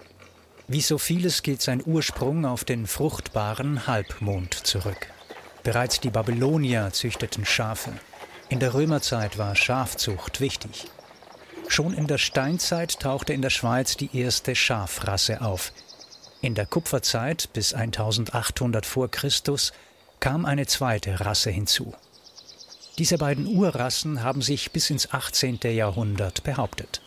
Wie 0.68 0.82
so 0.82 0.98
vieles 0.98 1.42
geht 1.42 1.60
sein 1.60 1.82
Ursprung 1.84 2.46
auf 2.46 2.62
den 2.62 2.86
fruchtbaren 2.86 3.88
Halbmond 3.88 4.54
zurück. 4.54 5.08
Bereits 5.64 5.98
die 5.98 6.10
Babylonier 6.10 6.90
züchteten 6.92 7.44
Schafe. 7.44 7.90
In 8.50 8.60
der 8.60 8.74
Römerzeit 8.74 9.36
war 9.36 9.56
Schafzucht 9.56 10.40
wichtig. 10.40 10.86
Schon 11.66 11.92
in 11.92 12.06
der 12.06 12.18
Steinzeit 12.18 13.00
tauchte 13.00 13.32
in 13.32 13.42
der 13.42 13.50
Schweiz 13.50 13.96
die 13.96 14.16
erste 14.16 14.54
Schafrasse 14.54 15.40
auf. 15.40 15.72
In 16.40 16.54
der 16.54 16.66
Kupferzeit 16.66 17.52
bis 17.52 17.74
1800 17.74 18.86
vor 18.86 19.10
Christus 19.10 19.72
kam 20.20 20.44
eine 20.44 20.66
zweite 20.66 21.18
Rasse 21.18 21.50
hinzu. 21.50 21.92
Diese 22.98 23.18
beiden 23.18 23.48
Urrassen 23.48 24.22
haben 24.22 24.40
sich 24.40 24.70
bis 24.70 24.88
ins 24.88 25.12
18. 25.12 25.58
Jahrhundert 25.64 26.44
behauptet. 26.44 27.02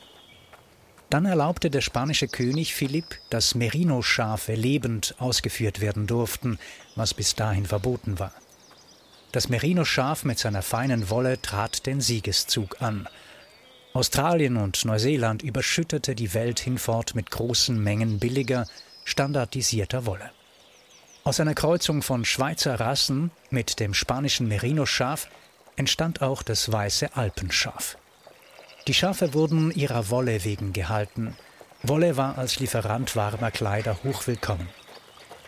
Dann 1.11 1.25
erlaubte 1.25 1.69
der 1.69 1.81
spanische 1.81 2.29
König 2.29 2.73
Philipp, 2.73 3.17
dass 3.29 3.53
Merino-Schafe 3.53 4.55
lebend 4.55 5.13
ausgeführt 5.19 5.81
werden 5.81 6.07
durften, 6.07 6.57
was 6.95 7.13
bis 7.13 7.35
dahin 7.35 7.65
verboten 7.65 8.17
war. 8.17 8.31
Das 9.33 9.49
Merino-Schaf 9.49 10.23
mit 10.23 10.39
seiner 10.39 10.61
feinen 10.61 11.09
Wolle 11.09 11.41
trat 11.41 11.85
den 11.85 11.99
Siegeszug 11.99 12.81
an. 12.81 13.09
Australien 13.91 14.55
und 14.55 14.85
Neuseeland 14.85 15.43
überschüttete 15.43 16.15
die 16.15 16.33
Welt 16.33 16.61
hinfort 16.61 17.13
mit 17.13 17.29
großen 17.29 17.77
Mengen 17.77 18.17
billiger, 18.17 18.65
standardisierter 19.03 20.05
Wolle. 20.05 20.31
Aus 21.25 21.41
einer 21.41 21.55
Kreuzung 21.55 22.03
von 22.03 22.23
Schweizer 22.23 22.79
Rassen 22.79 23.31
mit 23.49 23.81
dem 23.81 23.93
spanischen 23.93 24.47
Merino-Schaf 24.47 25.27
entstand 25.75 26.21
auch 26.21 26.41
das 26.41 26.71
weiße 26.71 27.17
Alpenschaf. 27.17 27.97
Die 28.87 28.93
Schafe 28.95 29.33
wurden 29.33 29.71
ihrer 29.71 30.09
Wolle 30.09 30.43
wegen 30.43 30.73
gehalten. 30.73 31.35
Wolle 31.83 32.17
war 32.17 32.37
als 32.37 32.59
Lieferant 32.59 33.15
warmer 33.15 33.51
Kleider 33.51 33.97
hochwillkommen. 34.03 34.69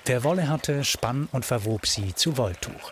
Wer 0.06 0.24
Wolle 0.24 0.50
hatte, 0.50 0.84
spann 0.84 1.28
und 1.32 1.46
verwob 1.46 1.88
sie 1.88 2.14
zu 2.14 2.38
Wolltuch. 2.38 2.92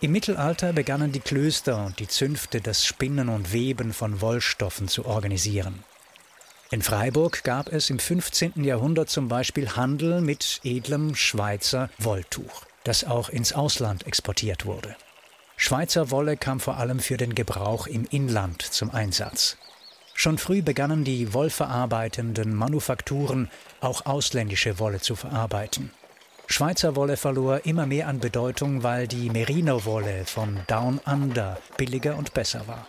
Im 0.00 0.12
Mittelalter 0.12 0.72
begannen 0.72 1.10
die 1.10 1.20
Klöster 1.20 1.84
und 1.84 1.98
die 1.98 2.06
Zünfte 2.06 2.60
das 2.60 2.84
Spinnen 2.84 3.28
und 3.28 3.52
Weben 3.52 3.92
von 3.92 4.20
Wollstoffen 4.20 4.86
zu 4.86 5.04
organisieren. 5.04 5.84
In 6.70 6.82
Freiburg 6.82 7.44
gab 7.44 7.72
es 7.72 7.88
im 7.88 7.98
15. 7.98 8.62
Jahrhundert 8.62 9.08
zum 9.08 9.28
Beispiel 9.28 9.70
Handel 9.70 10.20
mit 10.20 10.60
edlem 10.64 11.14
Schweizer 11.14 11.88
Wolltuch, 11.96 12.66
das 12.84 13.04
auch 13.04 13.30
ins 13.30 13.54
Ausland 13.54 14.06
exportiert 14.06 14.66
wurde. 14.66 14.94
Schweizer 15.56 16.10
Wolle 16.10 16.36
kam 16.36 16.60
vor 16.60 16.76
allem 16.76 17.00
für 17.00 17.16
den 17.16 17.34
Gebrauch 17.34 17.86
im 17.86 18.04
Inland 18.10 18.60
zum 18.60 18.90
Einsatz. 18.90 19.56
Schon 20.12 20.36
früh 20.36 20.60
begannen 20.60 21.04
die 21.04 21.32
wollverarbeitenden 21.32 22.54
Manufakturen 22.54 23.50
auch 23.80 24.04
ausländische 24.04 24.78
Wolle 24.78 25.00
zu 25.00 25.16
verarbeiten. 25.16 25.90
Schweizer 26.48 26.96
Wolle 26.96 27.16
verlor 27.16 27.64
immer 27.64 27.86
mehr 27.86 28.08
an 28.08 28.20
Bedeutung, 28.20 28.82
weil 28.82 29.08
die 29.08 29.30
Merino-Wolle 29.30 30.26
von 30.26 30.60
Down 30.66 31.00
Under 31.06 31.58
billiger 31.78 32.16
und 32.16 32.34
besser 32.34 32.68
war. 32.68 32.86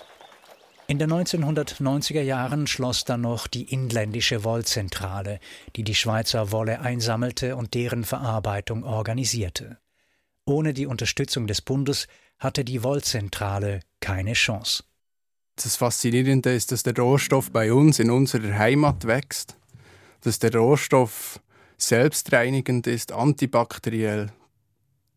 In 0.89 0.97
den 0.97 1.13
1990er 1.13 2.23
Jahren 2.23 2.65
schloss 2.65 3.05
dann 3.05 3.21
noch 3.21 3.45
die 3.45 3.71
inländische 3.71 4.43
Wollzentrale, 4.43 5.39
die 5.75 5.83
die 5.83 5.93
Schweizer 5.93 6.51
Wolle 6.51 6.81
einsammelte 6.81 7.55
und 7.55 7.75
deren 7.75 8.03
Verarbeitung 8.03 8.83
organisierte. 8.83 9.77
Ohne 10.45 10.73
die 10.73 10.87
Unterstützung 10.87 11.45
des 11.45 11.61
Bundes 11.61 12.07
hatte 12.39 12.65
die 12.65 12.81
Wollzentrale 12.81 13.81
keine 13.99 14.33
Chance. 14.33 14.83
Das 15.57 15.75
Faszinierende 15.75 16.55
ist, 16.55 16.71
dass 16.71 16.81
der 16.81 16.95
Rohstoff 16.95 17.51
bei 17.51 17.71
uns 17.71 17.99
in 17.99 18.09
unserer 18.09 18.57
Heimat 18.57 19.05
wächst, 19.05 19.57
dass 20.21 20.39
der 20.39 20.55
Rohstoff 20.55 21.39
selbstreinigend 21.77 22.87
ist, 22.87 23.11
antibakteriell, 23.11 24.31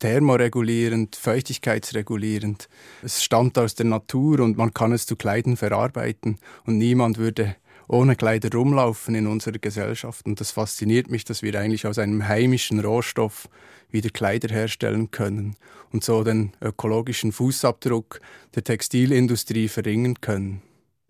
thermoregulierend, 0.02 1.14
feuchtigkeitsregulierend. 1.14 2.68
Es 3.02 3.22
stammt 3.22 3.56
aus 3.56 3.76
der 3.76 3.86
Natur 3.86 4.40
und 4.40 4.58
man 4.58 4.74
kann 4.74 4.90
es 4.90 5.06
zu 5.06 5.14
Kleidern 5.14 5.56
verarbeiten 5.56 6.38
und 6.66 6.78
niemand 6.78 7.18
würde 7.18 7.54
ohne 7.86 8.16
Kleider 8.16 8.50
rumlaufen 8.52 9.14
in 9.14 9.28
unserer 9.28 9.58
Gesellschaft. 9.58 10.26
Und 10.26 10.40
das 10.40 10.50
fasziniert 10.50 11.08
mich, 11.08 11.24
dass 11.24 11.42
wir 11.42 11.58
eigentlich 11.58 11.86
aus 11.86 11.98
einem 11.98 12.26
heimischen 12.26 12.80
Rohstoff 12.80 13.48
wieder 13.90 14.10
Kleider 14.10 14.52
herstellen 14.52 15.12
können 15.12 15.56
und 15.92 16.02
so 16.02 16.24
den 16.24 16.52
ökologischen 16.60 17.30
Fußabdruck 17.30 18.20
der 18.56 18.64
Textilindustrie 18.64 19.68
verringern 19.68 20.20
können. 20.20 20.62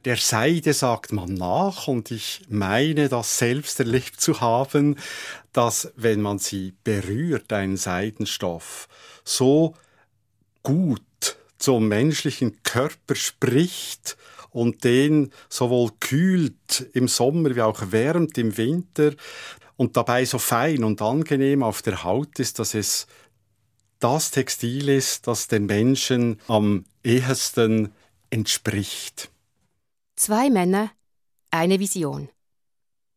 Der 0.05 0.17
Seide 0.17 0.73
sagt 0.73 1.13
man 1.13 1.35
nach 1.35 1.87
und 1.87 2.11
ich 2.11 2.43
meine, 2.49 3.09
das 3.09 3.39
selbst 3.39 3.79
erlebt 3.79 4.21
zu 4.21 4.41
haben, 4.41 4.97
dass 5.53 5.93
wenn 5.95 6.21
man 6.21 6.41
sie 6.41 6.75
berührt, 6.83 7.53
einen 7.53 7.77
Seidenstoff, 7.77 8.89
so 9.25 9.77
gut 10.65 11.03
zum 11.57 11.87
menschlichen 11.87 12.65
Körper 12.65 13.15
spricht 13.15 14.17
und 14.51 14.83
den 14.83 15.33
sowohl 15.49 15.91
kühlt 16.01 16.89
im 16.95 17.07
Sommer 17.07 17.55
wie 17.55 17.63
auch 17.63 17.93
wärmt 17.93 18.37
im 18.39 18.57
Winter 18.57 19.13
und 19.77 19.97
dabei 19.97 20.25
so 20.25 20.39
fein 20.39 20.83
und 20.83 21.01
angenehm 21.01 21.63
auf 21.63 21.81
der 21.81 22.03
Haut 22.03 22.41
ist, 22.41 22.59
dass 22.59 22.75
es 22.75 23.07
das 24.01 24.33
Textil 24.33 24.89
ist, 24.89 25.29
das 25.29 25.47
den 25.47 25.67
Menschen 25.67 26.41
am 26.49 26.87
ehesten 27.05 27.93
entspricht. 28.31 29.32
Zwei 30.25 30.51
Männer, 30.51 30.93
eine 31.51 31.81
Vision. 31.81 32.29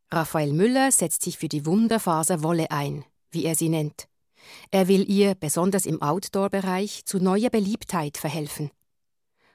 Raphael 0.09 0.53
Müller 0.53 0.91
setzt 0.91 1.21
sich 1.21 1.37
für 1.37 1.47
die 1.47 1.67
Wunderfaser 1.67 2.41
Wolle 2.41 2.71
ein, 2.71 3.05
wie 3.29 3.45
er 3.45 3.53
sie 3.53 3.69
nennt. 3.69 4.07
Er 4.71 4.87
will 4.87 5.07
ihr, 5.07 5.35
besonders 5.35 5.85
im 5.85 6.01
Outdoor-Bereich, 6.01 7.05
zu 7.05 7.19
neuer 7.19 7.51
Beliebtheit 7.51 8.17
verhelfen. 8.17 8.71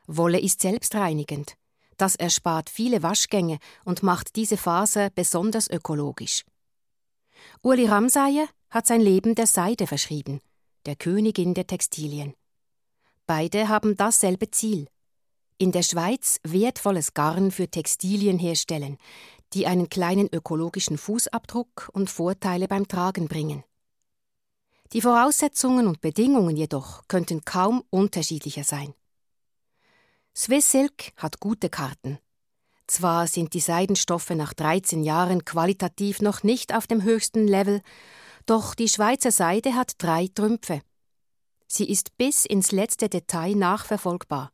Wolle 0.07 0.39
ist 0.39 0.61
selbstreinigend. 0.61 1.55
Das 1.97 2.15
erspart 2.15 2.71
viele 2.71 3.03
Waschgänge 3.03 3.59
und 3.85 4.05
macht 4.05 4.37
diese 4.37 4.57
Faser 4.57 5.11
besonders 5.11 5.69
ökologisch. 5.69 6.45
Uli 7.63 7.87
Ramsayer 7.87 8.47
hat 8.71 8.87
sein 8.87 9.01
Leben 9.01 9.35
der 9.35 9.49
Seide 9.49 9.89
verschrieben, 9.89 10.41
der 10.87 10.95
Königin 10.95 11.55
der 11.55 11.67
Textilien. 11.67 12.33
Beide 13.27 13.67
haben 13.67 13.97
dasselbe 13.97 14.53
Ziel, 14.53 14.87
in 15.61 15.73
der 15.73 15.83
Schweiz 15.83 16.40
wertvolles 16.42 17.12
Garn 17.12 17.51
für 17.51 17.68
Textilien 17.68 18.38
herstellen, 18.38 18.96
die 19.53 19.66
einen 19.66 19.90
kleinen 19.90 20.27
ökologischen 20.33 20.96
Fußabdruck 20.96 21.90
und 21.92 22.09
Vorteile 22.09 22.66
beim 22.66 22.88
Tragen 22.88 23.29
bringen. 23.29 23.62
Die 24.94 25.03
Voraussetzungen 25.03 25.87
und 25.87 26.01
Bedingungen 26.01 26.57
jedoch 26.57 27.07
könnten 27.09 27.44
kaum 27.44 27.85
unterschiedlicher 27.90 28.64
sein. 28.64 28.94
Swiss 30.35 30.70
Silk 30.70 31.12
hat 31.16 31.40
gute 31.40 31.68
Karten. 31.68 32.18
Zwar 32.87 33.27
sind 33.27 33.53
die 33.53 33.61
Seidenstoffe 33.61 34.31
nach 34.31 34.55
13 34.55 35.03
Jahren 35.03 35.44
qualitativ 35.44 36.23
noch 36.23 36.42
nicht 36.42 36.75
auf 36.75 36.87
dem 36.87 37.03
höchsten 37.03 37.46
Level, 37.46 37.83
doch 38.46 38.75
die 38.75 38.88
Schweizer 38.88 39.31
Seide 39.31 39.75
hat 39.75 39.92
drei 39.99 40.29
Trümpfe. 40.29 40.81
Sie 41.66 41.88
ist 41.88 42.16
bis 42.16 42.46
ins 42.46 42.73
letzte 42.73 43.11
Detail 43.11 43.55
nachverfolgbar 43.55 44.51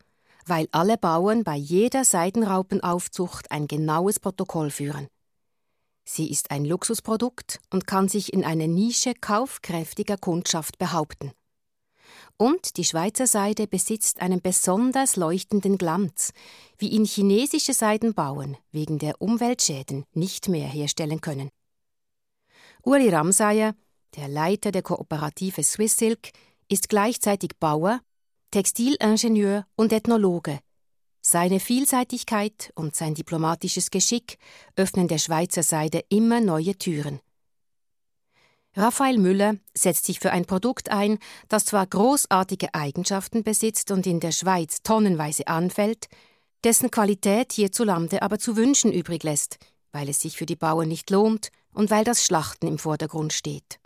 weil 0.47 0.67
alle 0.71 0.97
Bauern 0.97 1.43
bei 1.43 1.55
jeder 1.55 2.03
Seidenraupenaufzucht 2.03 3.51
ein 3.51 3.67
genaues 3.67 4.19
Protokoll 4.19 4.71
führen. 4.71 5.07
Sie 6.05 6.31
ist 6.31 6.51
ein 6.51 6.63
Luxusprodukt 6.63 7.59
und 7.69 7.85
kann 7.85 8.07
sich 8.07 8.31
in 8.31 8.45
einer 8.45 8.67
Nische 8.67 9.13
kaufkräftiger 9.13 10.17
Kundschaft 10.17 10.77
behaupten. 10.77 11.31
Und 12.37 12.77
die 12.77 12.85
Schweizer 12.85 13.27
Seide 13.27 13.67
besitzt 13.67 14.21
einen 14.21 14.41
besonders 14.41 15.15
leuchtenden 15.15 15.77
Glanz, 15.77 16.31
wie 16.77 16.89
ihn 16.89 17.03
chinesische 17.03 17.73
Seidenbauern 17.73 18.55
wegen 18.71 18.99
der 18.99 19.21
Umweltschäden 19.21 20.05
nicht 20.13 20.47
mehr 20.47 20.67
herstellen 20.67 21.19
können. 21.19 21.49
Uri 22.83 23.09
Ramsayer, 23.09 23.73
der 24.15 24.27
Leiter 24.29 24.71
der 24.71 24.83
Kooperative 24.83 25.63
Swiss 25.63 25.97
Silk, 25.97 26.29
ist 26.69 26.89
gleichzeitig 26.89 27.51
Bauer 27.59 27.99
Textilingenieur 28.57 29.67
und 29.75 29.93
Ethnologe. 29.93 30.57
Seine 31.21 31.59
Vielseitigkeit 31.59 32.71
und 32.73 32.95
sein 32.95 33.13
diplomatisches 33.13 33.91
Geschick 33.91 34.39
öffnen 34.75 35.07
der 35.07 35.19
Schweizer 35.19 35.61
Seide 35.61 36.01
immer 36.09 36.41
neue 36.41 36.75
Türen. 36.75 37.19
Raphael 38.75 39.19
Müller 39.19 39.57
setzt 39.75 40.05
sich 40.05 40.19
für 40.19 40.31
ein 40.31 40.45
Produkt 40.45 40.89
ein, 40.89 41.19
das 41.49 41.65
zwar 41.65 41.85
großartige 41.85 42.73
Eigenschaften 42.73 43.43
besitzt 43.43 43.91
und 43.91 44.07
in 44.07 44.19
der 44.19 44.31
Schweiz 44.31 44.81
tonnenweise 44.81 45.45
anfällt, 45.45 46.07
dessen 46.63 46.89
Qualität 46.89 47.53
hierzulande 47.53 48.23
aber 48.23 48.39
zu 48.39 48.57
wünschen 48.57 48.91
übrig 48.91 49.21
lässt, 49.21 49.59
weil 49.91 50.09
es 50.09 50.19
sich 50.19 50.35
für 50.35 50.47
die 50.47 50.55
Bauern 50.55 50.87
nicht 50.87 51.11
lohnt 51.11 51.49
und 51.73 51.91
weil 51.91 52.05
das 52.05 52.25
Schlachten 52.25 52.65
im 52.65 52.79
Vordergrund 52.79 53.33
steht. 53.33 53.79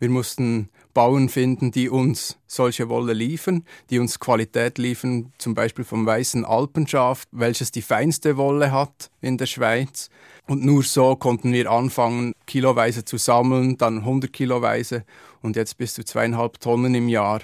Wir 0.00 0.10
mussten 0.10 0.70
Bauern 0.98 1.28
finden, 1.28 1.70
die 1.70 1.88
uns 1.88 2.40
solche 2.48 2.88
Wolle 2.88 3.12
liefern, 3.12 3.64
die 3.88 4.00
uns 4.00 4.18
Qualität 4.18 4.78
liefern, 4.78 5.32
zum 5.38 5.54
Beispiel 5.54 5.84
vom 5.84 6.04
weißen 6.04 6.44
Alpenschaf, 6.44 7.22
welches 7.30 7.70
die 7.70 7.82
feinste 7.82 8.36
Wolle 8.36 8.72
hat 8.72 9.08
in 9.20 9.38
der 9.38 9.46
Schweiz. 9.46 10.10
Und 10.48 10.64
nur 10.64 10.82
so 10.82 11.14
konnten 11.14 11.52
wir 11.52 11.70
anfangen, 11.70 12.32
kiloweise 12.46 13.04
zu 13.04 13.16
sammeln, 13.16 13.76
dann 13.76 13.98
100 13.98 14.32
kiloweise 14.32 15.04
und 15.40 15.54
jetzt 15.54 15.78
bis 15.78 15.94
zu 15.94 16.04
zweieinhalb 16.04 16.58
Tonnen 16.58 16.96
im 16.96 17.08
Jahr, 17.08 17.42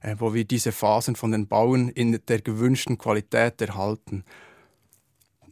äh, 0.00 0.16
wo 0.18 0.34
wir 0.34 0.44
diese 0.44 0.72
Phasen 0.72 1.14
von 1.14 1.30
den 1.30 1.46
Bauern 1.46 1.90
in 1.90 2.18
der 2.26 2.40
gewünschten 2.40 2.98
Qualität 2.98 3.60
erhalten. 3.60 4.24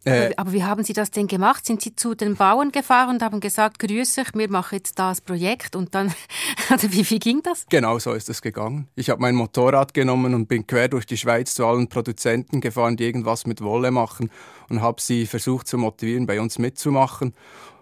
Äh, 0.04 0.32
aber 0.36 0.52
wie 0.52 0.62
haben 0.62 0.84
Sie 0.84 0.92
das 0.92 1.10
denn 1.10 1.26
gemacht? 1.26 1.64
Sind 1.64 1.80
Sie 1.80 1.96
zu 1.96 2.14
den 2.14 2.36
Bauern 2.36 2.72
gefahren 2.72 3.10
und 3.10 3.22
haben 3.22 3.40
gesagt, 3.40 3.78
grüß 3.78 4.18
euch, 4.18 4.34
wir 4.34 4.50
machen 4.50 4.76
jetzt 4.76 4.98
das 4.98 5.20
Projekt 5.20 5.76
und 5.76 5.94
dann, 5.94 6.12
oder 6.70 6.92
wie, 6.92 7.08
wie 7.08 7.18
ging 7.18 7.42
das? 7.42 7.64
Genau 7.70 7.98
so 7.98 8.12
ist 8.12 8.28
es 8.28 8.42
gegangen. 8.42 8.88
Ich 8.96 9.08
habe 9.08 9.22
mein 9.22 9.34
Motorrad 9.34 9.94
genommen 9.94 10.34
und 10.34 10.46
bin 10.46 10.66
quer 10.66 10.88
durch 10.88 11.06
die 11.06 11.16
Schweiz 11.16 11.54
zu 11.54 11.66
allen 11.66 11.88
Produzenten 11.88 12.60
gefahren, 12.60 12.96
die 12.96 13.04
irgendwas 13.04 13.46
mit 13.46 13.62
Wolle 13.62 13.90
machen 13.90 14.30
und 14.68 14.82
habe 14.82 15.00
sie 15.00 15.26
versucht 15.26 15.68
zu 15.68 15.78
motivieren, 15.78 16.26
bei 16.26 16.40
uns 16.40 16.58
mitzumachen 16.58 17.32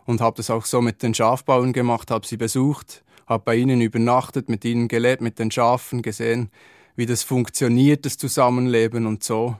und 0.04 0.20
habe 0.20 0.36
das 0.36 0.50
auch 0.50 0.64
so 0.64 0.80
mit 0.80 1.02
den 1.02 1.14
Schafbauern 1.14 1.72
gemacht, 1.72 2.10
habe 2.10 2.26
sie 2.26 2.36
besucht, 2.36 3.02
habe 3.26 3.42
bei 3.44 3.56
ihnen 3.56 3.80
übernachtet, 3.80 4.48
mit 4.48 4.64
ihnen 4.64 4.86
gelebt, 4.86 5.22
mit 5.22 5.38
den 5.40 5.50
Schafen 5.50 6.02
gesehen, 6.02 6.50
wie 6.94 7.06
das 7.06 7.22
funktioniert, 7.24 8.04
das 8.06 8.16
Zusammenleben 8.16 9.06
und 9.06 9.24
so 9.24 9.56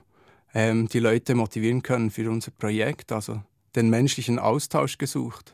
ähm, 0.53 0.87
die 0.87 0.99
Leute 0.99 1.35
motivieren 1.35 1.81
können 1.81 2.11
für 2.11 2.29
unser 2.29 2.51
Projekt, 2.51 3.11
also 3.11 3.41
den 3.75 3.89
menschlichen 3.89 4.39
Austausch 4.39 4.97
gesucht. 4.97 5.53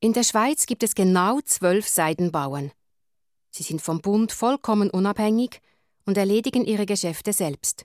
In 0.00 0.12
der 0.12 0.22
Schweiz 0.22 0.66
gibt 0.66 0.82
es 0.82 0.94
genau 0.94 1.40
zwölf 1.40 1.88
Seidenbauern. 1.88 2.70
Sie 3.50 3.62
sind 3.62 3.82
vom 3.82 4.00
Bund 4.00 4.32
vollkommen 4.32 4.90
unabhängig 4.90 5.60
und 6.04 6.16
erledigen 6.16 6.64
ihre 6.64 6.86
Geschäfte 6.86 7.32
selbst. 7.32 7.84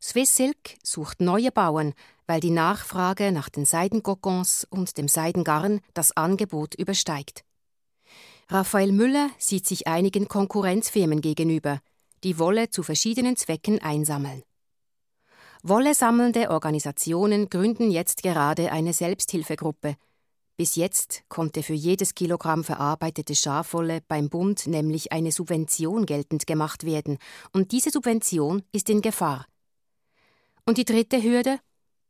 Swiss 0.00 0.36
Silk 0.36 0.76
sucht 0.82 1.20
neue 1.20 1.52
Bauern, 1.52 1.94
weil 2.26 2.40
die 2.40 2.50
Nachfrage 2.50 3.30
nach 3.30 3.48
den 3.48 3.64
Seidenkokons 3.64 4.66
und 4.68 4.98
dem 4.98 5.06
Seidengarn 5.06 5.80
das 5.94 6.16
Angebot 6.16 6.74
übersteigt. 6.74 7.44
Raphael 8.48 8.92
Müller 8.92 9.30
sieht 9.38 9.66
sich 9.66 9.86
einigen 9.86 10.28
Konkurrenzfirmen 10.28 11.20
gegenüber, 11.20 11.80
die 12.24 12.38
Wolle 12.38 12.68
zu 12.68 12.82
verschiedenen 12.82 13.36
Zwecken 13.36 13.80
einsammeln. 13.80 14.42
Wollesammelnde 15.64 16.50
Organisationen 16.50 17.48
gründen 17.48 17.92
jetzt 17.92 18.24
gerade 18.24 18.72
eine 18.72 18.92
Selbsthilfegruppe. 18.92 19.94
Bis 20.56 20.74
jetzt 20.74 21.22
konnte 21.28 21.62
für 21.62 21.72
jedes 21.72 22.16
Kilogramm 22.16 22.64
verarbeitete 22.64 23.36
Schafwolle 23.36 24.00
beim 24.08 24.28
Bund 24.28 24.66
nämlich 24.66 25.12
eine 25.12 25.30
Subvention 25.30 26.04
geltend 26.04 26.48
gemacht 26.48 26.84
werden, 26.84 27.18
und 27.52 27.70
diese 27.70 27.90
Subvention 27.90 28.64
ist 28.72 28.90
in 28.90 29.02
Gefahr. 29.02 29.46
Und 30.66 30.78
die 30.78 30.84
dritte 30.84 31.22
Hürde? 31.22 31.60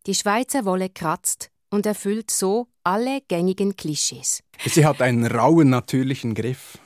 Die 0.07 0.15
Schweizer 0.15 0.65
Wolle 0.65 0.88
kratzt 0.88 1.51
und 1.71 1.85
erfüllt 1.85 2.31
so 2.31 2.69
alle 2.85 3.21
gängigen 3.29 3.77
Klischees. 3.77 4.43
Sie 4.65 4.87
hat 4.87 5.03
einen 5.03 5.27
rauen, 5.27 5.69
natürlichen 5.69 6.35
Griff. 6.35 6.79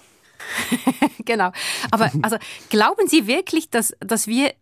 genau. 1.24 1.52
Aber 1.92 2.10
also, 2.22 2.36
glauben 2.70 3.06
Sie 3.06 3.28
wirklich, 3.28 3.70
dass, 3.70 3.94
dass 4.00 4.26
wir 4.26 4.52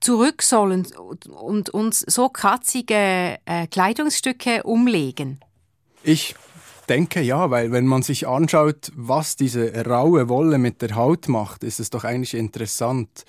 zurück 0.00 0.42
sollen 0.42 0.86
und 1.28 1.70
uns 1.70 2.00
so 2.00 2.28
kratzige 2.28 3.38
äh, 3.44 3.66
Kleidungsstücke 3.66 4.62
umlegen? 4.62 5.40
Ich 6.02 6.34
denke 6.88 7.20
ja, 7.20 7.50
weil 7.50 7.70
wenn 7.72 7.86
man 7.86 8.02
sich 8.02 8.26
anschaut, 8.26 8.90
was 8.96 9.36
diese 9.36 9.86
raue 9.86 10.28
Wolle 10.28 10.58
mit 10.58 10.82
der 10.82 10.96
Haut 10.96 11.28
macht, 11.28 11.62
ist 11.62 11.80
es 11.80 11.90
doch 11.90 12.04
eigentlich 12.04 12.34
interessant. 12.34 13.24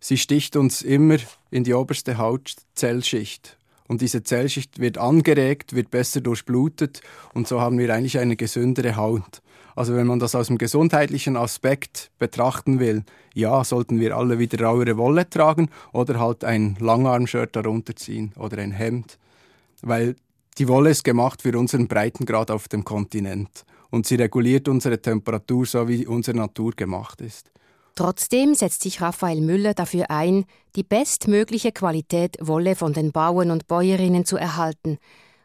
Sie 0.00 0.16
sticht 0.16 0.56
uns 0.56 0.82
immer 0.82 1.18
in 1.50 1.64
die 1.64 1.74
oberste 1.74 2.18
Hautzellschicht. 2.18 3.56
Und 3.86 4.00
diese 4.00 4.22
Zellschicht 4.22 4.78
wird 4.78 4.96
angeregt, 4.96 5.74
wird 5.74 5.90
besser 5.90 6.22
durchblutet 6.22 7.02
und 7.34 7.46
so 7.46 7.60
haben 7.60 7.78
wir 7.78 7.92
eigentlich 7.94 8.18
eine 8.18 8.36
gesündere 8.36 8.96
Haut. 8.96 9.42
Also 9.74 9.94
wenn 9.94 10.06
man 10.06 10.18
das 10.18 10.34
aus 10.34 10.48
dem 10.48 10.58
gesundheitlichen 10.58 11.36
Aspekt 11.36 12.10
betrachten 12.18 12.78
will, 12.78 13.04
ja, 13.34 13.64
sollten 13.64 14.00
wir 14.00 14.16
alle 14.16 14.38
wieder 14.38 14.64
rauere 14.64 14.96
Wolle 14.96 15.28
tragen 15.28 15.70
oder 15.92 16.20
halt 16.20 16.44
ein 16.44 16.76
Langarmshirt 16.78 17.56
darunter 17.56 17.96
ziehen 17.96 18.32
oder 18.36 18.58
ein 18.58 18.72
Hemd. 18.72 19.18
Weil 19.80 20.16
die 20.58 20.68
Wolle 20.68 20.90
ist 20.90 21.04
gemacht 21.04 21.42
für 21.42 21.58
unseren 21.58 21.88
Breitengrad 21.88 22.50
auf 22.50 22.68
dem 22.68 22.84
Kontinent 22.84 23.64
und 23.90 24.06
sie 24.06 24.16
reguliert 24.16 24.68
unsere 24.68 25.00
Temperatur 25.00 25.64
so, 25.66 25.88
wie 25.88 26.06
unsere 26.06 26.36
Natur 26.36 26.72
gemacht 26.72 27.20
ist. 27.20 27.50
Trotzdem 27.94 28.54
setzt 28.54 28.82
sich 28.82 29.02
Raphael 29.02 29.40
Müller 29.40 29.74
dafür 29.74 30.10
ein, 30.10 30.46
die 30.76 30.82
bestmögliche 30.82 31.72
Qualität 31.72 32.36
Wolle 32.40 32.74
von 32.74 32.94
den 32.94 33.12
Bauern 33.12 33.50
und 33.50 33.66
Bäuerinnen 33.66 34.24
zu 34.24 34.38
erhalten, 34.38 34.98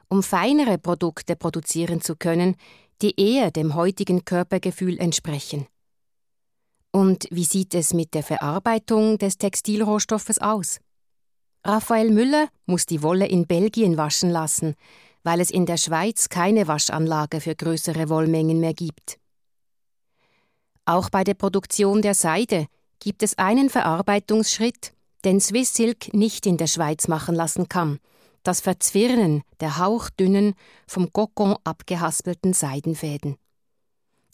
um 0.08 0.24
feinere 0.24 0.78
Produkte 0.78 1.36
produzieren 1.36 2.00
zu 2.00 2.16
können, 2.16 2.56
die 3.02 3.20
eher 3.20 3.52
dem 3.52 3.76
heutigen 3.76 4.26
Körpergefühl 4.26 4.98
entsprechen. 4.98 5.68
Und 6.92 7.28
wie 7.30 7.44
sieht 7.44 7.76
es 7.76 7.94
mit 7.94 8.14
der 8.14 8.24
Verarbeitung 8.24 9.18
des 9.18 9.38
Textilrohstoffes 9.38 10.40
aus? 10.40 10.80
Raphael 11.64 12.12
Müller 12.12 12.48
muss 12.66 12.86
die 12.86 13.04
Wolle 13.04 13.28
in 13.28 13.46
Belgien 13.46 13.98
waschen 13.98 14.30
lassen, 14.30 14.76
weil 15.24 15.42
es 15.42 15.52
in 15.52 15.66
der 15.66 15.78
Schweiz 15.78 16.30
keine 16.30 16.68
Waschanlage 16.68 17.42
für 17.42 17.56
größere 17.56 18.10
Wollmengen 18.10 18.60
mehr 18.60 18.74
gibt. 18.74 19.20
Auch 20.86 21.10
bei 21.10 21.24
der 21.24 21.34
Produktion 21.34 22.02
der 22.02 22.14
Seide 22.14 22.68
gibt 23.00 23.22
es 23.22 23.38
einen 23.38 23.70
Verarbeitungsschritt, 23.70 24.94
den 25.26 25.42
Swiss 25.42 25.74
Silk 25.74 26.14
nicht 26.14 26.46
in 26.46 26.58
der 26.58 26.68
Schweiz 26.68 27.08
machen 27.08 27.36
lassen 27.36 27.68
kann– 27.70 28.00
das 28.48 28.62
Verzwirnen 28.62 29.44
der 29.60 29.78
hauchdünnen, 29.78 30.54
vom 30.88 31.12
Kokon 31.12 31.58
abgehaspelten 31.64 32.54
Seidenfäden. 32.54 33.38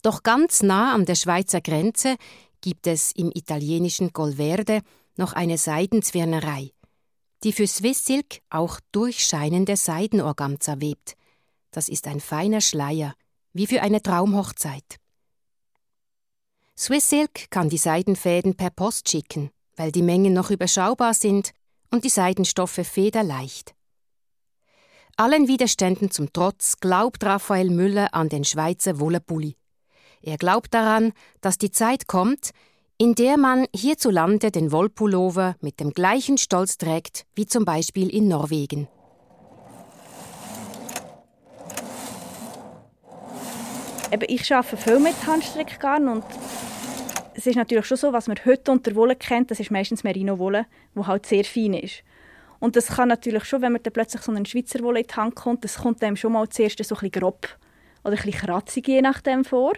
Doch 0.02 0.22
ganz 0.22 0.62
nah 0.62 0.94
an 0.94 1.04
der 1.04 1.14
Schweizer 1.14 1.60
Grenze 1.60 2.16
gibt 2.60 2.86
es 2.86 3.12
im 3.12 3.30
italienischen 3.34 4.12
Golverde 4.12 4.82
noch 5.16 5.32
eine 5.32 5.58
Seidenzwirnerei, 5.58 6.70
die 7.42 7.52
für 7.52 7.66
Swiss 7.66 8.04
Silk 8.04 8.40
auch 8.50 8.80
durchscheinende 8.92 9.76
Seidenorganza 9.76 10.80
webt. 10.80 11.16
Das 11.70 11.88
ist 11.88 12.06
ein 12.06 12.20
feiner 12.20 12.60
Schleier, 12.60 13.14
wie 13.52 13.66
für 13.66 13.82
eine 13.82 14.02
Traumhochzeit. 14.02 14.98
Swiss 16.76 17.08
Silk 17.08 17.50
kann 17.50 17.68
die 17.68 17.78
Seidenfäden 17.78 18.56
per 18.56 18.70
Post 18.70 19.08
schicken, 19.08 19.50
weil 19.76 19.90
die 19.90 20.02
Mengen 20.02 20.32
noch 20.32 20.50
überschaubar 20.50 21.14
sind 21.14 21.52
und 21.90 22.04
die 22.04 22.10
Seidenstoffe 22.10 22.80
federleicht. 22.84 23.73
Allen 25.16 25.46
Widerständen 25.46 26.10
zum 26.10 26.32
Trotz 26.32 26.80
glaubt 26.80 27.22
Raphael 27.22 27.70
Müller 27.70 28.14
an 28.14 28.28
den 28.28 28.42
Schweizer 28.42 28.98
Wollepulli. 28.98 29.54
Er 30.22 30.38
glaubt 30.38 30.74
daran, 30.74 31.12
dass 31.40 31.56
die 31.56 31.70
Zeit 31.70 32.08
kommt, 32.08 32.50
in 32.98 33.14
der 33.14 33.36
man 33.36 33.66
hierzulande 33.72 34.50
den 34.50 34.72
Wollpullover 34.72 35.54
mit 35.60 35.78
dem 35.78 35.92
gleichen 35.92 36.36
Stolz 36.36 36.78
trägt 36.78 37.26
wie 37.36 37.46
zum 37.46 37.64
Beispiel 37.64 38.08
in 38.08 38.26
Norwegen. 38.26 38.88
Ich 44.26 44.52
arbeite 44.52 44.76
viel 44.76 44.98
mit 44.98 45.14
Handstrickgarn 45.24 46.08
und 46.08 46.24
es 47.34 47.46
ist 47.46 47.54
natürlich 47.54 47.86
schon 47.86 47.98
so, 47.98 48.12
was 48.12 48.26
man 48.26 48.38
heute 48.44 48.72
unter 48.72 48.96
Wolle 48.96 49.14
kennt, 49.14 49.52
das 49.52 49.60
ist 49.60 49.70
meistens 49.70 50.02
Merino-Wolle, 50.02 50.66
die 50.96 51.06
halt 51.06 51.26
sehr 51.26 51.44
fein 51.44 51.74
ist. 51.74 52.02
Und 52.64 52.76
das 52.76 52.86
kann 52.86 53.10
natürlich 53.10 53.44
schon, 53.44 53.60
wenn 53.60 53.72
man 53.72 53.82
dann 53.82 53.92
plötzlich 53.92 54.22
so 54.22 54.32
einen 54.32 54.46
Schweizer 54.46 54.82
Wolle 54.82 55.00
in 55.00 55.06
die 55.06 55.14
Hand 55.14 55.34
kommt, 55.34 55.64
das 55.64 55.76
kommt 55.76 56.02
einem 56.02 56.16
schon 56.16 56.32
mal 56.32 56.48
zuerst 56.48 56.82
so 56.82 56.94
ein 56.94 56.98
bisschen 56.98 57.10
grob 57.10 57.46
oder 58.04 58.16
ein 58.16 58.22
bisschen 58.22 58.40
kratzig 58.40 58.88
je 58.88 59.02
nachdem 59.02 59.44
vor. 59.44 59.74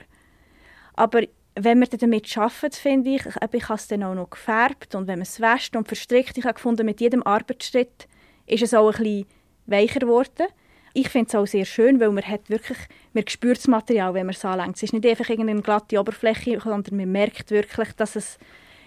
Aber 0.94 1.22
wenn 1.56 1.80
man 1.80 1.88
damit 1.90 2.38
arbeitet, 2.38 2.76
finde 2.76 3.10
ich, 3.10 3.26
ich 3.26 3.34
habe 3.68 3.74
es 3.74 3.88
dann 3.88 4.04
auch 4.04 4.14
noch 4.14 4.30
gefärbt 4.30 4.94
und 4.94 5.08
wenn 5.08 5.18
man 5.18 5.22
es 5.24 5.40
wäscht 5.40 5.74
und 5.74 5.88
verstrickt, 5.88 6.38
ich 6.38 6.44
habe 6.44 6.54
gefunden, 6.54 6.86
mit 6.86 7.00
jedem 7.00 7.24
Arbeitsschritt 7.24 8.06
ist 8.46 8.62
es 8.62 8.72
auch 8.72 8.92
ein 8.92 9.02
bisschen 9.02 9.26
weicher 9.66 9.98
geworden. 9.98 10.46
Ich 10.94 11.08
finde 11.08 11.26
es 11.26 11.34
auch 11.34 11.46
sehr 11.46 11.64
schön, 11.64 11.98
weil 11.98 12.12
man 12.12 12.22
hat 12.22 12.48
wirklich, 12.50 12.78
man 13.14 13.26
spürt 13.26 13.58
das 13.58 13.66
Material, 13.66 14.14
wenn 14.14 14.26
man 14.26 14.34
es 14.36 14.44
anlenkt. 14.44 14.76
Es 14.76 14.84
ist 14.84 14.92
nicht 14.92 15.04
einfach 15.06 15.28
irgendeine 15.28 15.60
glatte 15.60 15.98
Oberfläche, 15.98 16.60
sondern 16.60 16.96
man 16.96 17.10
merkt 17.10 17.50
wirklich, 17.50 17.94
dass 17.94 18.14
es 18.14 18.38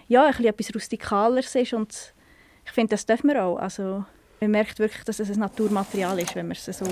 ja, 0.08 0.24
ein 0.24 0.30
bisschen 0.30 0.46
etwas 0.46 0.74
Rustikaleres 0.74 1.54
ist 1.54 1.74
und 1.74 2.14
ich 2.70 2.74
finde, 2.74 2.90
das 2.90 3.04
dürfen 3.04 3.28
wir 3.30 3.44
auch. 3.44 3.56
Also, 3.56 4.04
man 4.40 4.52
merkt 4.52 4.78
wirklich, 4.78 5.02
dass 5.02 5.18
es 5.18 5.28
ein 5.28 5.40
Naturmaterial 5.40 6.20
ist, 6.20 6.36
wenn 6.36 6.46
man 6.46 6.56
es 6.56 6.64
so 6.64 6.84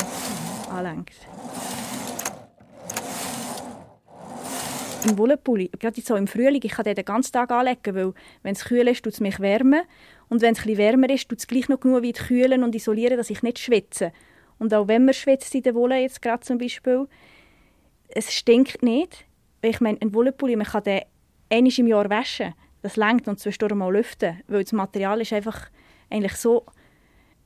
anlenkt. 0.73 1.15
Im 5.09 5.17
Wollenpulli, 5.17 5.71
gerade 5.79 6.01
so 6.01 6.17
im 6.17 6.27
Frühling, 6.27 6.61
ich 6.65 6.73
kann 6.73 6.85
den 6.85 6.97
den 6.97 7.05
ganzen 7.05 7.33
Tag 7.33 7.53
anlegen, 7.53 7.95
weil 7.95 8.13
wenn 8.43 8.55
es 8.55 8.65
kühl 8.65 8.89
ist, 8.89 9.05
tut 9.05 9.13
es 9.13 9.21
mich 9.21 9.39
wärmen. 9.39 9.83
Und 10.29 10.43
wenn 10.43 10.55
es 10.55 10.59
etwas 10.59 10.79
wärmer 10.79 11.11
ist, 11.11 11.29
tut 11.29 11.39
es 11.39 11.47
gleich 11.47 11.69
noch 11.69 11.79
genug 11.79 12.03
weit 12.03 12.19
kühlen 12.27 12.65
und 12.65 12.75
isolieren, 12.75 13.17
dass 13.17 13.31
ich 13.31 13.45
nicht 13.45 13.61
schwitze. 13.61 14.13
Und 14.59 14.75
auch 14.75 14.89
wenn 14.89 15.05
man 15.05 15.15
schwitzt 15.15 15.55
in 15.55 15.63
der 15.63 15.77
Wolle, 15.77 16.01
jetzt 16.01 16.21
gerade 16.23 16.41
zum 16.41 16.59
Beispiel, 16.59 17.07
es 18.09 18.33
stinkt 18.35 18.83
nicht. 18.83 19.27
Ich 19.63 19.81
meine, 19.81 19.99
ein 20.03 20.13
Wollenpulli, 20.13 20.57
man 20.57 20.67
kann 20.67 20.83
den 20.83 21.03
einmal 21.49 21.73
im 21.79 21.87
Jahr 21.87 22.11
waschen. 22.11 22.53
Das 22.83 22.97
längt 22.97 23.29
und 23.29 23.39
zwischendurch 23.41 23.75
mal 23.75 23.93
lüften, 23.93 24.41
weil 24.47 24.63
das 24.63 24.73
Material 24.73 25.21
ist 25.21 25.33
einfach 25.33 25.69
eigentlich 26.11 26.37
so, 26.37 26.65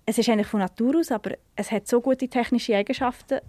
es 0.05 0.19
ist 0.19 0.29
eigentlich 0.29 0.47
von 0.47 0.61
Natur 0.61 0.99
aus, 0.99 1.11
aber 1.11 1.33
es 1.57 1.71
hat 1.71 1.89
so 1.89 2.01
gute 2.01 2.29
technische 2.29 2.77
Eigenschaften, 2.77 3.41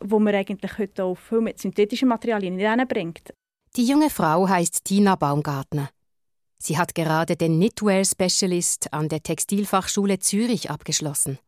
wo 0.00 0.18
man 0.18 0.34
eigentlich 0.34 0.78
heute 0.78 1.04
auch 1.04 1.16
viel 1.16 1.40
mit 1.40 1.58
synthetischen 1.58 2.08
Materialien 2.08 2.56
nicht 2.56 2.88
bringt. 2.88 3.32
Die 3.76 3.86
junge 3.86 4.10
Frau 4.10 4.48
heißt 4.48 4.84
Tina 4.84 5.14
Baumgartner. 5.14 5.90
Sie 6.58 6.76
hat 6.76 6.94
gerade 6.94 7.36
den 7.36 7.56
Knitwear 7.56 8.04
Specialist 8.04 8.92
an 8.92 9.08
der 9.08 9.22
Textilfachschule 9.22 10.18
Zürich 10.18 10.70
abgeschlossen. 10.70 11.38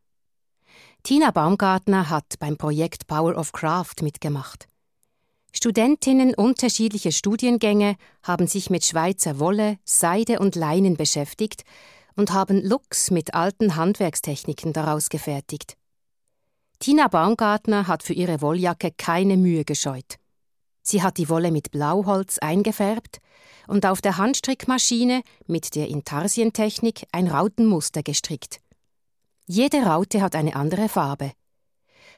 Tina 1.02 1.32
Baumgartner 1.32 2.08
hat 2.08 2.38
beim 2.38 2.56
Projekt 2.56 3.06
Power 3.08 3.36
of 3.36 3.52
Craft 3.52 4.02
mitgemacht. 4.02 4.68
Studentinnen 5.54 6.34
unterschiedlicher 6.34 7.12
Studiengänge 7.12 7.96
haben 8.22 8.46
sich 8.46 8.70
mit 8.70 8.84
Schweizer 8.84 9.38
Wolle, 9.38 9.78
Seide 9.84 10.38
und 10.38 10.56
Leinen 10.56 10.96
beschäftigt 10.96 11.64
und 12.16 12.32
haben 12.32 12.62
Looks 12.62 13.10
mit 13.10 13.34
alten 13.34 13.76
Handwerkstechniken 13.76 14.72
daraus 14.72 15.10
gefertigt. 15.10 15.76
Tina 16.78 17.08
Baumgartner 17.08 17.86
hat 17.86 18.02
für 18.02 18.14
ihre 18.14 18.40
Wolljacke 18.40 18.90
keine 18.96 19.36
Mühe 19.36 19.64
gescheut. 19.64 20.16
Sie 20.82 21.02
hat 21.02 21.18
die 21.18 21.28
Wolle 21.28 21.52
mit 21.52 21.70
Blauholz 21.70 22.38
eingefärbt 22.38 23.18
und 23.68 23.86
auf 23.86 24.00
der 24.00 24.16
Handstrickmaschine 24.16 25.22
mit 25.46 25.76
der 25.76 25.88
Intarsientechnik 25.88 27.06
ein 27.12 27.28
Rautenmuster 27.28 28.02
gestrickt. 28.02 28.58
Jede 29.46 29.82
Raute 29.84 30.22
hat 30.22 30.34
eine 30.34 30.56
andere 30.56 30.88
Farbe. 30.88 31.32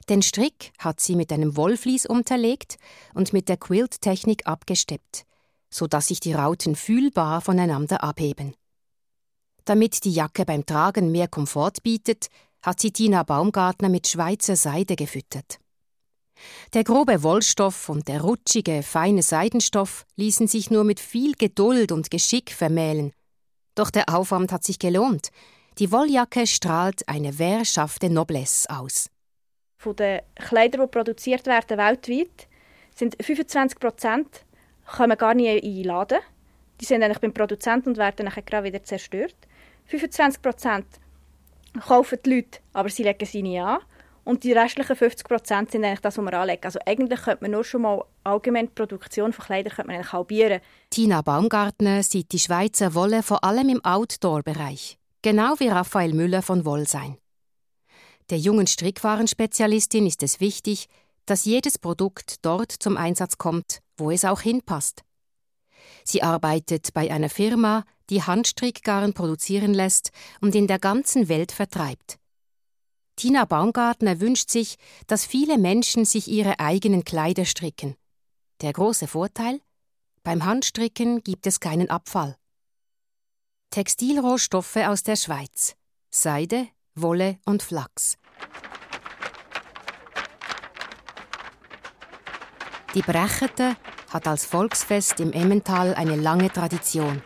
Den 0.08 0.22
Strick 0.22 0.72
hat 0.78 1.00
sie 1.00 1.16
mit 1.16 1.32
einem 1.32 1.56
Wollvlies 1.56 2.06
unterlegt 2.06 2.76
und 3.14 3.32
mit 3.32 3.48
der 3.48 3.56
Quilt-Technik 3.56 4.46
abgesteppt, 4.46 5.24
so 5.70 5.86
dass 5.86 6.08
sich 6.08 6.20
die 6.20 6.34
Rauten 6.34 6.76
fühlbar 6.76 7.40
voneinander 7.40 8.04
abheben. 8.04 8.54
Damit 9.64 10.04
die 10.04 10.12
Jacke 10.12 10.44
beim 10.44 10.66
Tragen 10.66 11.10
mehr 11.10 11.28
Komfort 11.28 11.82
bietet, 11.82 12.28
hat 12.62 12.80
sie 12.80 12.92
Tina 12.92 13.22
Baumgartner 13.22 13.88
mit 13.88 14.06
Schweizer 14.06 14.56
Seide 14.56 14.96
gefüttert. 14.96 15.58
Der 16.74 16.84
grobe 16.84 17.22
Wollstoff 17.22 17.88
und 17.88 18.08
der 18.08 18.22
rutschige, 18.22 18.82
feine 18.82 19.22
Seidenstoff 19.22 20.04
ließen 20.16 20.48
sich 20.48 20.70
nur 20.70 20.84
mit 20.84 21.00
viel 21.00 21.34
Geduld 21.34 21.92
und 21.92 22.10
Geschick 22.10 22.52
vermählen. 22.52 23.12
Doch 23.74 23.90
der 23.90 24.14
Aufwand 24.14 24.52
hat 24.52 24.64
sich 24.64 24.78
gelohnt, 24.78 25.30
die 25.78 25.90
Wolljacke 25.90 26.46
strahlt 26.46 27.08
eine 27.08 27.38
wehrschafte 27.38 28.10
Noblesse 28.10 28.70
aus. 28.70 29.10
Von 29.84 29.96
den 29.96 30.22
Kleidern, 30.36 30.80
die 30.80 30.86
produziert 30.86 31.44
werden 31.44 31.76
weltweit, 31.76 32.48
sind 32.94 33.22
25 33.22 33.78
Prozent 33.78 34.44
kommen 34.86 35.18
gar 35.18 35.34
nicht 35.34 35.62
in 35.62 35.74
den 35.74 35.84
Laden. 35.84 36.20
Die 36.80 36.86
sind 36.86 37.02
eigentlich 37.02 37.20
beim 37.20 37.34
Produzenten 37.34 37.90
und 37.90 37.98
werden 37.98 38.24
dann 38.24 38.44
gerade 38.46 38.64
wieder 38.64 38.82
zerstört. 38.82 39.36
25 39.84 40.40
Prozent 40.40 40.86
kaufen 41.86 42.18
die 42.24 42.36
Leute, 42.36 42.60
aber 42.72 42.88
sie 42.88 43.02
legen 43.02 43.26
sie 43.26 43.42
nicht 43.42 43.60
an. 43.60 43.80
Und 44.24 44.42
die 44.42 44.52
restlichen 44.52 44.96
50 44.96 45.28
Prozent 45.28 45.70
sind 45.70 45.84
eigentlich 45.84 46.00
das, 46.00 46.16
was 46.16 46.24
man 46.24 46.32
anlegt. 46.32 46.64
Also 46.64 46.78
eigentlich 46.86 47.20
könnte 47.20 47.44
man 47.44 47.50
nur 47.50 47.64
schon 47.64 47.82
mal 47.82 48.02
allgemein 48.24 48.68
die 48.68 48.72
Produktion 48.72 49.34
von 49.34 49.44
Kleidern 49.44 49.74
könnte 49.74 49.92
man 49.92 50.12
halbieren. 50.12 50.62
Tina 50.88 51.20
Baumgartner 51.20 52.02
sieht 52.02 52.32
die 52.32 52.38
Schweizer 52.38 52.94
Wolle 52.94 53.22
vor 53.22 53.44
allem 53.44 53.68
im 53.68 53.84
Outdoor-Bereich 53.84 54.98
genau 55.24 55.54
wie 55.58 55.68
Raphael 55.68 56.12
Müller 56.12 56.42
von 56.42 56.64
Wollsein. 56.66 57.16
Der 58.30 58.38
jungen 58.38 58.66
Strickwarenspezialistin 58.66 60.06
ist 60.06 60.22
es 60.22 60.40
wichtig, 60.40 60.88
dass 61.26 61.44
jedes 61.44 61.78
Produkt 61.78 62.44
dort 62.44 62.72
zum 62.72 62.96
Einsatz 62.96 63.38
kommt, 63.38 63.80
wo 63.96 64.10
es 64.10 64.24
auch 64.24 64.40
hinpasst. 64.40 65.02
Sie 66.04 66.22
arbeitet 66.22 66.92
bei 66.94 67.10
einer 67.10 67.30
Firma, 67.30 67.84
die 68.10 68.22
Handstrickgarn 68.22 69.14
produzieren 69.14 69.74
lässt 69.74 70.10
und 70.40 70.54
in 70.54 70.66
der 70.66 70.78
ganzen 70.78 71.28
Welt 71.28 71.52
vertreibt. 71.52 72.18
Tina 73.16 73.44
Baumgartner 73.44 74.20
wünscht 74.20 74.50
sich, 74.50 74.76
dass 75.06 75.24
viele 75.24 75.56
Menschen 75.56 76.04
sich 76.04 76.28
ihre 76.28 76.58
eigenen 76.58 77.04
Kleider 77.04 77.44
stricken. 77.44 77.94
Der 78.60 78.72
große 78.72 79.06
Vorteil? 79.06 79.60
Beim 80.22 80.44
Handstricken 80.44 81.22
gibt 81.22 81.46
es 81.46 81.60
keinen 81.60 81.90
Abfall. 81.90 82.36
Textilrohstoffe 83.70 84.76
aus 84.76 85.02
der 85.02 85.16
Schweiz. 85.16 85.76
Seide, 86.10 86.68
Wolle 86.96 87.38
und 87.44 87.62
Flachs. 87.62 88.18
Die 92.94 93.02
Brechete 93.02 93.74
hat 94.12 94.28
als 94.28 94.44
Volksfest 94.44 95.18
im 95.18 95.32
Emmental 95.32 95.96
eine 95.96 96.14
lange 96.14 96.52
Tradition. 96.52 97.20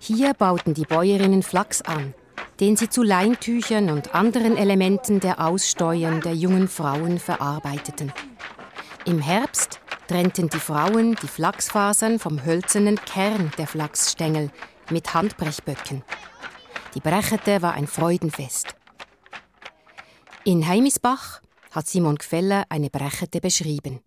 Hier 0.00 0.32
bauten 0.32 0.72
die 0.72 0.86
Bäuerinnen 0.86 1.42
Flachs 1.42 1.82
an, 1.82 2.14
den 2.60 2.76
sie 2.76 2.88
zu 2.88 3.02
Leintüchern 3.02 3.90
und 3.90 4.14
anderen 4.14 4.56
Elementen 4.56 5.20
der 5.20 5.46
Aussteuern 5.46 6.22
der 6.22 6.34
jungen 6.34 6.66
Frauen 6.66 7.18
verarbeiteten. 7.18 8.10
Im 9.04 9.20
Herbst 9.20 9.80
trennten 10.06 10.48
die 10.48 10.60
Frauen 10.60 11.14
die 11.22 11.28
Flachsfasern 11.28 12.18
vom 12.18 12.42
hölzernen 12.42 12.96
Kern 12.96 13.52
der 13.58 13.66
Flachsstängel, 13.66 14.50
mit 14.88 15.12
Handbrechböcken. 15.12 16.02
Die 16.94 17.00
Brechete 17.00 17.60
war 17.60 17.74
ein 17.74 17.86
Freudenfest. 17.86 18.77
In 20.44 20.66
Heimisbach 20.66 21.42
hat 21.72 21.88
Simon 21.88 22.16
Gfeller 22.16 22.64
eine 22.68 22.90
Brechete 22.90 23.40
beschrieben. 23.40 24.00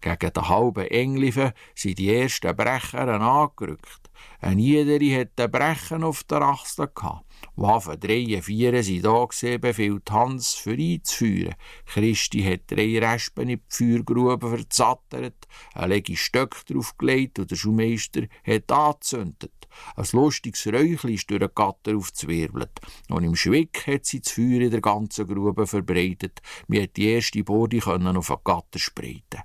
Gegen 0.00 0.32
den 0.32 0.48
halben 0.48 0.86
Engliven 0.86 1.52
sind 1.74 1.98
die 1.98 2.14
ersten 2.14 2.54
Brecher 2.54 3.08
angerückt. 3.20 4.08
Ein 4.40 4.60
jeder 4.60 5.20
hat 5.20 5.38
den 5.38 5.50
Brechen 5.50 6.04
auf 6.04 6.22
der 6.24 6.42
Achsel 6.42 6.88
gehabt. 6.94 7.24
Waffen 7.56 7.98
drei 7.98 8.40
vier 8.40 8.82
sind 8.82 9.04
da 9.04 9.24
gesehen, 9.24 9.60
befiehlt 9.60 10.10
Hans 10.10 10.54
für 10.54 10.74
einzuführen. 10.74 11.54
Christi 11.86 12.42
hat 12.42 12.62
drei 12.68 12.98
Respen 12.98 13.48
in 13.48 13.58
die 13.58 13.62
Feuergrube 13.68 14.48
verzattert, 14.48 15.48
ein 15.74 15.90
lege 15.90 16.16
Stöck 16.16 16.64
draufgelegt 16.66 17.40
und 17.40 17.50
der 17.50 17.56
Schulmeister 17.56 18.22
hat 18.44 18.70
angezündet. 18.70 19.68
Ein 19.96 20.06
lustiges 20.12 20.66
Räuchli 20.66 21.14
ist 21.14 21.30
durch 21.30 21.40
den 21.40 21.50
Gatter 21.54 21.96
aufzwirbelt. 21.96 22.80
Und 23.08 23.24
im 23.24 23.34
Schwick 23.34 23.86
hat 23.86 24.06
sie 24.06 24.20
das 24.20 24.32
Feuer 24.32 24.60
in 24.60 24.70
der 24.70 24.80
ganzen 24.80 25.26
Grube 25.26 25.66
verbreitet. 25.66 26.40
Wir 26.68 26.84
hat 26.84 26.96
die 26.96 27.08
erste 27.08 27.42
Borde 27.44 27.78
auf 27.78 28.28
den 28.28 28.36
Gatter 28.44 28.78
spreiten. 28.78 29.42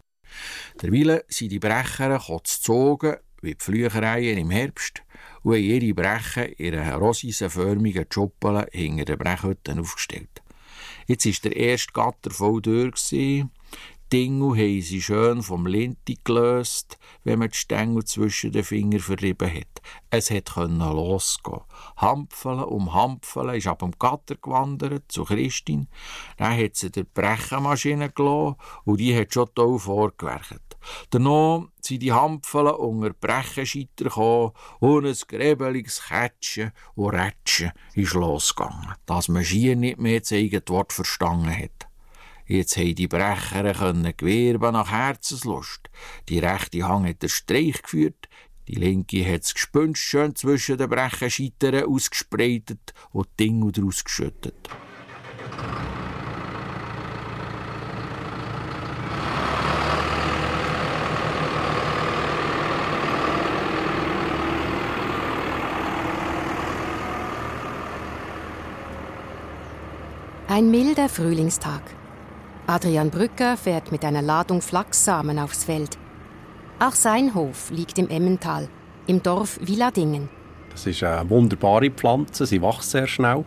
Derweil 0.81 1.23
sind 1.27 1.51
die 1.51 1.59
Brecher 1.59 2.19
gezogen, 2.19 3.17
wie 3.41 3.55
die 3.55 3.63
Flüchereien 3.63 4.38
im 4.38 4.51
Herbst, 4.51 5.03
und 5.43 5.53
haben 5.53 5.61
ihre 5.61 5.93
Brechen 5.93 6.53
in 6.53 6.75
einer 6.75 6.95
rosisenförmigen 6.95 8.05
Schuppel 8.09 8.65
hinter 8.71 9.05
den 9.05 9.17
Brechhütten 9.17 9.79
aufgestellt. 9.79 10.41
Jetzt 11.07 11.25
war 11.25 11.51
der 11.51 11.55
erste 11.55 11.91
Gatter 11.91 12.31
voll 12.31 12.61
durch. 12.61 13.13
Dinge 14.14 14.49
haben 14.49 14.82
sie 14.84 15.01
schön 15.01 15.41
vom 15.41 15.66
Linti 15.66 16.20
gelöst, 16.24 16.99
wenn 17.24 17.39
man 17.39 17.49
die 17.49 17.57
Stängel 17.57 18.03
zwischen 18.03 18.51
den 18.51 18.64
Fingern 18.64 18.99
verrieben 18.99 19.51
hat. 19.51 19.82
Es 20.11 20.30
hat 20.30 20.55
losgehen. 20.55 21.61
Hampfeln 21.97 22.59
um 22.59 22.93
Hampfeln 22.93 23.55
ist 23.55 23.66
ab 23.66 23.80
dem 23.80 23.89
Gatter 23.97 24.36
gewandert 24.36 25.11
zu 25.11 25.24
Christin. 25.24 25.88
Dann 26.38 26.55
hat 26.55 26.76
sie 26.76 26.91
die 26.91 27.05
Brechenmaschine 27.05 28.11
gelassen 28.11 28.55
und 28.86 28.99
die 28.99 29.20
hat 29.20 29.34
schon 29.34 29.49
toll 29.55 29.80
vorgewerkt. 29.80 30.78
Danach 31.09 31.64
sind 31.82 32.03
die 32.03 32.11
Hampfeln 32.11 32.68
unter 32.68 33.14
Brechenscheiter 33.14 34.03
gekommen 34.03 34.51
und 34.80 35.07
ein 35.07 35.18
gräbeliges 35.28 36.03
Kätschen 36.03 36.72
und 36.93 37.16
Rätschen 37.16 37.72
ist 37.95 38.14
losgegangen, 38.14 38.93
dass 39.07 39.28
man 39.28 39.43
schier 39.43 39.76
nicht 39.76 39.97
mehr 39.97 40.20
das 40.20 40.34
eigene 40.34 40.61
Wort 40.68 40.93
verstanden 40.93 41.49
hat. 41.49 41.88
Jetzt 42.45 42.77
haben 42.77 42.95
die 42.95 43.07
Brecher 43.07 43.73
können 43.73 44.13
gewirben 44.17 44.73
nach 44.73 44.91
Herzenslust. 44.91 45.89
Die 46.27 46.39
rechte 46.39 46.83
Hand 46.83 47.07
hat 47.07 47.21
den 47.21 47.29
Streich 47.29 47.81
geführt, 47.81 48.27
die 48.67 48.75
linke 48.75 49.25
hat 49.25 49.43
das 49.43 49.53
Gespünst 49.53 50.01
schön 50.01 50.35
zwischen 50.35 50.77
den 50.77 50.89
Brechenscheitern 50.89 51.85
ausgespreitet 51.85 52.93
und 53.11 53.27
die 53.39 53.45
Dinge 53.45 53.71
daraus 53.71 54.03
geschüttet. 54.03 54.69
Ein 70.47 70.69
milder 70.69 71.09
Frühlingstag. 71.09 71.81
Adrian 72.66 73.09
Brücker 73.09 73.57
fährt 73.57 73.91
mit 73.91 74.05
einer 74.05 74.22
Ladung 74.22 74.61
Flachssamen 74.61 75.38
aufs 75.38 75.66
Feld. 75.66 75.97
Auch 76.80 76.93
sein 76.93 77.36
Hof 77.36 77.70
liegt 77.72 77.99
im 77.99 78.09
Emmental, 78.09 78.70
im 79.05 79.22
Dorf 79.22 79.59
Villadingen. 79.61 80.30
Das 80.70 80.88
ist 80.88 81.03
eine 81.03 81.30
wunderbare 81.30 81.91
Pflanze, 81.91 82.45
sie 82.45 82.61
wächst 82.61 82.91
sehr 82.91 83.05
schnell. 83.05 83.43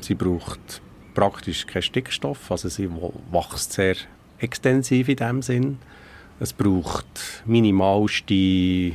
Sie 0.00 0.14
braucht 0.14 0.80
praktisch 1.12 1.66
keinen 1.66 1.82
Stickstoff, 1.82 2.52
also 2.52 2.68
sie 2.68 2.88
wächst 3.32 3.72
sehr 3.72 3.96
extensiv 4.38 5.08
in 5.08 5.16
dem 5.16 5.42
Sinn. 5.42 5.78
Es 6.38 6.52
braucht 6.52 7.42
minimalste 7.46 8.92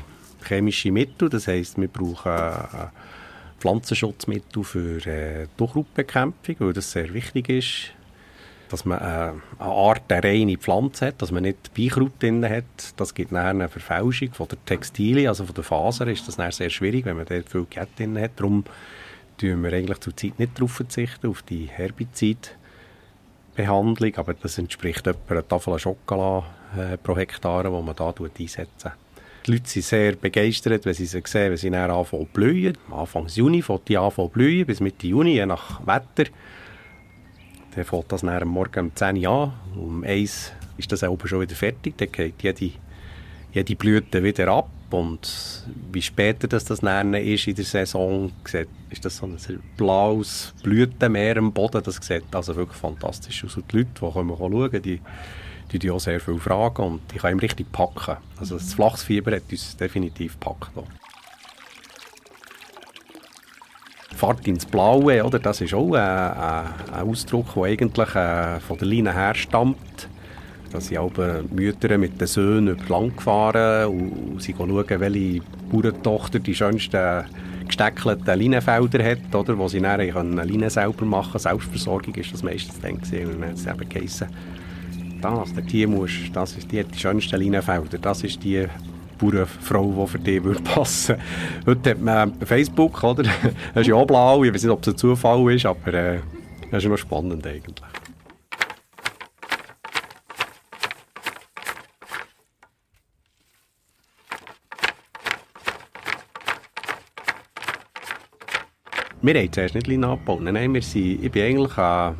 chemische 0.47 0.91
Mittel, 0.91 1.27
das 1.27 1.49
heißt, 1.49 1.77
wir 1.77 1.89
brauchen 1.89 2.31
äh, 2.31 2.87
Pflanzenschutzmittel 3.59 4.63
für 4.63 5.05
äh, 5.05 5.47
Durchraubbekämpfung, 5.57 6.55
weil 6.59 6.73
das 6.73 6.93
sehr 6.93 7.13
wichtig 7.13 7.49
ist 7.49 7.91
dass 8.69 8.85
man 8.85 8.99
äh, 8.99 9.03
eine 9.03 9.41
Art 9.59 10.11
eine 10.11 10.23
reine 10.23 10.57
Pflanze 10.57 11.07
hat, 11.07 11.21
dass 11.21 11.31
man 11.31 11.43
nicht 11.43 11.73
Beikraut 11.73 12.11
drin 12.19 12.47
hat. 12.47 12.63
Das 12.97 13.13
gibt 13.13 13.31
nachher 13.31 13.49
eine 13.49 13.69
Verfälschung 13.69 14.33
von 14.33 14.47
der 14.47 14.63
Textilien, 14.65 15.27
also 15.27 15.45
von 15.45 15.55
der 15.55 15.63
Faser 15.63 16.07
ist 16.07 16.27
das 16.27 16.57
sehr 16.57 16.69
schwierig, 16.69 17.05
wenn 17.05 17.17
man 17.17 17.25
dort 17.25 17.49
viel 17.49 17.65
Geld 17.69 17.89
drin 17.97 18.19
hat. 18.19 18.31
Darum 18.37 18.63
tun 19.37 19.63
wir 19.63 19.73
eigentlich 19.73 19.99
zurzeit 19.99 20.39
nicht 20.39 20.57
darauf 20.57 20.71
verzichten, 20.71 21.27
auf 21.27 21.41
die 21.43 21.65
Herbizidbehandlung, 21.65 24.15
aber 24.15 24.33
das 24.33 24.57
entspricht 24.57 25.07
etwa 25.07 25.33
einer 25.33 25.47
Tafel 25.47 25.79
Schokolade 25.79 26.45
pro 27.03 27.15
Hektar, 27.15 27.63
die 27.63 27.69
man 27.69 27.95
da 27.95 28.13
einsetzen 28.37 28.91
die 29.45 29.51
Leute 29.51 29.69
sind 29.69 29.85
sehr 29.85 30.15
begeistert, 30.15 30.85
wenn 30.85 30.93
sie 30.93 31.05
sie 31.05 31.21
sehen, 31.23 31.51
wenn 31.51 31.57
sie 31.57 31.69
dann 31.69 31.91
anfangen 31.91 32.25
zu 32.25 32.33
blühen. 32.33 32.77
Anfang 32.91 33.27
Juni 33.27 33.61
fängt 33.61 33.87
die 33.87 33.97
anfangen 33.97 34.29
zu 34.29 34.33
blühen, 34.33 34.65
bis 34.65 34.79
Mitte 34.79 35.07
Juni, 35.07 35.33
je 35.33 35.45
nach 35.45 35.85
Wetter. 35.85 36.29
Dann 37.75 37.83
fängt 37.83 38.11
das 38.11 38.23
am 38.23 38.47
Morgen 38.47 38.85
um 38.85 38.95
10 38.95 39.17
Uhr 39.25 39.29
an. 39.29 39.53
Um 39.77 40.03
1 40.03 40.53
ist 40.77 40.91
das 40.91 41.03
oben 41.03 41.27
schon 41.27 41.41
wieder 41.41 41.55
fertig. 41.55 41.97
Dann 41.97 42.11
geht 42.11 42.41
jede, 42.41 42.71
jede 43.51 43.75
Blüte 43.75 44.23
wieder 44.23 44.47
ab. 44.47 44.69
Und 44.91 45.65
wie 45.91 46.01
später 46.01 46.47
das, 46.47 46.63
das 46.63 46.79
dann 46.79 47.13
ist 47.15 47.47
in 47.47 47.55
der 47.55 47.65
Saison, 47.65 48.31
ist 48.89 49.03
das 49.03 49.17
so 49.17 49.25
ein 49.25 49.37
blaues 49.75 50.53
Blütenmeer 50.63 51.37
am 51.37 51.51
Boden. 51.51 51.81
Das 51.83 51.97
sieht 51.97 52.23
also 52.33 52.55
wirklich 52.55 52.79
fantastisch 52.79 53.43
aus. 53.43 53.57
Und 53.57 53.69
die 53.71 53.77
Leute, 53.77 53.89
die 53.93 54.11
kommen 54.11 54.37
schauen, 54.37 54.81
die, 54.81 55.01
die, 55.71 55.79
die 55.79 55.91
auch 55.91 55.99
sehr 55.99 56.21
viele 56.21 56.37
Fragen 56.37 56.81
und 56.81 57.01
die 57.13 57.17
können 57.17 57.39
richtig 57.39 57.69
packen. 57.73 58.17
Also 58.37 58.55
das 58.55 58.73
Flachsfieber 58.73 59.35
hat 59.35 59.51
uns 59.51 59.75
definitiv 59.75 60.39
gepackt. 60.39 60.71
Fahrt 64.15 64.47
ins 64.47 64.65
Blaue, 64.65 65.23
oder? 65.23 65.39
das 65.39 65.61
ist 65.61 65.73
auch 65.73 65.93
ein, 65.93 66.01
ein, 66.01 66.65
ein 66.93 67.09
Ausdruck, 67.09 67.53
der 67.53 67.63
eigentlich 67.63 68.15
äh, 68.15 68.59
von 68.61 68.77
der 68.77 68.87
Linie 68.87 69.13
her 69.13 69.35
stammt. 69.35 70.07
Da 70.71 70.79
sind 70.79 70.97
aber 70.97 71.43
Mütter 71.53 71.97
mit 71.97 72.19
den 72.19 72.27
Söhnen 72.27 72.75
über 72.75 72.99
Land 72.99 73.17
gefahren 73.17 73.87
und, 73.87 74.41
sie 74.41 74.55
schauen, 74.57 74.75
welche 74.75 75.41
Bauerntochter 75.71 76.39
die 76.39 76.55
schönsten 76.55 77.25
gesteckelten 77.67 78.39
Leinenfelder 78.39 79.03
hat, 79.03 79.35
oder, 79.35 79.57
wo 79.57 79.67
sie 79.67 79.81
dann 79.81 79.99
Leinen 79.99 80.69
selber 80.69 81.05
machen 81.05 81.31
können. 81.31 81.41
Selbstversorgung 81.41 82.15
ist 82.15 82.33
das 82.33 82.43
meistens 82.43 82.79
dann 82.79 82.99
gesehen. 82.99 83.27
Und 83.27 83.41
dann 83.41 83.49
hat 83.49 83.57
es 83.57 83.65
eben 83.65 83.89
geheißen, 83.89 84.27
das, 85.21 85.53
der 85.53 85.63
hier 85.63 85.87
musst, 85.87 86.33
das 86.33 86.55
ist 86.55 86.71
die, 86.71 86.83
die 86.83 86.99
schönsten 86.99 87.41
Leinenfelder, 87.41 87.97
das 87.97 88.23
ist 88.23 88.43
die 88.43 88.67
Bauernfrau, 89.17 90.05
die 90.05 90.11
für 90.11 90.19
dich 90.19 90.43
würde 90.43 90.61
passen 90.61 91.15
Heute 91.65 91.91
hat 91.91 92.01
man 92.01 92.33
Facebook, 92.41 93.03
oder? 93.03 93.23
das 93.73 93.81
ist 93.81 93.87
ja 93.87 93.95
auch 93.95 94.05
blau, 94.05 94.43
ich 94.43 94.53
weiß 94.53 94.63
nicht, 94.63 94.71
ob 94.71 94.81
es 94.81 94.87
ein 94.89 94.97
Zufall 94.97 95.53
ist, 95.53 95.65
aber 95.65 95.93
äh, 95.93 96.19
das 96.71 96.83
ist 96.83 96.85
immer 96.85 96.97
spannend 96.97 97.45
eigentlich. 97.45 97.85
Wir 109.25 109.33
haben 109.41 109.51
zuerst 109.51 109.73
nicht 109.73 109.87
Leine 109.87 110.07
abgebaut. 110.09 110.43
Nein, 110.43 110.71
wir 110.71 110.83
sind, 110.83 111.23
ich 111.23 111.31
bin 111.31 111.45
eigentlich 111.45 111.75
äh, 111.79 112.11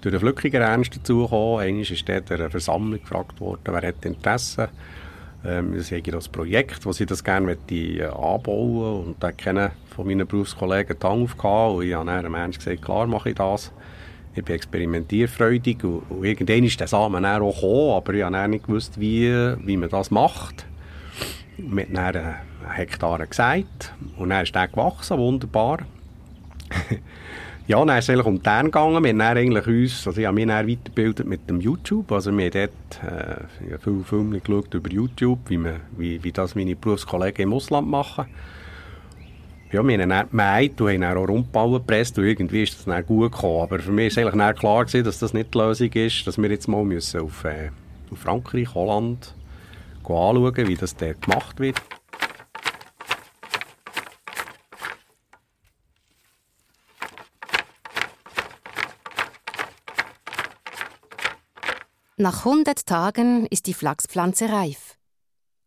durch 0.00 0.14
einen 0.14 0.20
Flückiger 0.20 0.60
Ernst 0.60 0.96
dazugekommen. 0.96 1.60
Einmal 1.60 1.82
ist 1.82 2.08
dort 2.08 2.32
eine 2.32 2.48
Versammlung 2.48 2.98
gefragt 2.98 3.38
worden, 3.40 3.60
wer 3.66 3.82
hat 3.86 4.02
Interesse. 4.06 4.70
Ähm, 5.44 5.74
das 5.74 5.90
ist 5.90 6.06
das 6.12 6.28
Projekt, 6.28 6.84
wo 6.84 6.90
ich 6.90 7.06
das 7.06 7.24
gerne 7.24 7.46
möchte, 7.46 7.74
äh, 7.74 8.04
anbauen 8.04 9.06
und 9.06 9.22
da 9.22 9.32
kennen 9.32 9.70
von 9.94 10.06
meinen 10.06 10.26
Berufskollegen 10.26 10.96
die 10.98 11.06
Hand 11.06 11.22
aufgehauen 11.22 11.76
und 11.76 11.86
ich 11.86 11.94
habe 11.94 12.06
dann 12.06 12.18
einem 12.18 12.32
Menschen 12.32 12.58
gesagt, 12.58 12.82
klar 12.82 13.06
mache 13.06 13.30
ich 13.30 13.36
das. 13.36 13.72
Ich 14.34 14.44
bin 14.44 14.54
experimentierfreudig 14.54 15.82
und, 15.82 16.02
und 16.10 16.24
irgendwann 16.24 16.64
ist 16.64 16.78
der 16.78 16.86
Samen 16.86 17.24
auch 17.24 17.54
gekommen, 17.54 17.96
aber 17.96 18.14
ich 18.14 18.22
habe 18.22 18.48
nicht 18.48 18.66
gewusst, 18.66 19.00
wie, 19.00 19.30
wie 19.64 19.76
man 19.76 19.88
das 19.88 20.10
macht. 20.10 20.66
Wir 21.56 21.84
haben 21.84 21.94
dann 21.94 22.16
einen 22.16 22.34
Hektar 22.72 23.26
gesagt 23.26 23.94
und 24.16 24.30
dann 24.30 24.42
ist 24.42 24.54
der 24.54 24.68
gewachsen, 24.68 25.18
wunderbar. 25.18 25.78
Ja, 27.70 27.84
dann 27.84 27.98
ist 27.98 28.08
es 28.08 28.10
eigentlich 28.10 28.26
um 28.26 28.42
den 28.42 28.64
gegangen. 28.64 29.04
Wir 29.04 29.10
haben 29.10 29.20
eigentlich 29.20 29.66
uns, 29.68 30.04
also 30.04 30.20
ich 30.20 30.26
habe 30.26 30.34
mich 30.34 30.48
dann 30.48 30.66
weitergebildet 30.66 31.24
mit 31.24 31.48
dem 31.48 31.60
YouTube. 31.60 32.10
Also 32.10 32.36
wir 32.36 32.46
haben 32.46 32.50
dort 32.52 33.04
äh, 33.04 33.78
viele 33.78 34.02
Filme 34.02 34.40
geschaut 34.40 34.74
über 34.74 34.90
YouTube, 34.90 35.38
wie, 35.46 35.56
man, 35.56 35.76
wie, 35.96 36.20
wie 36.24 36.32
das 36.32 36.56
meine 36.56 36.74
Berufskollegen 36.74 37.44
im 37.44 37.52
Ausland 37.52 37.86
machen. 37.86 38.26
Ja, 39.70 39.86
wir 39.86 40.00
haben 40.00 40.08
dann 40.08 40.28
gemeint 40.30 40.80
und 40.80 40.88
haben 40.88 41.00
dann 41.00 41.16
auch 41.16 41.28
Rundballen 41.28 41.74
gepresst 41.74 42.18
und 42.18 42.24
irgendwie 42.24 42.64
ist 42.64 42.76
das 42.76 42.86
dann 42.86 43.06
gut 43.06 43.30
gekommen. 43.30 43.62
Aber 43.62 43.78
für 43.78 43.92
mich 43.92 44.08
ist 44.08 44.18
eigentlich 44.18 44.34
dann 44.34 44.56
klar 44.56 44.84
gewesen, 44.84 45.04
dass 45.04 45.20
das 45.20 45.32
nicht 45.32 45.54
die 45.54 45.58
Lösung 45.58 45.92
ist, 45.92 46.26
dass 46.26 46.38
wir 46.38 46.50
jetzt 46.50 46.66
mal 46.66 46.82
müssen 46.82 47.20
auf, 47.20 47.44
äh, 47.44 47.70
auf 48.10 48.18
Frankreich, 48.18 48.74
Holland 48.74 49.32
anschauen, 50.02 50.66
wie 50.66 50.74
das 50.74 50.96
dort 50.96 51.22
gemacht 51.22 51.60
wird. 51.60 51.80
Nach 62.20 62.44
100 62.44 62.84
Tagen 62.84 63.46
ist 63.46 63.66
die 63.66 63.72
Flachspflanze 63.72 64.50
reif. 64.50 64.98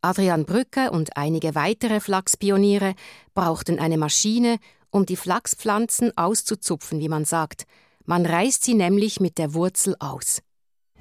Adrian 0.04 0.46
Brücke 0.46 0.92
und 0.92 1.18
einige 1.18 1.56
weitere 1.56 2.00
Flachspioniere 2.00 2.94
brauchten 3.34 3.80
eine 3.80 3.98
Maschine, 3.98 4.60
um 4.92 5.08
die 5.08 5.16
Flachspflanzen 5.16 6.16
auszuzupfen, 6.16 7.00
wie 7.00 7.10
man 7.10 7.26
sagt. 7.26 7.64
Man 8.06 8.28
reißt 8.28 8.64
sie 8.64 8.76
nämlich 8.76 9.20
mit 9.20 9.40
der 9.40 9.56
Wurzel 9.56 9.96
aus. 9.98 10.44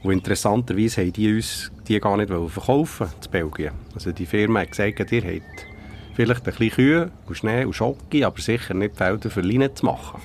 Und 0.03 0.13
interessanterweise 0.13 1.03
haben 1.03 1.13
die 1.13 1.35
uns 1.35 1.71
die 1.87 2.01
gar 2.01 2.17
nicht 2.17 2.31
verkaufen 2.31 3.09
in 3.23 3.31
Belgien. 3.31 3.75
Also 3.95 4.11
die 4.11 4.25
Firma 4.25 4.61
hat 4.61 4.71
gesagt, 4.71 5.13
ihr 5.13 5.23
habt 5.23 5.67
vielleicht 6.15 6.47
ein 6.47 6.55
bisschen 6.55 6.71
Kühe 6.71 7.13
und 7.27 7.35
Schnee 7.37 7.67
und 7.67 7.75
Schocke, 7.75 8.27
aber 8.27 8.41
sicher 8.41 8.73
nicht 8.73 8.97
Felder 8.97 9.29
für 9.29 9.43
Leinen 9.43 9.77
zu 9.77 9.85
machen. 9.85 10.19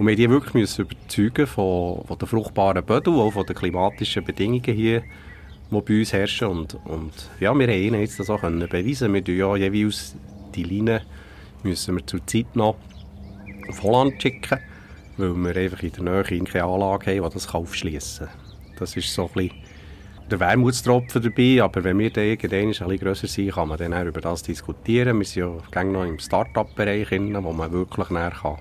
Und 0.00 0.06
wir 0.06 0.16
die 0.16 0.30
wirklich 0.30 0.54
müssen 0.54 0.86
überzeugen 0.86 1.46
von, 1.46 2.02
von 2.06 2.16
den 2.16 2.26
fruchtbaren 2.26 2.82
Böden 2.82 3.12
auch 3.16 3.32
von 3.32 3.44
den 3.44 3.54
klimatischen 3.54 4.24
Bedingungen 4.24 4.74
hier, 4.74 5.02
die 5.70 5.80
bei 5.82 5.98
uns 5.98 6.14
herrschen. 6.14 6.48
Und, 6.48 6.74
und 6.86 7.12
ja, 7.38 7.54
wir 7.54 7.68
haben 7.68 7.70
ihnen 7.70 8.00
jetzt 8.00 8.18
das 8.18 8.30
auch 8.30 8.40
können 8.40 8.66
beweisen. 8.66 9.12
Wir 9.12 9.22
ja 9.36 9.56
jeweils 9.56 10.16
die 10.54 10.62
Linie 10.62 11.02
müssen 11.62 11.96
wir 11.96 12.06
zur 12.06 12.26
Zeit 12.26 12.56
noch 12.56 12.76
auf 13.68 13.82
Holland 13.82 14.22
schicken, 14.22 14.60
weil 15.18 15.34
wir 15.34 15.56
einfach 15.64 15.82
in 15.82 15.92
der 15.92 16.02
Nähe 16.02 16.44
keine 16.44 16.64
Anlage 16.64 17.10
haben, 17.10 17.28
die 17.28 17.34
das 17.34 17.54
aufschließen 17.54 18.26
kann. 18.26 18.36
Das 18.78 18.96
ist 18.96 19.12
so 19.12 19.26
ein 19.26 19.32
bisschen 19.34 19.58
der 20.30 20.40
Wermutstropfen 20.40 21.20
dabei, 21.20 21.62
aber 21.62 21.84
wenn 21.84 21.98
wir 21.98 22.08
dann 22.08 22.24
irgendwann 22.24 22.60
ein 22.60 22.68
bisschen 22.70 22.96
grösser 22.96 23.26
sind, 23.26 23.52
kann 23.52 23.68
man 23.68 23.76
dann 23.76 23.92
auch 23.92 24.06
über 24.06 24.22
das 24.22 24.44
diskutieren. 24.44 25.18
Wir 25.18 25.26
sind 25.26 25.60
ja 25.74 25.84
noch 25.84 26.06
im 26.06 26.18
Start-up-Bereich, 26.18 27.10
wo 27.10 27.52
man 27.52 27.70
wirklich 27.70 28.08
näher 28.08 28.30
kann 28.30 28.56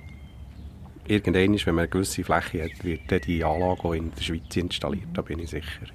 irgendwann, 1.10 1.55
wenn 1.66 1.76
man 1.76 1.84
eine 1.84 1.89
gewisse 1.89 2.24
Fläche 2.24 2.64
hat, 2.64 2.84
wird 2.84 3.26
die 3.26 3.43
Anlage 3.43 3.97
in 3.97 4.12
der 4.14 4.22
Schweiz 4.22 4.55
installiert, 4.55 5.10
da 5.14 5.22
bin 5.22 5.39
ich 5.39 5.49
sicher. 5.49 5.88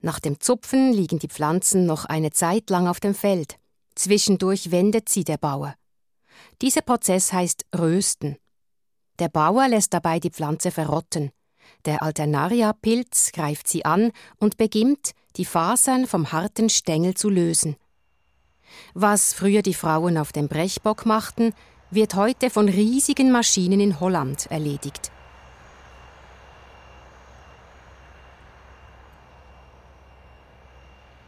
Nach 0.00 0.20
dem 0.20 0.38
Zupfen 0.38 0.92
liegen 0.92 1.18
die 1.18 1.28
Pflanzen 1.28 1.86
noch 1.86 2.04
eine 2.04 2.30
Zeit 2.30 2.70
lang 2.70 2.86
auf 2.86 3.00
dem 3.00 3.14
Feld. 3.14 3.56
Zwischendurch 3.94 4.70
wendet 4.70 5.08
sie 5.08 5.24
der 5.24 5.38
Bauer. 5.38 5.74
Dieser 6.62 6.82
Prozess 6.82 7.32
heißt 7.32 7.66
Rösten. 7.76 8.36
Der 9.18 9.28
Bauer 9.28 9.66
lässt 9.66 9.92
dabei 9.92 10.20
die 10.20 10.30
Pflanze 10.30 10.70
verrotten. 10.70 11.32
Der 11.84 12.02
Alternaria-Pilz 12.02 13.32
greift 13.32 13.66
sie 13.66 13.84
an 13.84 14.12
und 14.38 14.56
beginnt, 14.56 15.12
die 15.36 15.44
Fasern 15.44 16.06
vom 16.06 16.30
harten 16.30 16.70
Stängel 16.70 17.14
zu 17.14 17.28
lösen. 17.28 17.76
Was 18.94 19.32
früher 19.32 19.62
die 19.62 19.74
Frauen 19.74 20.16
auf 20.18 20.32
dem 20.32 20.48
Brechbock 20.48 21.06
machten, 21.06 21.54
wird 21.90 22.14
heute 22.14 22.50
von 22.50 22.68
riesigen 22.68 23.30
Maschinen 23.30 23.80
in 23.80 24.00
Holland 24.00 24.46
erledigt. 24.50 25.10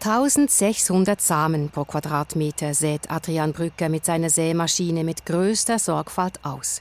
Tausendsechshundert 0.00 1.20
Samen 1.20 1.68
pro 1.68 1.84
Quadratmeter 1.84 2.72
sät 2.72 3.10
Adrian 3.10 3.52
Brücker 3.52 3.90
mit 3.90 4.06
seiner 4.06 4.30
Sämaschine 4.30 5.04
mit 5.04 5.26
größter 5.26 5.78
Sorgfalt 5.78 6.42
aus. 6.42 6.80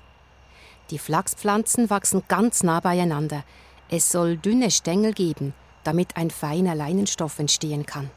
Die 0.89 0.99
Flachspflanzen 0.99 1.89
wachsen 1.89 2.23
ganz 2.29 2.63
nah 2.63 2.79
beieinander. 2.79 3.43
Es 3.89 4.09
soll 4.09 4.37
dünne 4.37 4.71
Stängel 4.71 5.13
geben, 5.13 5.53
damit 5.83 6.15
ein 6.15 6.31
feiner 6.31 6.75
Leinenstoff 6.75 7.39
entstehen 7.39 7.85
kann. 7.85 8.09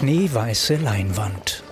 Schneeweiße 0.00 0.76
Leinwand. 0.76 1.62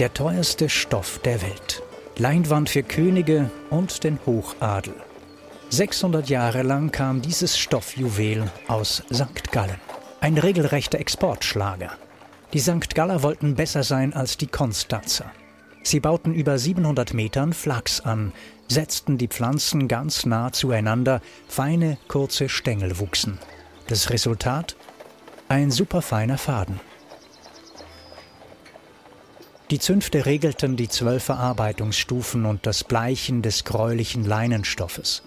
Der 0.00 0.12
teuerste 0.12 0.68
Stoff 0.68 1.20
der 1.20 1.40
Welt. 1.42 1.80
Leinwand 2.16 2.70
für 2.70 2.82
Könige 2.82 3.52
und 3.70 4.02
den 4.02 4.18
Hochadel. 4.26 4.94
600 5.68 6.28
Jahre 6.28 6.64
lang 6.64 6.90
kam 6.90 7.22
dieses 7.22 7.56
Stoffjuwel 7.56 8.50
aus 8.66 9.04
St. 9.14 9.52
Gallen. 9.52 9.80
Ein 10.20 10.38
regelrechter 10.38 10.98
Exportschlager. 10.98 11.92
Die 12.52 12.58
St. 12.58 12.96
Galler 12.96 13.22
wollten 13.22 13.54
besser 13.54 13.84
sein 13.84 14.12
als 14.12 14.36
die 14.36 14.48
Konstanzer. 14.48 15.30
Sie 15.84 16.00
bauten 16.00 16.34
über 16.34 16.58
700 16.58 17.14
Metern 17.14 17.52
Flachs 17.52 18.00
an, 18.00 18.32
setzten 18.66 19.18
die 19.18 19.28
Pflanzen 19.28 19.86
ganz 19.86 20.26
nah 20.26 20.52
zueinander, 20.52 21.20
feine, 21.46 21.96
kurze 22.08 22.48
Stängel 22.48 22.98
wuchsen. 22.98 23.38
Das 23.86 24.10
Resultat? 24.10 24.74
Ein 25.48 25.70
superfeiner 25.70 26.38
Faden. 26.38 26.80
Die 29.70 29.78
Zünfte 29.78 30.24
regelten 30.24 30.76
die 30.76 30.88
zwölf 30.88 31.24
Verarbeitungsstufen 31.24 32.46
und 32.46 32.64
das 32.64 32.84
Bleichen 32.84 33.42
des 33.42 33.64
gräulichen 33.64 34.24
Leinenstoffes. 34.24 35.22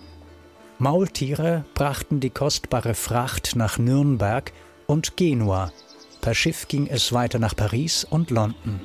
Maultiere 0.80 1.64
brachten 1.76 2.20
die 2.20 2.32
kostbare 2.32 2.96
Fracht 2.96 3.56
nach 3.56 3.78
Nürnberg 3.78 4.52
und 4.88 5.16
Genua. 5.16 5.72
Per 6.22 6.34
Schiff 6.34 6.68
ging 6.68 6.88
es 6.88 7.14
weiter 7.14 7.38
nach 7.38 7.56
Paris 7.56 8.04
und 8.04 8.32
London. 8.32 8.82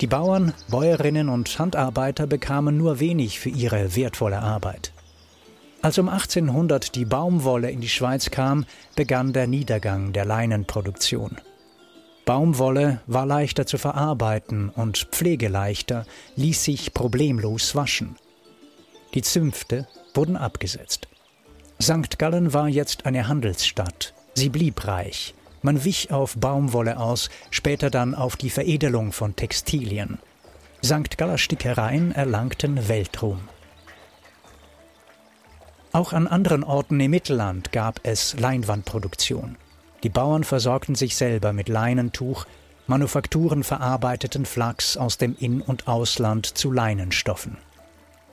Die 0.00 0.06
Bauern, 0.06 0.54
Bäuerinnen 0.68 1.28
und 1.28 1.58
Handarbeiter 1.58 2.28
bekamen 2.28 2.76
nur 2.76 3.00
wenig 3.00 3.40
für 3.40 3.48
ihre 3.48 3.96
wertvolle 3.96 4.38
Arbeit. 4.38 4.92
Als 5.80 5.98
um 5.98 6.08
1800 6.08 6.94
die 6.94 7.04
Baumwolle 7.04 7.72
in 7.72 7.80
die 7.80 7.88
Schweiz 7.88 8.30
kam, 8.30 8.64
begann 8.94 9.32
der 9.32 9.48
Niedergang 9.48 10.12
der 10.12 10.24
Leinenproduktion. 10.24 11.36
Baumwolle 12.24 13.00
war 13.06 13.26
leichter 13.26 13.66
zu 13.66 13.78
verarbeiten 13.78 14.68
und 14.68 15.08
pflegeleichter, 15.10 16.06
ließ 16.36 16.62
sich 16.62 16.94
problemlos 16.94 17.74
waschen. 17.74 18.16
Die 19.14 19.22
Zünfte 19.22 19.88
wurden 20.14 20.36
abgesetzt. 20.36 21.08
St. 21.80 22.18
Gallen 22.18 22.54
war 22.54 22.68
jetzt 22.68 23.06
eine 23.06 23.26
Handelsstadt. 23.26 24.14
Sie 24.34 24.48
blieb 24.48 24.86
reich. 24.86 25.34
Man 25.62 25.84
wich 25.84 26.12
auf 26.12 26.36
Baumwolle 26.36 26.98
aus, 26.98 27.28
später 27.50 27.90
dann 27.90 28.14
auf 28.14 28.36
die 28.36 28.50
Veredelung 28.50 29.12
von 29.12 29.36
Textilien. 29.36 30.18
St. 30.84 31.18
Galler 31.18 31.38
Stickereien 31.38 32.12
erlangten 32.12 32.88
Weltruhm. 32.88 33.40
Auch 35.92 36.12
an 36.12 36.26
anderen 36.26 36.64
Orten 36.64 36.98
im 37.00 37.10
Mittelland 37.10 37.70
gab 37.70 38.00
es 38.02 38.38
Leinwandproduktion. 38.38 39.56
Die 40.02 40.08
Bauern 40.08 40.44
versorgten 40.44 40.94
sich 40.94 41.16
selber 41.16 41.52
mit 41.52 41.68
Leinentuch, 41.68 42.46
Manufakturen 42.88 43.62
verarbeiteten 43.62 44.44
Flachs 44.44 44.96
aus 44.96 45.16
dem 45.16 45.36
In- 45.38 45.60
und 45.60 45.86
Ausland 45.86 46.46
zu 46.46 46.72
Leinenstoffen. 46.72 47.56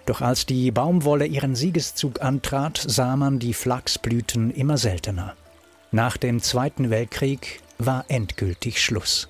Doch 0.08 0.22
als 0.22 0.48
die 0.48 0.72
Baumwolle 0.72 1.28
ihren 1.28 1.56
Siegeszug 1.56 2.22
antrat, 2.22 2.84
sah 2.84 3.16
man 3.16 3.38
die 3.38 3.54
Flachsblüten 3.54 4.50
immer 4.50 4.78
seltener. 4.78 5.36
Nach 5.92 6.18
dem 6.18 6.42
Zweiten 6.42 6.90
Weltkrieg 6.90 7.62
war 7.78 8.06
endgültig 8.08 8.82
Schluss. 8.82 9.30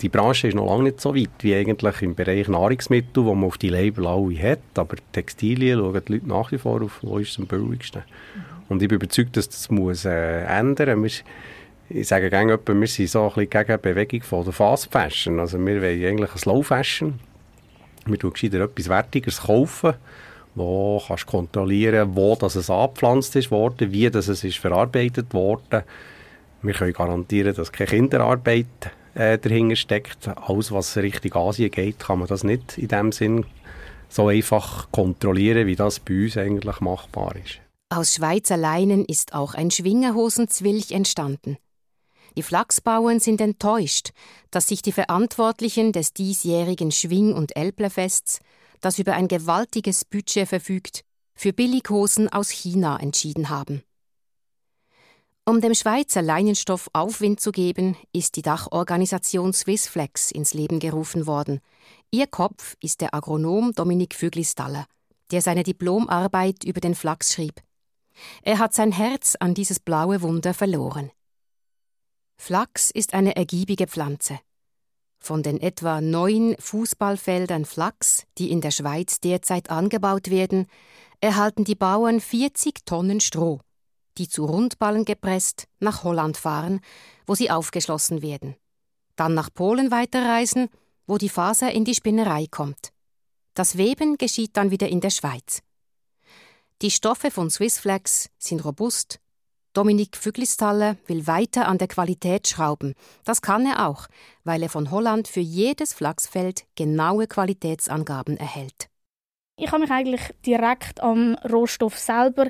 Die 0.00 0.08
Branche 0.08 0.48
ist 0.48 0.54
noch 0.54 0.66
lange 0.66 0.84
nicht 0.84 1.00
so 1.00 1.14
weit 1.14 1.30
wie 1.40 1.54
eigentlich 1.54 2.02
im 2.02 2.14
Bereich 2.14 2.48
Nahrungsmittel, 2.48 3.24
wo 3.24 3.34
man 3.34 3.48
auf 3.48 3.58
die 3.58 3.68
Label 3.68 4.06
alle 4.06 4.42
hat. 4.42 4.60
Aber 4.76 4.96
Textilien 5.12 5.78
schauen 5.78 6.02
die 6.06 6.12
Leute 6.12 6.28
nach 6.28 6.52
wie 6.52 6.58
vor 6.58 6.82
auf, 6.82 6.98
wo 7.02 7.18
ist 7.18 7.30
es 7.30 7.38
am 7.38 7.46
billigsten. 7.46 8.02
Und 8.68 8.82
ich 8.82 8.88
bin 8.88 8.96
überzeugt, 8.96 9.36
dass 9.36 9.48
das 9.48 9.70
muss, 9.70 10.04
äh, 10.04 10.44
ändern 10.44 11.00
muss 11.00 11.24
ich 11.90 12.08
sage 12.08 12.28
gerne, 12.28 12.58
wir 12.66 12.86
sind 12.86 13.08
so 13.08 13.22
ein 13.22 13.28
bisschen 13.28 13.50
gegen 13.50 13.72
die 13.72 13.88
Bewegung 13.88 14.22
von 14.22 14.44
der 14.44 14.52
Fast 14.52 14.92
Fashion. 14.92 15.40
Also 15.40 15.58
wir 15.58 15.80
wollen 15.80 16.04
eigentlich 16.04 16.32
ein 16.32 16.38
Slow 16.38 16.62
Fashion. 16.62 17.18
Wir 18.06 18.18
tun 18.18 18.32
gescheiter 18.32 18.60
etwas 18.60 18.88
Wertigeres 18.88 19.42
kaufen, 19.42 19.94
wo 20.54 21.02
kannst 21.06 21.26
kontrollieren, 21.26 22.14
wo 22.14 22.36
das 22.36 22.56
es 22.56 22.70
angepflanzt 22.70 23.36
ist 23.36 23.50
worden, 23.50 23.92
wie 23.92 24.10
das 24.10 24.28
es 24.28 24.44
ist 24.44 24.58
verarbeitet 24.58 25.32
worden. 25.32 25.82
Wir 26.62 26.74
können 26.74 26.92
garantieren, 26.92 27.54
dass 27.54 27.72
keine 27.72 27.88
Kinderarbeit 27.88 28.66
äh, 29.14 29.38
dahinter 29.38 29.76
steckt. 29.76 30.28
Alles, 30.28 30.72
was 30.72 30.96
Richtung 30.96 31.34
Asien 31.36 31.70
geht, 31.70 32.00
kann 32.00 32.18
man 32.18 32.28
das 32.28 32.44
nicht 32.44 32.76
in 32.76 32.88
dem 32.88 33.12
Sinn 33.12 33.46
so 34.08 34.28
einfach 34.28 34.90
kontrollieren, 34.90 35.66
wie 35.66 35.76
das 35.76 36.00
bei 36.00 36.24
uns 36.24 36.36
eigentlich 36.36 36.80
machbar 36.80 37.34
ist. 37.36 37.60
Aus 37.90 38.14
Schweizer 38.14 38.56
Leinen 38.56 39.04
ist 39.04 39.34
auch 39.34 39.54
ein 39.54 39.70
Schwingerhosenzwilch 39.70 40.92
entstanden. 40.92 41.56
Die 42.38 42.44
Flachsbauern 42.44 43.18
sind 43.18 43.40
enttäuscht, 43.40 44.10
dass 44.52 44.68
sich 44.68 44.80
die 44.80 44.92
Verantwortlichen 44.92 45.90
des 45.90 46.12
diesjährigen 46.12 46.92
Schwing- 46.92 47.34
und 47.34 47.56
Elblefests, 47.56 48.38
das 48.80 49.00
über 49.00 49.14
ein 49.14 49.26
gewaltiges 49.26 50.04
Budget 50.04 50.48
verfügt, 50.48 51.02
für 51.34 51.52
Billighosen 51.52 52.28
aus 52.28 52.50
China 52.50 52.96
entschieden 53.00 53.48
haben. 53.48 53.82
Um 55.46 55.60
dem 55.60 55.74
Schweizer 55.74 56.22
Leinenstoff 56.22 56.88
Aufwind 56.92 57.40
zu 57.40 57.50
geben, 57.50 57.96
ist 58.12 58.36
die 58.36 58.42
Dachorganisation 58.42 59.52
Swissflex 59.52 60.30
ins 60.30 60.54
Leben 60.54 60.78
gerufen 60.78 61.26
worden. 61.26 61.58
Ihr 62.12 62.28
Kopf 62.28 62.76
ist 62.80 63.00
der 63.00 63.16
Agronom 63.16 63.72
Dominik 63.72 64.14
Füglistaller, 64.14 64.86
der 65.32 65.42
seine 65.42 65.64
Diplomarbeit 65.64 66.62
über 66.62 66.80
den 66.80 66.94
Flachs 66.94 67.32
schrieb. 67.32 67.60
Er 68.42 68.60
hat 68.60 68.74
sein 68.74 68.92
Herz 68.92 69.34
an 69.40 69.54
dieses 69.54 69.80
blaue 69.80 70.22
Wunder 70.22 70.54
verloren. 70.54 71.10
Flachs 72.38 72.90
ist 72.90 73.12
eine 73.12 73.36
ergiebige 73.36 73.86
Pflanze. 73.86 74.40
Von 75.18 75.42
den 75.42 75.60
etwa 75.60 76.00
neun 76.00 76.56
Fußballfeldern 76.58 77.64
Flachs, 77.64 78.24
die 78.38 78.50
in 78.50 78.60
der 78.60 78.70
Schweiz 78.70 79.20
derzeit 79.20 79.68
angebaut 79.68 80.30
werden, 80.30 80.66
erhalten 81.20 81.64
die 81.64 81.74
Bauern 81.74 82.20
40 82.20 82.86
Tonnen 82.86 83.20
Stroh, 83.20 83.60
die 84.16 84.28
zu 84.28 84.46
Rundballen 84.46 85.04
gepresst 85.04 85.66
nach 85.80 86.04
Holland 86.04 86.36
fahren, 86.36 86.80
wo 87.26 87.34
sie 87.34 87.50
aufgeschlossen 87.50 88.22
werden. 88.22 88.54
Dann 89.16 89.34
nach 89.34 89.52
Polen 89.52 89.90
weiterreisen, 89.90 90.68
wo 91.06 91.18
die 91.18 91.28
Faser 91.28 91.72
in 91.72 91.84
die 91.84 91.94
Spinnerei 91.94 92.46
kommt. 92.50 92.92
Das 93.54 93.76
Weben 93.76 94.16
geschieht 94.16 94.56
dann 94.56 94.70
wieder 94.70 94.88
in 94.88 95.00
der 95.00 95.10
Schweiz. 95.10 95.60
Die 96.80 96.92
Stoffe 96.92 97.32
von 97.32 97.50
Swissflex 97.50 98.30
sind 98.38 98.64
robust, 98.64 99.18
Dominik 99.74 100.16
Füglistaller 100.16 100.96
will 101.06 101.26
weiter 101.26 101.68
an 101.68 101.78
der 101.78 101.88
Qualität 101.88 102.48
schrauben. 102.48 102.94
Das 103.24 103.42
kann 103.42 103.66
er 103.66 103.86
auch, 103.86 104.06
weil 104.44 104.62
er 104.62 104.68
von 104.68 104.90
Holland 104.90 105.28
für 105.28 105.40
jedes 105.40 105.92
Flachsfeld 105.92 106.64
genaue 106.74 107.26
Qualitätsangaben 107.26 108.36
erhält. 108.36 108.88
Ich 109.56 109.70
habe 109.70 109.82
mich 109.82 109.90
eigentlich 109.90 110.22
direkt 110.46 111.00
am 111.00 111.34
Rohstoff 111.50 111.98
selber 111.98 112.46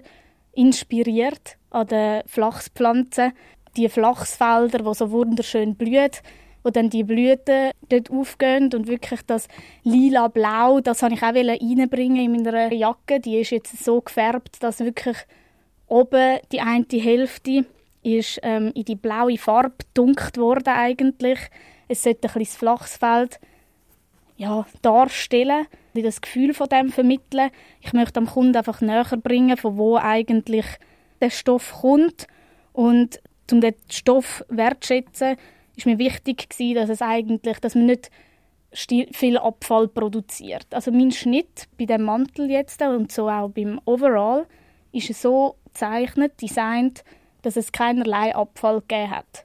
inspiriert, 0.52 1.56
an 1.70 1.86
den 1.86 2.22
Flachspflanzen. 2.26 3.32
Die 3.76 3.88
Flachsfelder, 3.88 4.78
die 4.78 4.94
so 4.94 5.10
wunderschön 5.10 5.74
blühen, 5.74 6.10
wo 6.62 6.70
dann 6.70 6.90
die 6.90 7.04
Blüten 7.04 7.70
dort 7.88 8.10
aufgehen 8.10 8.70
und 8.74 8.88
wirklich 8.88 9.22
das 9.22 9.48
lila-blau, 9.84 10.80
das 10.80 11.02
habe 11.02 11.14
ich 11.14 11.22
auch 11.22 11.34
reinbringen 11.34 12.34
in 12.34 12.42
meiner 12.42 12.72
Jacke. 12.72 13.20
Die 13.20 13.38
ist 13.38 13.50
jetzt 13.50 13.84
so 13.84 14.00
gefärbt, 14.00 14.62
dass 14.62 14.80
wirklich 14.80 15.16
Oben 15.89 16.39
die 16.53 16.61
eine 16.61 16.86
Hälfte 16.91 17.64
ist 18.03 18.39
ähm, 18.43 18.72
in 18.74 18.84
die 18.84 18.95
blaue 18.95 19.39
Farbe 19.39 19.84
dunkt 19.95 20.36
worden 20.36 20.68
eigentlich. 20.68 21.39
Es 21.89 22.03
sollte 22.03 22.28
ein 22.28 22.32
kleines 22.32 22.57
Flachsfeld 22.57 23.41
ja, 24.36 24.66
darstellen, 24.82 25.66
das 25.95 26.20
Gefühl 26.20 26.55
von 26.55 26.68
dem 26.68 26.91
vermitteln. 26.91 27.51
Ich 27.80 27.93
möchte 27.93 28.20
am 28.20 28.26
Kunden 28.26 28.57
einfach 28.57 28.80
näher 28.80 29.05
bringen, 29.20 29.57
von 29.57 29.76
wo 29.76 29.97
eigentlich 29.97 30.66
der 31.20 31.30
Stoff 31.30 31.80
kommt 31.80 32.28
und 32.72 33.20
um 33.51 33.61
den 33.61 33.74
Stoff 33.91 34.45
wertschätzen, 34.49 35.36
ist 35.74 35.86
mir 35.86 35.99
wichtig 35.99 36.49
gewesen, 36.49 36.76
dass 36.76 36.91
es 36.91 37.03
eigentlich, 37.03 37.59
dass 37.59 37.74
man 37.74 37.86
nicht 37.86 38.11
viel 38.72 39.39
Abfall 39.39 39.89
produziert. 39.89 40.66
Also 40.70 40.93
mein 40.93 41.11
Schnitt 41.11 41.66
bei 41.78 41.86
dem 41.86 42.03
Mantel 42.03 42.51
jetzt 42.51 42.80
und 42.82 43.11
so 43.11 43.28
auch 43.28 43.49
beim 43.49 43.80
Overall 43.86 44.47
ist 44.93 45.12
so 45.20 45.57
gezeichnet, 45.79 46.43
designt, 46.43 47.05
dass 47.43 47.57
es 47.57 47.70
keinerlei 47.70 48.35
Abfall 48.35 48.81
gegeben 48.81 49.11
hat. 49.11 49.45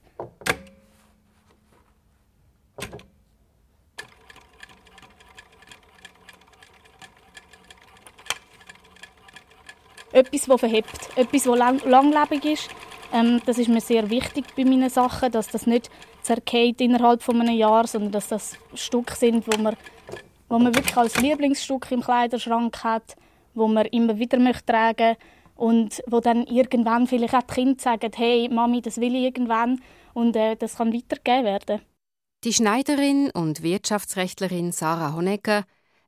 Etwas, 10.12 10.46
das 10.46 10.60
verhebt, 10.60 11.18
etwas, 11.18 11.44
das 11.44 11.58
lang 11.58 11.82
langlebig 11.86 12.46
ist. 12.46 12.70
Ähm, 13.12 13.42
das 13.46 13.58
ist 13.58 13.68
mir 13.68 13.82
sehr 13.82 14.10
wichtig 14.10 14.46
bei 14.56 14.64
meinen 14.64 14.90
Sachen, 14.90 15.32
dass 15.32 15.48
das 15.48 15.66
nicht 15.66 15.90
zerkehrt 16.22 16.82
innerhalb 16.82 17.24
von 17.24 17.42
einem 17.42 17.56
Jahr, 17.56 17.88
sondern 17.88 18.12
dass 18.12 18.28
das 18.28 18.58
Stücke 18.76 19.16
sind, 19.16 19.46
wo 19.48 19.60
man, 19.60 19.76
wo 20.50 20.60
man 20.60 20.74
wirklich 20.74 20.96
als 20.96 21.20
Lieblingsstück 21.20 21.92
im 21.92 22.02
Kleiderschrank 22.02 22.84
hat, 22.84 23.16
wo 23.56 23.68
man 23.68 23.88
immer 23.88 24.18
wieder 24.18 24.40
möchte 24.40 24.66
tragen 24.66 25.10
möchte 25.10 25.18
und 25.64 26.04
wo 26.08 26.20
dann 26.20 26.46
irgendwann 26.46 27.08
vielleicht 27.08 27.34
auch 27.34 27.44
die 27.44 27.54
Kinder 27.54 27.82
sagen, 27.82 28.12
hey 28.14 28.50
Mami, 28.50 28.82
das 28.82 28.98
will 28.98 29.16
ich 29.16 29.24
irgendwann 29.24 29.82
und 30.14 30.36
äh, 30.36 30.58
das 30.58 30.76
kann 30.76 30.94
weitergegeben 30.94 31.46
werden. 31.46 31.82
Die 32.44 32.52
Schneiderin 32.52 33.32
und 33.34 33.64
Wirtschaftsrechtlerin 33.64 34.74
Sarah 34.74 35.14
Honecker 35.14 35.64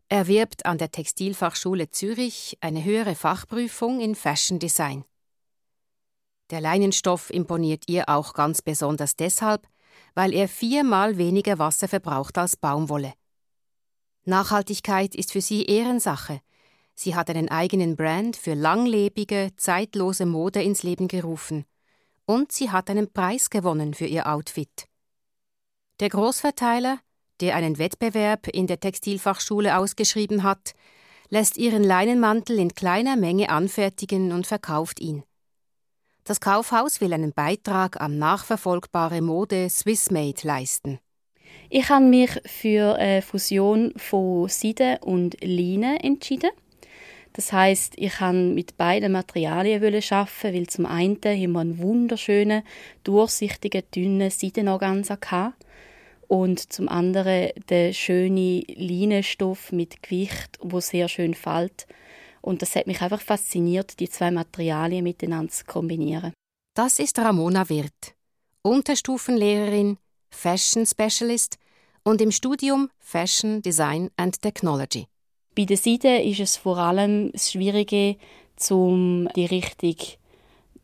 erwirbt 0.10 0.66
an 0.66 0.78
der 0.78 0.92
Textilfachschule 0.92 1.90
Zürich 1.90 2.58
eine 2.60 2.84
höhere 2.84 3.16
Fachprüfung 3.16 4.02
in 4.02 4.16
Fashion 4.16 4.60
Design. 4.60 5.06
Der 6.50 6.60
Leinenstoff 6.60 7.30
imponiert 7.30 7.86
ihr 7.88 8.10
auch 8.10 8.34
ganz 8.34 8.62
besonders 8.62 9.16
deshalb, 9.16 9.66
weil 10.16 10.34
er 10.34 10.50
viermal 10.50 11.18
weniger 11.18 11.60
Wasser 11.60 11.88
verbraucht 11.88 12.38
als 12.38 12.58
Baumwolle. 12.58 13.14
Nachhaltigkeit 14.26 15.16
ist 15.16 15.32
für 15.32 15.42
sie 15.42 15.64
Ehrensache. 15.64 16.42
Sie 16.96 17.14
hat 17.14 17.30
einen 17.30 17.50
eigenen 17.50 17.98
Brand 17.98 18.38
für 18.38 18.54
langlebige, 18.54 19.52
zeitlose 19.58 20.26
Mode 20.26 20.64
ins 20.64 20.82
Leben 20.82 21.08
gerufen. 21.08 21.66
Und 22.26 22.52
sie 22.52 22.72
hat 22.72 22.90
einen 22.90 23.12
Preis 23.12 23.50
gewonnen 23.50 23.94
für 23.94 24.06
ihr 24.06 24.28
Outfit. 24.28 24.88
Der 26.00 26.10
Großverteiler, 26.10 27.00
der 27.42 27.56
einen 27.56 27.78
Wettbewerb 27.78 28.48
in 28.48 28.66
der 28.66 28.80
Textilfachschule 28.80 29.78
ausgeschrieben 29.78 30.44
hat, 30.44 30.74
lässt 31.30 31.58
ihren 31.58 31.84
Leinenmantel 31.84 32.58
in 32.58 32.74
kleiner 32.74 33.18
Menge 33.18 33.50
anfertigen 33.50 34.32
und 34.32 34.48
verkauft 34.48 35.00
ihn. 35.00 35.24
Das 36.24 36.40
Kaufhaus 36.40 37.02
will 37.02 37.14
einen 37.14 37.34
Beitrag 37.34 38.02
an 38.02 38.18
nachverfolgbare 38.18 39.22
Mode 39.22 39.70
Swissmade 39.70 40.42
leisten. 40.44 41.00
Ich 41.70 41.90
habe 41.90 42.06
mich 42.06 42.32
für 42.46 42.96
eine 42.96 43.22
Fusion 43.22 43.94
von 43.98 44.50
Seide 44.50 45.00
und 45.02 45.38
Leine 45.44 46.04
entschieden. 46.04 46.50
Das 47.36 47.52
heißt, 47.52 47.96
ich 47.98 48.22
habe 48.22 48.38
mit 48.38 48.78
beiden 48.78 49.12
Materialien 49.12 49.84
arbeiten, 49.84 50.54
weil 50.54 50.68
zum 50.68 50.86
einen 50.86 51.18
haben 51.18 51.52
wir 51.52 51.60
einen 51.60 51.78
wunderschönen, 51.80 52.64
durchsichtigen, 53.04 53.84
dünnen 53.94 54.30
Seidenorganza 54.30 55.54
und 56.28 56.72
zum 56.72 56.88
anderen 56.88 57.50
den 57.70 57.94
schönen 57.94 58.64
Leinenstoff 58.68 59.74
mit 59.74 60.02
Gewicht, 60.02 60.58
wo 60.62 60.80
sehr 60.80 61.10
schön 61.10 61.34
fällt 61.34 61.88
und 62.46 62.62
das 62.62 62.76
hat 62.76 62.88
mich 62.88 63.02
einfach 63.02 63.22
fasziniert, 63.22 64.00
die 64.00 64.10
zwei 64.10 64.32
Materialien 64.32 65.04
miteinander 65.04 65.52
zu 65.52 65.66
kombinieren. 65.66 66.32
Das 66.74 67.00
ist 67.00 67.18
Ramona 67.20 67.68
Wirth, 67.70 68.16
Unterstufenlehrerin, 68.62 69.98
Fashion 70.30 70.86
Specialist 70.86 71.58
und 72.04 72.22
im 72.22 72.32
Studium 72.32 72.90
Fashion 73.00 73.62
Design 73.62 74.10
and 74.16 74.42
Technology. 74.42 75.08
Bei 75.56 75.64
der 75.64 75.78
Seite 75.78 76.10
ist 76.10 76.42
es 76.42 76.58
vor 76.58 76.78
allem 76.78 77.32
das 77.32 77.52
Schwierige, 77.52 78.18
um 78.70 79.30
die 79.36 79.46
richtige 79.46 80.18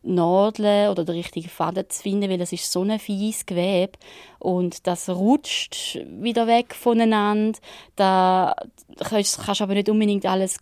Nadeln 0.04 0.90
oder 0.90 1.04
den 1.04 1.16
richtigen 1.16 1.50
Faden 1.50 1.90
zu 1.90 2.02
finden, 2.02 2.30
weil 2.30 2.42
es 2.42 2.54
ist 2.54 2.72
so 2.72 2.82
ein 2.82 2.98
fieses 2.98 3.46
Gewebe 3.46 4.00
und 4.40 4.88
das 4.88 5.10
rutscht 5.10 6.00
wieder 6.20 6.48
weg 6.48 6.74
voneinander. 6.74 7.60
Da 7.96 8.56
kannst, 8.98 9.38
du 9.38 9.64
aber 9.64 9.74
nicht 9.74 9.90
unbedingt 9.90 10.26
alles 10.26 10.60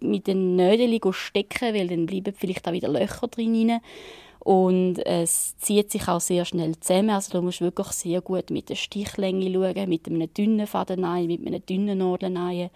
mit 0.00 0.26
den 0.26 0.56
Nägeln 0.56 1.12
stecken, 1.12 1.74
weil 1.74 1.88
dann 1.88 2.06
bleiben 2.06 2.34
vielleicht 2.36 2.66
auch 2.66 2.72
wieder 2.72 2.88
Löcher 2.88 3.26
drin. 3.26 3.80
Und 4.38 5.00
es 5.04 5.58
zieht 5.58 5.90
sich 5.90 6.08
auch 6.08 6.20
sehr 6.20 6.44
schnell 6.46 6.78
zusammen. 6.78 7.10
Also 7.10 7.32
du 7.32 7.42
musst 7.42 7.60
wirklich 7.60 7.88
sehr 7.88 8.22
gut 8.22 8.50
mit 8.50 8.70
der 8.70 8.76
Stichlänge 8.76 9.52
schauen, 9.52 9.88
mit 9.88 10.06
einem 10.06 10.32
dünnen 10.32 10.66
Faden 10.66 11.26
mit 11.26 11.46
einem 11.46 11.66
dünnen 11.66 11.98
Nadel 11.98 12.70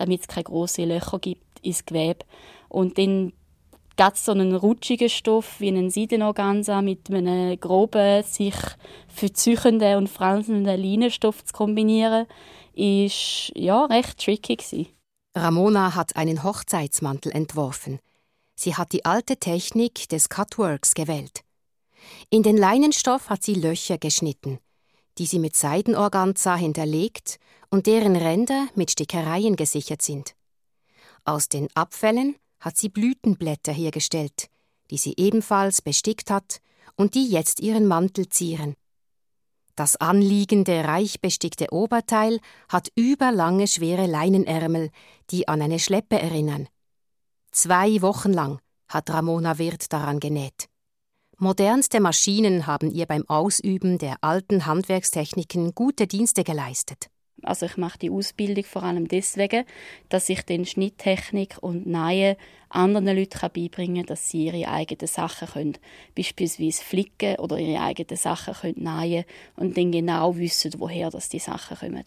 damit 0.00 0.22
es 0.22 0.28
keine 0.28 0.44
grossen 0.44 0.88
Löcher 0.88 1.18
gibt 1.18 1.60
ins 1.60 1.84
Gewebe. 1.84 2.24
Und 2.68 2.96
dann 2.98 3.32
ganz 3.96 4.24
so 4.24 4.32
einen 4.32 4.54
rutschigen 4.54 5.10
Stoff 5.10 5.60
wie 5.60 5.68
einen 5.68 5.90
Seidenorganza 5.90 6.80
mit 6.80 7.10
einem 7.10 7.60
groben, 7.60 8.22
sich 8.22 8.54
verzüchenden 9.08 9.98
und 9.98 10.08
franselnden 10.08 10.80
Leinenstoff 10.80 11.44
zu 11.44 11.52
kombinieren, 11.52 12.26
ist 12.74 13.52
ja 13.54 13.84
recht 13.84 14.18
tricky 14.18 14.56
gewesen. 14.56 14.86
Ramona 15.36 15.94
hat 15.94 16.16
einen 16.16 16.42
Hochzeitsmantel 16.42 17.30
entworfen. 17.32 17.98
Sie 18.56 18.74
hat 18.74 18.92
die 18.92 19.04
alte 19.04 19.36
Technik 19.36 20.08
des 20.08 20.28
Cutworks 20.28 20.94
gewählt. 20.94 21.42
In 22.30 22.42
den 22.42 22.56
Leinenstoff 22.56 23.28
hat 23.28 23.42
sie 23.42 23.54
Löcher 23.54 23.98
geschnitten, 23.98 24.58
die 25.18 25.26
sie 25.26 25.38
mit 25.38 25.56
Seidenorganza 25.56 26.56
hinterlegt 26.56 27.38
und 27.70 27.86
deren 27.86 28.16
Ränder 28.16 28.68
mit 28.74 28.90
Stickereien 28.90 29.56
gesichert 29.56 30.02
sind. 30.02 30.34
Aus 31.24 31.48
den 31.48 31.68
Abfällen 31.74 32.36
hat 32.58 32.76
sie 32.76 32.88
Blütenblätter 32.88 33.72
hergestellt, 33.72 34.48
die 34.90 34.98
sie 34.98 35.14
ebenfalls 35.16 35.82
bestickt 35.82 36.30
hat 36.30 36.60
und 36.96 37.14
die 37.14 37.28
jetzt 37.28 37.60
ihren 37.60 37.86
Mantel 37.86 38.28
zieren. 38.28 38.74
Das 39.76 39.96
anliegende, 39.96 40.84
reich 40.84 41.20
bestickte 41.20 41.72
Oberteil 41.72 42.40
hat 42.68 42.90
überlange, 42.96 43.66
schwere 43.66 44.06
Leinenärmel, 44.06 44.90
die 45.30 45.48
an 45.48 45.62
eine 45.62 45.78
Schleppe 45.78 46.20
erinnern. 46.20 46.68
Zwei 47.50 48.02
Wochen 48.02 48.32
lang 48.32 48.60
hat 48.88 49.10
Ramona 49.10 49.58
Wirth 49.58 49.92
daran 49.92 50.20
genäht. 50.20 50.69
Modernste 51.42 52.00
Maschinen 52.00 52.66
haben 52.66 52.90
ihr 52.90 53.06
beim 53.06 53.26
Ausüben 53.26 53.96
der 53.96 54.16
alten 54.20 54.66
Handwerkstechniken 54.66 55.74
gute 55.74 56.06
Dienste 56.06 56.44
geleistet. 56.44 57.08
Also 57.42 57.64
ich 57.64 57.78
mache 57.78 57.98
die 57.98 58.10
Ausbildung 58.10 58.64
vor 58.64 58.82
allem 58.82 59.08
deswegen, 59.08 59.64
dass 60.10 60.28
ich 60.28 60.42
den 60.42 60.66
Schnitttechnik 60.66 61.56
und 61.62 61.86
Nähen 61.86 62.36
anderen 62.68 63.16
Leuten 63.16 63.48
beibringen 63.54 64.04
kann, 64.04 64.06
dass 64.08 64.28
sie 64.28 64.48
ihre 64.48 64.68
eigenen 64.68 65.06
Sachen 65.06 65.48
können, 65.48 65.78
beispielsweise 66.14 66.84
flicken 66.84 67.36
oder 67.36 67.56
ihre 67.58 67.80
eigenen 67.80 68.18
Sachen 68.18 68.52
können 68.52 68.84
nähen 68.84 69.24
und 69.56 69.78
dann 69.78 69.92
genau 69.92 70.36
wissen, 70.36 70.74
woher 70.76 71.08
das 71.08 71.30
die 71.30 71.38
Sachen 71.38 71.78
kommen. 71.78 72.04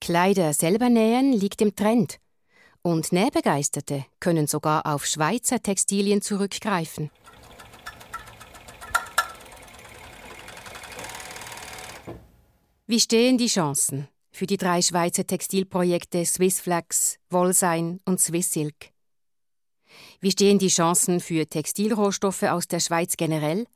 Kleider 0.00 0.52
selber 0.52 0.88
nähen 0.88 1.32
liegt 1.32 1.60
im 1.60 1.74
Trend. 1.74 2.20
Und 2.82 3.10
Nähbegeisterte 3.10 4.06
können 4.20 4.46
sogar 4.46 4.86
auf 4.86 5.04
Schweizer 5.06 5.60
Textilien 5.60 6.22
zurückgreifen. 6.22 7.10
Wie 12.90 12.98
stehen 12.98 13.38
die 13.38 13.46
Chancen? 13.46 14.08
für 14.32 14.46
die 14.46 14.56
drei 14.56 14.82
Schweizer 14.82 15.24
Textilprojekte 15.24 16.26
Swissflax, 16.26 17.18
Wollsein 17.28 18.00
und 18.04 18.18
Swissilk. 18.18 18.90
Wie 20.18 20.32
stehen 20.32 20.58
die 20.58 20.70
Chancen 20.70 21.20
für 21.20 21.46
Textilrohstoffe 21.46 22.42
aus 22.42 22.66
der 22.66 22.80
Schweiz 22.80 23.16
generell? 23.16 23.68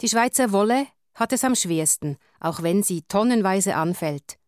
Die 0.00 0.08
Schweizer 0.08 0.52
Wolle 0.52 0.86
hat 1.12 1.34
es 1.34 1.44
am 1.44 1.54
schwersten, 1.54 2.16
auch 2.40 2.62
wenn 2.62 2.82
sie 2.82 3.02
tonnenweise 3.02 3.76
anfällt. 3.76 4.38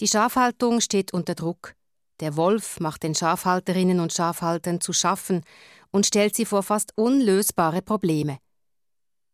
Die 0.00 0.08
Schafhaltung 0.08 0.80
steht 0.80 1.12
unter 1.12 1.34
Druck. 1.34 1.74
Der 2.20 2.36
Wolf 2.36 2.80
macht 2.80 3.02
den 3.02 3.14
Schafhalterinnen 3.14 4.00
und 4.00 4.14
Schafhaltern 4.14 4.80
zu 4.80 4.94
schaffen 4.94 5.44
und 5.90 6.06
stellt 6.06 6.34
sie 6.34 6.46
vor 6.46 6.62
fast 6.62 6.96
unlösbare 6.96 7.82
Probleme. 7.82 8.38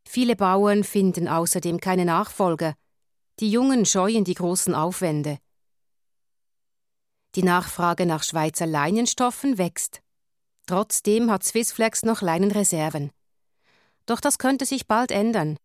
Viele 0.08 0.34
Bauern 0.34 0.82
finden 0.82 1.28
außerdem 1.28 1.78
keine 1.78 2.04
Nachfolger, 2.04 2.74
die 3.40 3.50
Jungen 3.50 3.86
scheuen 3.86 4.24
die 4.24 4.34
großen 4.34 4.74
Aufwände. 4.74 5.38
Die 7.34 7.42
Nachfrage 7.42 8.04
nach 8.04 8.22
Schweizer 8.22 8.66
Leinenstoffen 8.66 9.56
wächst. 9.56 10.02
Trotzdem 10.66 11.30
hat 11.30 11.42
Swissflex 11.42 12.02
noch 12.02 12.20
Leinenreserven. 12.20 13.10
Doch 14.04 14.20
das 14.20 14.38
könnte 14.38 14.66
sich 14.66 14.86
bald 14.86 15.10
ändern. 15.10 15.56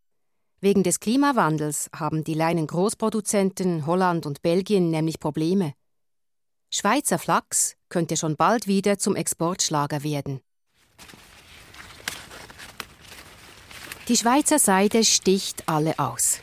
Wegen 0.61 0.83
des 0.83 0.99
Klimawandels 0.99 1.89
haben 1.93 2.23
die 2.23 2.33
Leinengroßproduzenten 2.33 3.85
Holland 3.85 4.25
und 4.25 4.41
Belgien 4.41 4.89
nämlich 4.89 5.19
Probleme. 5.19 5.73
Schweizer 6.71 7.19
Flachs 7.19 7.75
könnte 7.89 8.15
schon 8.15 8.35
bald 8.35 8.67
wieder 8.67 8.97
zum 8.97 9.15
Exportschlager 9.15 10.03
werden. 10.03 10.39
Die 14.07 14.17
Schweizer 14.17 14.59
Seide 14.59 15.03
sticht 15.03 15.67
alle 15.67 15.99
aus. 15.99 16.39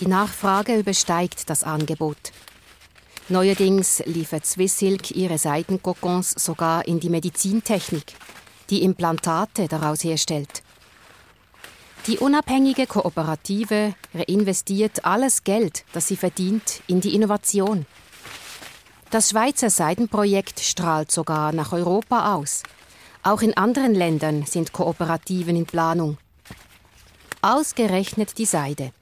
Die 0.00 0.06
Nachfrage 0.06 0.76
übersteigt 0.76 1.48
das 1.48 1.62
Angebot. 1.62 2.32
Neuerdings 3.28 4.02
liefert 4.06 4.44
Swissilk 4.44 5.12
ihre 5.12 5.38
Seidenkokons 5.38 6.32
sogar 6.32 6.86
in 6.86 7.00
die 7.00 7.08
Medizintechnik, 7.08 8.14
die 8.70 8.82
Implantate 8.82 9.68
daraus 9.68 10.02
herstellt. 10.02 10.62
Die 12.06 12.18
unabhängige 12.18 12.86
Kooperative 12.86 13.94
reinvestiert 14.12 15.06
alles 15.06 15.42
Geld, 15.42 15.84
das 15.94 16.08
sie 16.08 16.16
verdient, 16.16 16.82
in 16.86 17.00
die 17.00 17.14
Innovation. 17.14 17.86
Das 19.10 19.30
Schweizer 19.30 19.70
Seidenprojekt 19.70 20.60
strahlt 20.60 21.10
sogar 21.10 21.52
nach 21.52 21.72
Europa 21.72 22.34
aus. 22.34 22.62
Auch 23.22 23.40
in 23.40 23.56
anderen 23.56 23.94
Ländern 23.94 24.44
sind 24.44 24.72
Kooperativen 24.72 25.56
in 25.56 25.66
Planung. 25.66 26.18
Ausgerechnet 27.40 28.36
die 28.36 28.44
Seide, 28.44 28.92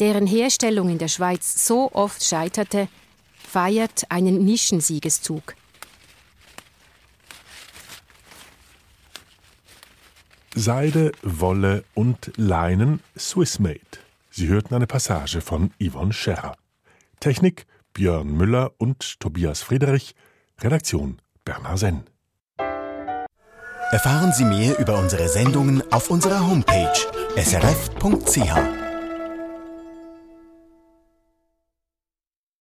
deren 0.00 0.26
Herstellung 0.26 0.88
in 0.88 0.98
der 0.98 1.08
Schweiz 1.08 1.66
so 1.66 1.90
oft 1.92 2.22
scheiterte, 2.24 2.88
feiert 3.36 4.04
einen 4.10 4.44
Nischensiegeszug. 4.44 5.54
Seide, 10.54 11.12
Wolle 11.22 11.84
und 11.94 12.32
Leinen 12.36 13.00
Swissmade. 13.18 13.80
Sie 14.30 14.48
hörten 14.48 14.74
eine 14.74 14.86
Passage 14.86 15.40
von 15.42 15.70
Yvonne 15.78 16.12
Scherrer. 16.12 16.56
Technik 17.20 17.66
Björn 17.92 18.36
Müller 18.36 18.72
und 18.78 19.20
Tobias 19.20 19.62
Friedrich. 19.62 20.14
Redaktion 20.60 21.18
Bernhard 21.44 21.78
Senn. 21.78 22.04
Erfahren 23.92 24.32
Sie 24.32 24.44
mehr 24.44 24.78
über 24.78 24.98
unsere 24.98 25.28
Sendungen 25.28 25.82
auf 25.92 26.10
unserer 26.10 26.46
Homepage 26.46 26.92
srf.ch. 27.36 28.85